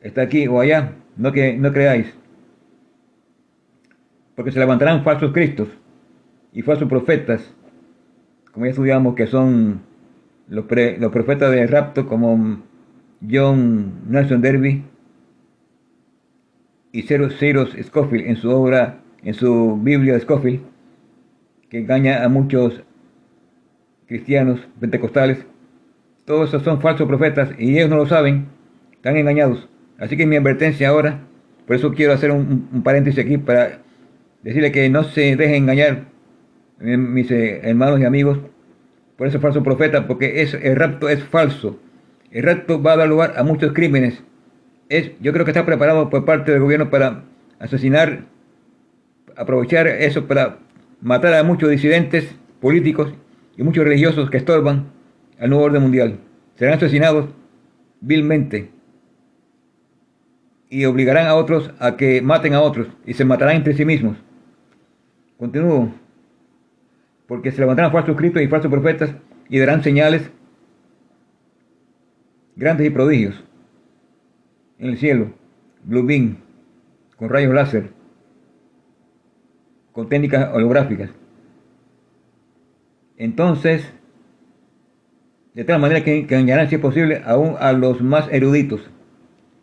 está 0.00 0.22
aquí 0.22 0.46
o 0.46 0.60
allá, 0.60 0.92
no, 1.16 1.32
que, 1.32 1.56
no 1.56 1.72
creáis. 1.72 2.14
Porque 4.36 4.52
se 4.52 4.58
levantarán 4.58 5.04
falsos 5.04 5.32
Cristos 5.32 5.68
y 6.52 6.62
falsos 6.62 6.88
profetas, 6.88 7.54
como 8.52 8.66
ya 8.66 8.70
estudiamos, 8.70 9.14
que 9.14 9.26
son 9.26 9.82
los, 10.48 10.64
los 10.98 11.12
profetas 11.12 11.50
de 11.50 11.66
rapto, 11.66 12.06
como 12.06 12.62
John 13.28 14.02
Nelson 14.08 14.40
Derby 14.40 14.84
y 16.92 17.02
Cyrus 17.02 17.76
Scofield 17.82 18.26
en 18.26 18.36
su 18.36 18.50
obra, 18.50 19.00
en 19.22 19.34
su 19.34 19.78
Biblia 19.82 20.18
Scofield, 20.20 20.60
que 21.68 21.78
engaña 21.78 22.24
a 22.24 22.28
muchos 22.28 22.82
cristianos 24.06 24.60
pentecostales. 24.78 25.44
Todos 26.24 26.50
esos 26.50 26.62
son 26.62 26.80
falsos 26.80 27.08
profetas 27.08 27.50
y 27.58 27.76
ellos 27.76 27.90
no 27.90 27.96
lo 27.96 28.06
saben, 28.06 28.46
están 28.92 29.16
engañados. 29.16 29.68
Así 29.98 30.16
que 30.16 30.26
mi 30.26 30.36
advertencia 30.36 30.88
ahora, 30.88 31.20
por 31.66 31.76
eso 31.76 31.92
quiero 31.92 32.12
hacer 32.12 32.30
un, 32.30 32.68
un 32.72 32.82
paréntesis 32.82 33.24
aquí 33.24 33.38
para 33.38 33.80
decirle 34.42 34.70
que 34.72 34.88
no 34.88 35.04
se 35.04 35.36
dejen 35.36 35.54
engañar 35.64 36.04
mis 36.78 37.30
eh, 37.30 37.60
hermanos 37.62 38.00
y 38.00 38.04
amigos, 38.04 38.38
por 39.24 39.30
ese 39.30 39.38
falso 39.38 39.62
profeta, 39.62 40.06
porque 40.06 40.42
es, 40.42 40.52
el 40.52 40.76
rapto 40.76 41.08
es 41.08 41.24
falso. 41.24 41.78
El 42.30 42.42
rapto 42.42 42.82
va 42.82 42.92
a 42.92 42.96
dar 42.98 43.08
lugar 43.08 43.32
a 43.38 43.42
muchos 43.42 43.72
crímenes. 43.72 44.22
Es, 44.90 45.12
yo 45.18 45.32
creo 45.32 45.46
que 45.46 45.52
está 45.52 45.64
preparado 45.64 46.10
por 46.10 46.26
parte 46.26 46.52
del 46.52 46.60
gobierno 46.60 46.90
para 46.90 47.24
asesinar, 47.58 48.26
aprovechar 49.34 49.86
eso 49.86 50.26
para 50.26 50.58
matar 51.00 51.32
a 51.32 51.42
muchos 51.42 51.70
disidentes 51.70 52.36
políticos 52.60 53.14
y 53.56 53.62
muchos 53.62 53.84
religiosos 53.84 54.28
que 54.28 54.36
estorban 54.36 54.88
al 55.40 55.48
nuevo 55.48 55.64
orden 55.64 55.80
mundial. 55.80 56.18
Serán 56.56 56.74
asesinados 56.74 57.30
vilmente 58.02 58.72
y 60.68 60.84
obligarán 60.84 61.28
a 61.28 61.34
otros 61.34 61.70
a 61.78 61.96
que 61.96 62.20
maten 62.20 62.52
a 62.52 62.60
otros 62.60 62.88
y 63.06 63.14
se 63.14 63.24
matarán 63.24 63.56
entre 63.56 63.72
sí 63.72 63.86
mismos. 63.86 64.18
Continúo 65.38 65.94
porque 67.26 67.50
se 67.50 67.60
levantarán 67.60 67.92
falsos 67.92 68.16
cristos 68.16 68.42
y 68.42 68.48
falsos 68.48 68.70
profetas 68.70 69.14
y 69.48 69.58
darán 69.58 69.82
señales 69.82 70.30
grandes 72.56 72.86
y 72.86 72.90
prodigios 72.90 73.44
en 74.78 74.90
el 74.90 74.98
cielo, 74.98 75.32
blue 75.84 76.04
beam, 76.04 76.36
con 77.16 77.28
rayos 77.28 77.54
láser, 77.54 77.90
con 79.92 80.08
técnicas 80.08 80.52
holográficas. 80.52 81.10
Entonces, 83.16 83.92
de 85.54 85.64
tal 85.64 85.80
manera 85.80 86.02
que, 86.02 86.26
que 86.26 86.34
engañarán, 86.34 86.68
si 86.68 86.74
es 86.74 86.80
posible, 86.80 87.22
aún 87.24 87.54
a 87.60 87.72
los 87.72 88.02
más 88.02 88.28
eruditos. 88.32 88.90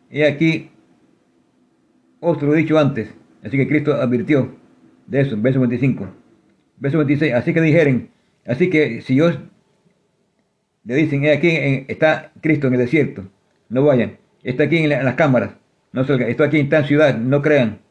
Y 0.09 0.23
aquí, 0.23 0.71
os 2.21 2.41
lo 2.41 2.55
he 2.55 2.59
dicho 2.59 2.79
antes, 2.79 3.13
así 3.43 3.57
que 3.57 3.67
Cristo 3.67 3.93
advirtió 3.93 4.55
de 5.07 5.21
eso, 5.21 5.35
verso 5.37 5.59
25. 5.59 6.20
Verso 6.81 6.97
26, 6.97 7.33
así 7.35 7.53
que 7.53 7.61
dijeren, 7.61 8.09
así 8.43 8.71
que 8.71 9.01
si 9.01 9.13
yo 9.13 9.29
le 10.83 10.95
dicen, 10.95 11.27
aquí 11.27 11.85
está 11.87 12.31
Cristo 12.41 12.65
en 12.65 12.73
el 12.73 12.79
desierto, 12.79 13.23
no 13.69 13.85
vayan, 13.85 14.17
está 14.41 14.63
aquí 14.63 14.77
en, 14.79 14.89
las 14.89 15.13
cámaras, 15.13 15.51
no 15.91 16.03
salgan, 16.05 16.27
está 16.27 16.45
aquí 16.45 16.59
en 16.59 16.69
tal 16.69 16.87
ciudad, 16.87 17.15
no 17.15 17.43
crean. 17.43 17.81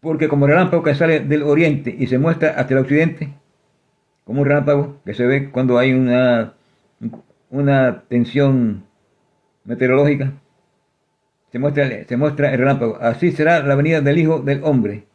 Porque 0.00 0.28
como 0.28 0.44
el 0.44 0.52
relámpago 0.52 0.82
que 0.82 0.94
sale 0.94 1.20
del 1.20 1.44
oriente 1.44 1.96
y 1.98 2.08
se 2.08 2.18
muestra 2.18 2.50
hasta 2.50 2.74
el 2.74 2.80
occidente, 2.80 3.30
como 4.24 4.42
un 4.42 4.46
relámpago 4.46 5.00
que 5.06 5.14
se 5.14 5.24
ve 5.24 5.50
cuando 5.50 5.78
hay 5.78 5.94
una, 5.94 6.52
una 7.48 8.02
tensión 8.06 8.84
meteorológica, 9.64 10.34
se 11.50 11.58
muestra, 11.58 12.04
se 12.06 12.16
muestra 12.18 12.52
el 12.52 12.58
relámpago. 12.58 12.98
Así 13.00 13.32
será 13.32 13.62
la 13.62 13.76
venida 13.76 14.02
del 14.02 14.18
Hijo 14.18 14.40
del 14.40 14.62
Hombre. 14.62 15.06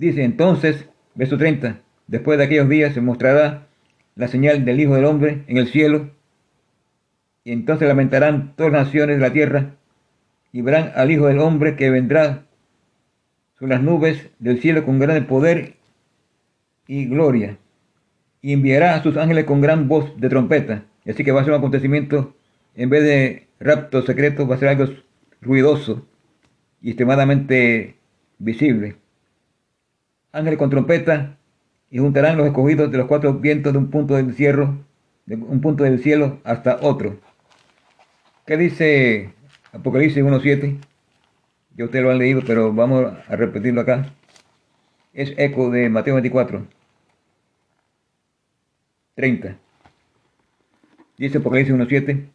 Dice 0.00 0.24
entonces, 0.24 0.88
verso 1.14 1.36
30, 1.36 1.82
después 2.06 2.38
de 2.38 2.44
aquellos 2.44 2.70
días 2.70 2.94
se 2.94 3.02
mostrará 3.02 3.66
la 4.14 4.28
señal 4.28 4.64
del 4.64 4.80
Hijo 4.80 4.94
del 4.94 5.04
Hombre 5.04 5.44
en 5.46 5.58
el 5.58 5.68
cielo, 5.68 6.08
y 7.44 7.52
entonces 7.52 7.86
lamentarán 7.86 8.54
todas 8.56 8.72
las 8.72 8.86
naciones 8.86 9.16
de 9.16 9.20
la 9.20 9.34
tierra, 9.34 9.74
y 10.52 10.62
verán 10.62 10.92
al 10.96 11.10
Hijo 11.10 11.26
del 11.26 11.38
Hombre 11.38 11.76
que 11.76 11.90
vendrá 11.90 12.46
sobre 13.58 13.74
las 13.74 13.82
nubes 13.82 14.30
del 14.38 14.58
cielo 14.62 14.86
con 14.86 14.98
gran 15.00 15.26
poder 15.26 15.74
y 16.86 17.04
gloria, 17.04 17.58
y 18.40 18.54
enviará 18.54 18.94
a 18.94 19.02
sus 19.02 19.18
ángeles 19.18 19.44
con 19.44 19.60
gran 19.60 19.86
voz 19.86 20.18
de 20.18 20.30
trompeta. 20.30 20.84
Así 21.06 21.24
que 21.24 21.32
va 21.32 21.42
a 21.42 21.44
ser 21.44 21.52
un 21.52 21.58
acontecimiento, 21.58 22.34
en 22.74 22.88
vez 22.88 23.02
de 23.02 23.48
rapto 23.60 24.00
secreto, 24.00 24.48
va 24.48 24.54
a 24.54 24.58
ser 24.58 24.68
algo 24.68 24.86
ruidoso 25.42 26.06
y 26.80 26.88
extremadamente 26.88 27.96
visible. 28.38 28.99
Ángeles 30.32 30.58
con 30.58 30.70
trompeta, 30.70 31.36
y 31.90 31.98
juntarán 31.98 32.36
los 32.36 32.46
escogidos 32.46 32.90
de 32.90 32.98
los 32.98 33.06
cuatro 33.06 33.34
vientos 33.34 33.72
de 33.72 33.78
un 33.78 33.90
punto 33.90 34.14
del 34.14 34.34
cielo, 34.34 34.78
de 35.26 35.34
un 35.34 35.60
punto 35.60 35.84
del 35.84 36.00
cielo 36.00 36.40
hasta 36.44 36.78
otro. 36.82 37.18
¿Qué 38.46 38.56
dice 38.56 39.32
Apocalipsis 39.72 40.22
1.7? 40.22 40.78
Ya 41.76 41.84
ustedes 41.84 42.04
lo 42.04 42.10
han 42.10 42.18
leído, 42.18 42.42
pero 42.46 42.72
vamos 42.72 43.12
a 43.28 43.36
repetirlo 43.36 43.80
acá. 43.80 44.12
Es 45.12 45.34
eco 45.36 45.70
de 45.70 45.88
Mateo 45.88 46.14
24. 46.14 46.66
30. 49.14 49.56
Dice 51.18 51.38
Apocalipsis 51.38 51.74
1.7. 51.74 52.28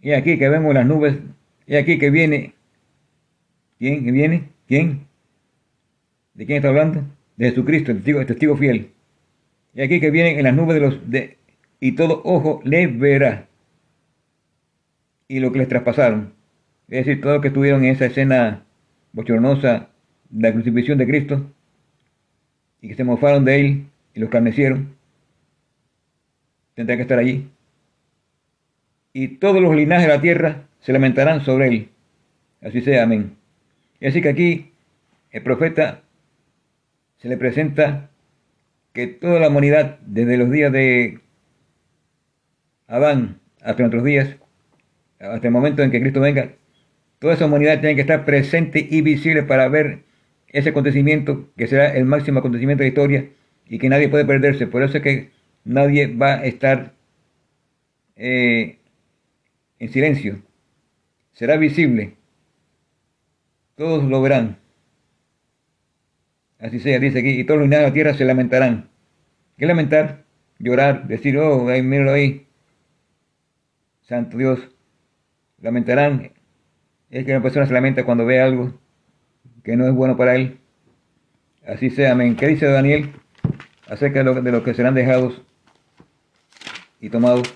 Y 0.00 0.12
aquí 0.12 0.38
que 0.38 0.48
vemos 0.48 0.74
las 0.74 0.86
nubes. 0.86 1.18
Y 1.66 1.76
aquí 1.76 1.98
que 1.98 2.10
viene. 2.10 2.54
¿Quién? 3.78 4.04
¿Que 4.04 4.10
viene? 4.10 4.50
¿Quién? 4.66 5.09
¿De 6.34 6.46
quién 6.46 6.56
está 6.56 6.68
hablando? 6.68 7.04
De 7.36 7.50
Jesucristo, 7.50 7.90
el 7.90 7.98
testigo, 7.98 8.24
testigo 8.26 8.56
fiel. 8.56 8.92
Y 9.74 9.82
aquí 9.82 10.00
que 10.00 10.10
vienen 10.10 10.38
en 10.38 10.44
las 10.44 10.54
nubes 10.54 10.74
de 10.74 10.80
los 10.80 11.10
de 11.10 11.36
y 11.80 11.92
todo 11.92 12.20
ojo 12.24 12.60
le 12.64 12.86
verá. 12.86 13.48
Y 15.28 15.40
lo 15.40 15.52
que 15.52 15.58
les 15.60 15.68
traspasaron. 15.68 16.34
Es 16.88 17.06
decir, 17.06 17.22
todo 17.22 17.34
lo 17.34 17.40
que 17.40 17.48
estuvieron 17.48 17.84
en 17.84 17.92
esa 17.92 18.06
escena 18.06 18.64
bochornosa 19.12 19.88
de 20.28 20.48
la 20.48 20.52
crucifixión 20.52 20.98
de 20.98 21.06
Cristo 21.06 21.50
y 22.80 22.88
que 22.88 22.94
se 22.94 23.04
mofaron 23.04 23.44
de 23.44 23.60
él 23.60 23.86
y 24.14 24.20
lo 24.20 24.26
escarnecieron 24.26 25.00
tendrá 26.80 26.96
que 26.96 27.02
estar 27.02 27.18
allí. 27.18 27.50
Y 29.12 29.28
todos 29.36 29.60
los 29.60 29.74
linajes 29.74 30.06
de 30.06 30.14
la 30.14 30.20
tierra 30.20 30.62
se 30.80 30.92
lamentarán 30.92 31.44
sobre 31.44 31.68
él. 31.68 31.88
Así 32.62 32.80
sea, 32.80 33.02
amén. 33.02 33.36
Así 34.00 34.22
que 34.22 34.30
aquí 34.30 34.72
el 35.30 35.42
profeta 35.42 36.02
se 37.20 37.28
le 37.28 37.36
presenta 37.36 38.10
que 38.92 39.06
toda 39.06 39.38
la 39.40 39.48
humanidad, 39.48 39.98
desde 40.00 40.36
los 40.36 40.50
días 40.50 40.72
de 40.72 41.20
Adán 42.86 43.40
hasta 43.60 43.82
nuestros 43.82 44.04
días, 44.04 44.36
hasta 45.18 45.46
el 45.46 45.52
momento 45.52 45.82
en 45.82 45.90
que 45.90 46.00
Cristo 46.00 46.20
venga, 46.20 46.52
toda 47.18 47.34
esa 47.34 47.46
humanidad 47.46 47.80
tiene 47.80 47.94
que 47.94 48.00
estar 48.00 48.24
presente 48.24 48.86
y 48.90 49.02
visible 49.02 49.42
para 49.42 49.68
ver 49.68 50.04
ese 50.48 50.70
acontecimiento 50.70 51.48
que 51.56 51.66
será 51.66 51.94
el 51.94 52.06
máximo 52.06 52.40
acontecimiento 52.40 52.82
de 52.82 52.88
la 52.88 52.92
historia 52.92 53.28
y 53.68 53.78
que 53.78 53.88
nadie 53.90 54.08
puede 54.08 54.24
perderse. 54.24 54.66
Por 54.66 54.82
eso 54.82 54.96
es 54.96 55.02
que 55.02 55.30
nadie 55.64 56.06
va 56.06 56.36
a 56.36 56.46
estar 56.46 56.94
eh, 58.16 58.78
en 59.78 59.92
silencio. 59.92 60.42
Será 61.32 61.56
visible. 61.58 62.14
Todos 63.76 64.04
lo 64.04 64.20
verán. 64.22 64.59
Así 66.60 66.78
sea, 66.78 66.98
dice 66.98 67.20
aquí, 67.20 67.40
y 67.40 67.44
todos 67.44 67.60
los 67.60 67.70
de 67.70 67.80
la 67.80 67.92
tierra 67.92 68.14
se 68.14 68.24
lamentarán. 68.24 68.90
¿Qué 69.56 69.66
lamentar? 69.66 70.24
Llorar, 70.58 71.06
decir, 71.06 71.38
oh, 71.38 71.68
ahí, 71.68 71.82
míralo 71.82 72.12
ahí. 72.12 72.46
Santo 74.02 74.36
Dios. 74.36 74.60
Lamentarán. 75.60 76.32
Es 77.08 77.24
que 77.24 77.32
una 77.32 77.42
persona 77.42 77.66
se 77.66 77.72
lamenta 77.72 78.04
cuando 78.04 78.26
ve 78.26 78.40
algo 78.40 78.78
que 79.64 79.76
no 79.76 79.86
es 79.86 79.94
bueno 79.94 80.16
para 80.16 80.36
él. 80.36 80.58
Así 81.66 81.90
sea, 81.90 82.12
amén. 82.12 82.36
¿Qué 82.36 82.46
dice 82.46 82.66
Daniel 82.66 83.10
acerca 83.88 84.18
de, 84.20 84.24
lo, 84.24 84.42
de 84.42 84.52
los 84.52 84.62
que 84.62 84.74
serán 84.74 84.94
dejados 84.94 85.40
y 87.00 87.08
tomados? 87.08 87.54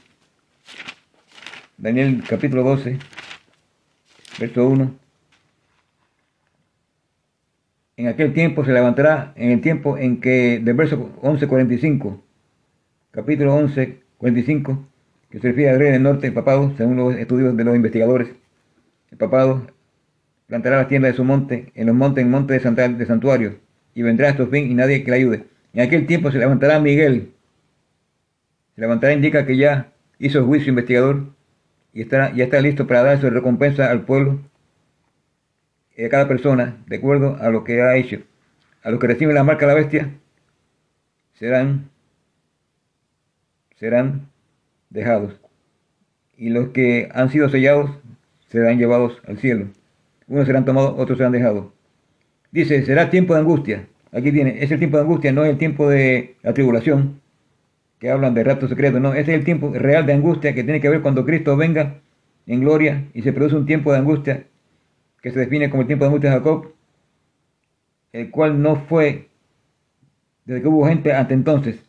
Daniel 1.77 2.23
capítulo 2.27 2.63
12, 2.63 2.99
verso 4.39 4.67
1. 4.67 5.04
En 7.97 8.09
aquel 8.09 8.33
tiempo 8.33 8.65
se 8.65 8.73
levantará, 8.73 9.33
en 9.37 9.53
el 9.53 9.61
tiempo 9.61 9.97
en 9.97 10.21
que, 10.21 10.59
del 10.59 10.75
verso 10.75 11.13
11.45, 11.23 12.21
capítulo 13.13 13.57
11.45, 13.61 14.85
que 15.31 15.39
se 15.39 15.49
refiere 15.49 15.71
al 15.71 15.79
rey 15.79 15.93
del 15.93 16.03
norte, 16.03 16.27
el 16.27 16.33
papado, 16.33 16.73
según 16.77 16.97
los 16.97 17.15
estudios 17.15 17.57
de 17.57 17.63
los 17.63 17.77
investigadores, 17.77 18.31
el 19.13 19.19
papado 19.19 19.69
plantará 20.49 20.79
las 20.79 20.89
tiendas 20.89 21.13
de 21.13 21.17
su 21.17 21.23
monte, 21.23 21.71
en 21.77 21.87
los 21.87 21.95
montes, 21.95 22.25
en 22.25 22.31
monte 22.33 22.59
de, 22.59 22.89
de 22.89 23.07
santuario, 23.07 23.59
y 23.95 24.03
vendrá 24.03 24.27
a 24.27 24.31
estos 24.31 24.51
fin 24.51 24.69
y 24.69 24.75
nadie 24.75 25.05
que 25.05 25.13
le 25.13 25.17
ayude. 25.17 25.45
En 25.73 25.83
aquel 25.83 26.07
tiempo 26.07 26.33
se 26.33 26.39
levantará 26.39 26.81
Miguel. 26.81 27.31
Se 28.75 28.81
levantará 28.81 29.13
indica 29.13 29.47
que 29.47 29.57
ya 29.57 29.93
hizo 30.19 30.45
juicio 30.45 30.71
investigador 30.71 31.27
y 31.93 32.03
estará, 32.03 32.35
ya 32.35 32.43
está 32.43 32.61
listo 32.61 32.89
para 32.89 33.05
dar 33.05 33.21
su 33.21 33.31
recompensa 33.31 33.89
al 33.89 34.03
pueblo 34.05 34.41
y 35.97 36.05
a 36.05 36.09
cada 36.09 36.29
persona 36.29 36.77
de 36.87 36.97
acuerdo 36.97 37.37
a 37.41 37.51
lo 37.51 37.65
que 37.65 37.83
ha 37.83 37.97
hecho. 37.97 38.19
A 38.83 38.91
los 38.91 39.01
que 39.01 39.07
reciben 39.07 39.35
la 39.35 39.45
marca 39.45 39.67
de 39.67 39.73
la 39.73 39.79
bestia 39.79 40.11
serán, 41.35 41.91
serán 43.77 44.29
dejados. 44.91 45.41
Y 46.37 46.51
los 46.51 46.69
que 46.69 47.09
han 47.15 47.31
sido 47.31 47.49
sellados 47.49 47.91
serán 48.49 48.79
llevados 48.79 49.21
al 49.27 49.39
cielo. 49.39 49.69
Unos 50.27 50.47
serán 50.47 50.65
tomados, 50.65 50.95
otros 50.99 51.19
serán 51.19 51.33
dejados. 51.33 51.67
Dice, 52.51 52.85
será 52.85 53.11
tiempo 53.11 53.35
de 53.35 53.41
angustia. 53.41 53.87
Aquí 54.13 54.31
viene, 54.31 54.63
es 54.63 54.71
el 54.71 54.79
tiempo 54.79 54.97
de 54.97 55.03
angustia, 55.03 55.33
no 55.33 55.45
es 55.45 55.51
el 55.51 55.59
tiempo 55.59 55.89
de 55.89 56.37
la 56.43 56.55
tribulación, 56.55 57.21
que 57.99 58.11
hablan 58.11 58.35
de 58.35 58.45
rapto 58.45 58.69
secreto, 58.69 59.01
no, 59.01 59.13
ese 59.13 59.33
es 59.33 59.39
el 59.39 59.45
tiempo 59.45 59.73
real 59.73 60.07
de 60.07 60.13
angustia 60.13 60.55
que 60.55 60.63
tiene 60.63 60.81
que 60.81 60.89
ver 60.89 61.01
cuando 61.01 61.25
Cristo 61.25 61.57
venga 61.57 62.01
en 62.47 62.61
gloria 62.61 63.05
y 63.13 63.23
se 63.23 63.33
produce 63.33 63.57
un 63.57 63.67
tiempo 63.67 63.93
de 63.93 63.99
angustia 63.99 64.45
que 65.25 65.31
se 65.31 65.41
define 65.41 65.71
como 65.71 65.81
el 65.81 65.87
tiempo 65.87 66.07
de 66.07 66.19
de 66.19 66.29
Jacob, 66.29 66.75
el 68.13 68.31
cual 68.31 68.61
no 68.61 68.77
fue 68.77 69.31
desde 70.45 70.61
que 70.61 70.69
hubo 70.69 70.87
gente 70.87 71.15
hasta 71.15 71.33
entonces. 71.33 71.83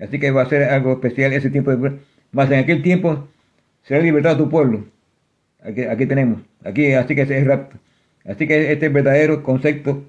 Así 0.00 0.18
que 0.18 0.30
va 0.30 0.40
a 0.40 0.48
ser 0.48 0.62
algo 0.62 0.94
especial 0.94 1.34
ese 1.34 1.50
tiempo 1.50 1.76
de 1.76 1.98
más 2.32 2.50
en 2.50 2.60
aquel 2.60 2.82
tiempo 2.82 3.28
será 3.82 4.00
libertado 4.00 4.38
tu 4.38 4.48
pueblo. 4.48 4.86
Aquí, 5.60 5.82
aquí 5.82 6.06
tenemos, 6.06 6.40
aquí 6.64 6.94
así 6.94 7.14
que 7.14 7.22
ese 7.22 7.38
es 7.38 7.46
rapto. 7.46 7.76
Así 8.24 8.48
que 8.48 8.72
este 8.72 8.88
verdadero 8.88 9.42
concepto, 9.42 10.04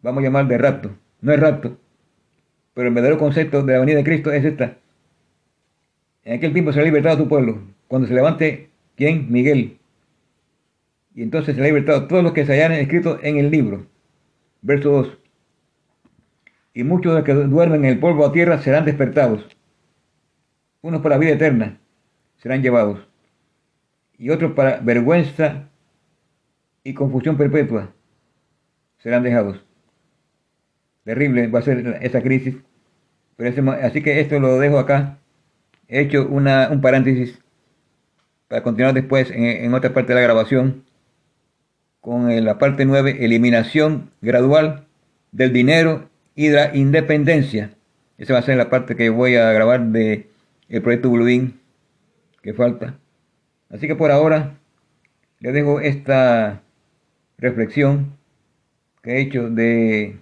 vamos 0.00 0.22
a 0.22 0.24
llamar 0.24 0.48
de 0.48 0.56
rapto. 0.56 0.90
No 1.20 1.34
es 1.34 1.40
rapto, 1.40 1.76
pero 2.72 2.88
el 2.88 2.94
verdadero 2.94 3.18
concepto 3.18 3.62
de 3.62 3.74
la 3.74 3.80
venida 3.80 3.98
de 3.98 4.04
Cristo 4.04 4.32
es 4.32 4.42
esta. 4.42 4.78
En 6.22 6.38
aquel 6.38 6.54
tiempo 6.54 6.72
será 6.72 6.86
libertado 6.86 7.18
tu 7.18 7.28
pueblo. 7.28 7.60
Cuando 7.88 8.08
se 8.08 8.14
levante, 8.14 8.70
¿quién? 8.96 9.30
Miguel. 9.30 9.76
Y 11.14 11.22
entonces 11.22 11.54
será 11.54 11.68
libertado 11.68 12.08
todos 12.08 12.22
los 12.22 12.32
que 12.32 12.44
se 12.44 12.52
hayan 12.52 12.72
escrito 12.72 13.18
en 13.22 13.38
el 13.38 13.50
libro. 13.50 13.86
Verso 14.62 14.90
2. 14.90 15.18
y 16.76 16.82
muchos 16.82 17.12
de 17.12 17.18
los 17.20 17.24
que 17.24 17.34
duermen 17.34 17.84
en 17.84 17.92
el 17.92 18.00
polvo 18.00 18.26
a 18.26 18.32
tierra 18.32 18.58
serán 18.58 18.84
despertados. 18.84 19.46
Unos 20.82 21.02
para 21.02 21.14
la 21.14 21.20
vida 21.20 21.32
eterna 21.32 21.78
serán 22.38 22.62
llevados, 22.62 23.06
y 24.18 24.30
otros 24.30 24.52
para 24.52 24.80
vergüenza 24.80 25.68
y 26.82 26.94
confusión 26.94 27.36
perpetua 27.36 27.94
serán 28.98 29.22
dejados. 29.22 29.64
Terrible 31.04 31.46
va 31.46 31.60
a 31.60 31.62
ser 31.62 31.98
esa 32.02 32.22
crisis. 32.22 32.56
Pero 33.36 33.72
así 33.82 34.02
que 34.02 34.20
esto 34.20 34.40
lo 34.40 34.58
dejo 34.58 34.78
acá. 34.78 35.18
He 35.88 36.00
hecho 36.00 36.26
una, 36.26 36.70
un 36.70 36.80
paréntesis 36.80 37.38
para 38.48 38.62
continuar 38.62 38.94
después 38.94 39.30
en 39.30 39.72
otra 39.74 39.92
parte 39.92 40.12
de 40.12 40.14
la 40.16 40.22
grabación 40.22 40.83
con 42.04 42.44
la 42.44 42.58
parte 42.58 42.84
9, 42.84 43.24
eliminación 43.24 44.10
gradual 44.20 44.84
del 45.32 45.54
dinero 45.54 46.10
y 46.34 46.48
de 46.48 46.54
la 46.54 46.76
independencia. 46.76 47.70
Esa 48.18 48.34
va 48.34 48.40
a 48.40 48.42
ser 48.42 48.58
la 48.58 48.68
parte 48.68 48.94
que 48.94 49.08
voy 49.08 49.36
a 49.36 49.50
grabar 49.52 49.86
de 49.86 50.28
el 50.68 50.82
proyecto 50.82 51.08
Bluebeam 51.08 51.54
que 52.42 52.52
falta. 52.52 52.98
Así 53.70 53.86
que 53.86 53.96
por 53.96 54.10
ahora 54.10 54.58
les 55.40 55.54
dejo 55.54 55.80
esta 55.80 56.60
reflexión 57.38 58.18
que 59.02 59.12
he 59.12 59.20
hecho 59.22 59.48
de 59.48 60.18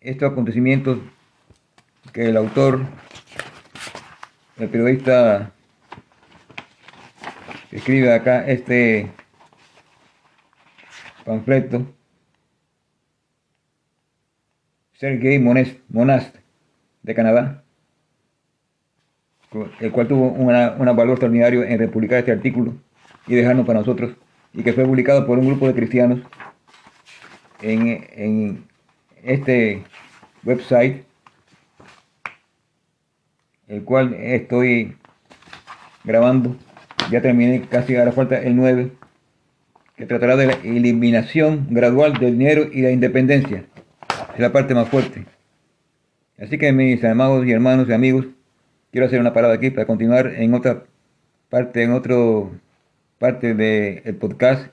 estos 0.00 0.32
acontecimientos 0.32 1.00
que 2.14 2.30
el 2.30 2.38
autor, 2.38 2.80
el 4.56 4.70
periodista 4.70 5.52
escribe 7.70 8.14
acá 8.14 8.46
este 8.48 9.10
panfleto 11.24 11.86
Sergei 14.92 15.38
Monast 15.38 16.36
de 17.02 17.14
Canadá, 17.14 17.64
el 19.80 19.90
cual 19.92 20.08
tuvo 20.08 20.28
un 20.28 20.46
valor 20.46 21.10
extraordinario 21.10 21.64
en 21.64 21.78
republicar 21.78 22.18
este 22.18 22.32
artículo 22.32 22.74
y 23.26 23.34
dejarnos 23.34 23.66
para 23.66 23.78
nosotros, 23.78 24.14
y 24.52 24.62
que 24.62 24.74
fue 24.74 24.84
publicado 24.84 25.26
por 25.26 25.38
un 25.38 25.46
grupo 25.46 25.66
de 25.66 25.74
cristianos 25.74 26.20
en, 27.62 28.06
en 28.12 28.64
este 29.22 29.84
website, 30.44 31.04
el 33.68 33.84
cual 33.84 34.12
estoy 34.12 34.98
grabando. 36.04 36.56
Ya 37.10 37.22
terminé, 37.22 37.62
casi 37.62 37.96
ahora 37.96 38.12
falta 38.12 38.38
el 38.40 38.54
9, 38.54 38.92
que 40.00 40.06
tratará 40.06 40.34
de 40.34 40.46
la 40.46 40.54
eliminación 40.64 41.66
gradual 41.68 42.14
del 42.14 42.38
dinero 42.38 42.66
y 42.72 42.80
la 42.80 42.90
independencia. 42.90 43.66
Es 44.32 44.40
la 44.40 44.50
parte 44.50 44.74
más 44.74 44.88
fuerte. 44.88 45.26
Así 46.38 46.56
que 46.56 46.72
mis 46.72 47.04
amados 47.04 47.46
y 47.46 47.52
hermanos 47.52 47.86
y 47.86 47.92
amigos, 47.92 48.24
quiero 48.92 49.06
hacer 49.06 49.20
una 49.20 49.34
parada 49.34 49.52
aquí 49.52 49.68
para 49.68 49.86
continuar 49.86 50.28
en 50.28 50.54
otra 50.54 50.84
parte, 51.50 51.82
en 51.82 51.92
otro 51.92 52.50
parte 53.18 53.52
del 53.52 54.14
podcast 54.14 54.72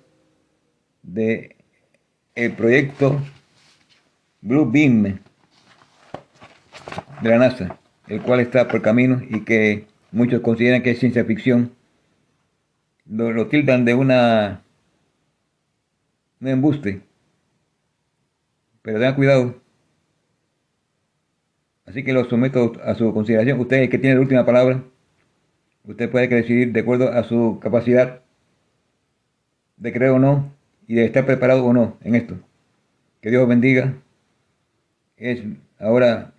de 1.03 1.57
el 2.33 2.53
proyecto 2.53 3.21
Blue 4.39 4.71
Beam 4.71 5.19
de 7.21 7.29
la 7.29 7.37
NASA, 7.37 7.77
el 8.07 8.21
cual 8.21 8.39
está 8.39 8.69
por 8.69 8.81
camino 8.81 9.21
y 9.29 9.41
que 9.41 9.87
muchos 10.13 10.39
consideran 10.39 10.83
que 10.83 10.91
es 10.91 10.99
ciencia 10.99 11.25
ficción. 11.25 11.73
Lo, 13.05 13.47
tildan 13.47 13.83
de 13.83 13.93
una 13.93 14.61
un 16.41 16.47
embuste. 16.47 17.01
Pero 18.81 18.99
tengan 18.99 19.15
cuidado. 19.15 19.61
Así 21.85 22.03
que 22.03 22.13
lo 22.13 22.25
someto 22.29 22.73
a 22.83 22.95
su 22.95 23.13
consideración. 23.13 23.59
Usted 23.59 23.77
es 23.77 23.83
el 23.83 23.89
que 23.89 23.97
tiene 23.97 24.15
la 24.15 24.21
última 24.21 24.45
palabra. 24.45 24.83
Usted 25.85 26.11
puede 26.11 26.27
decidir 26.27 26.73
de 26.73 26.81
acuerdo 26.81 27.11
a 27.11 27.23
su 27.23 27.59
capacidad 27.61 28.21
de 29.77 29.93
creer 29.93 30.11
o 30.11 30.19
no 30.19 30.53
y 30.85 30.95
de 30.95 31.05
estar 31.05 31.25
preparado 31.25 31.65
o 31.65 31.73
no 31.73 31.97
en 32.01 32.15
esto. 32.15 32.37
Que 33.21 33.29
Dios 33.29 33.47
bendiga. 33.47 33.95
Es 35.15 35.41
ahora 35.79 36.33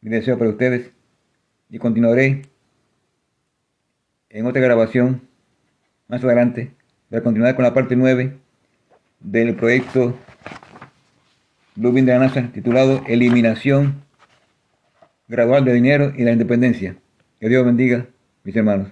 mi 0.00 0.10
deseo 0.10 0.38
para 0.38 0.50
ustedes 0.50 0.92
y 1.68 1.78
continuaré 1.78 2.42
en 4.28 4.46
otra 4.46 4.62
grabación 4.62 5.22
más 6.08 6.22
adelante. 6.24 6.72
Voy 7.10 7.18
a 7.18 7.22
continuar 7.22 7.56
con 7.56 7.64
la 7.64 7.74
parte 7.74 7.96
9 7.96 8.38
del 9.20 9.54
proyecto 9.54 10.16
Bluebeam 11.76 12.06
de 12.06 12.12
la 12.12 12.18
NASA 12.18 12.50
titulado 12.52 13.02
Eliminación 13.06 14.02
gradual 15.28 15.64
de 15.64 15.74
dinero 15.74 16.12
y 16.16 16.24
la 16.24 16.32
independencia. 16.32 16.96
Que 17.38 17.48
Dios 17.48 17.64
bendiga, 17.64 18.06
mis 18.44 18.56
hermanos. 18.56 18.90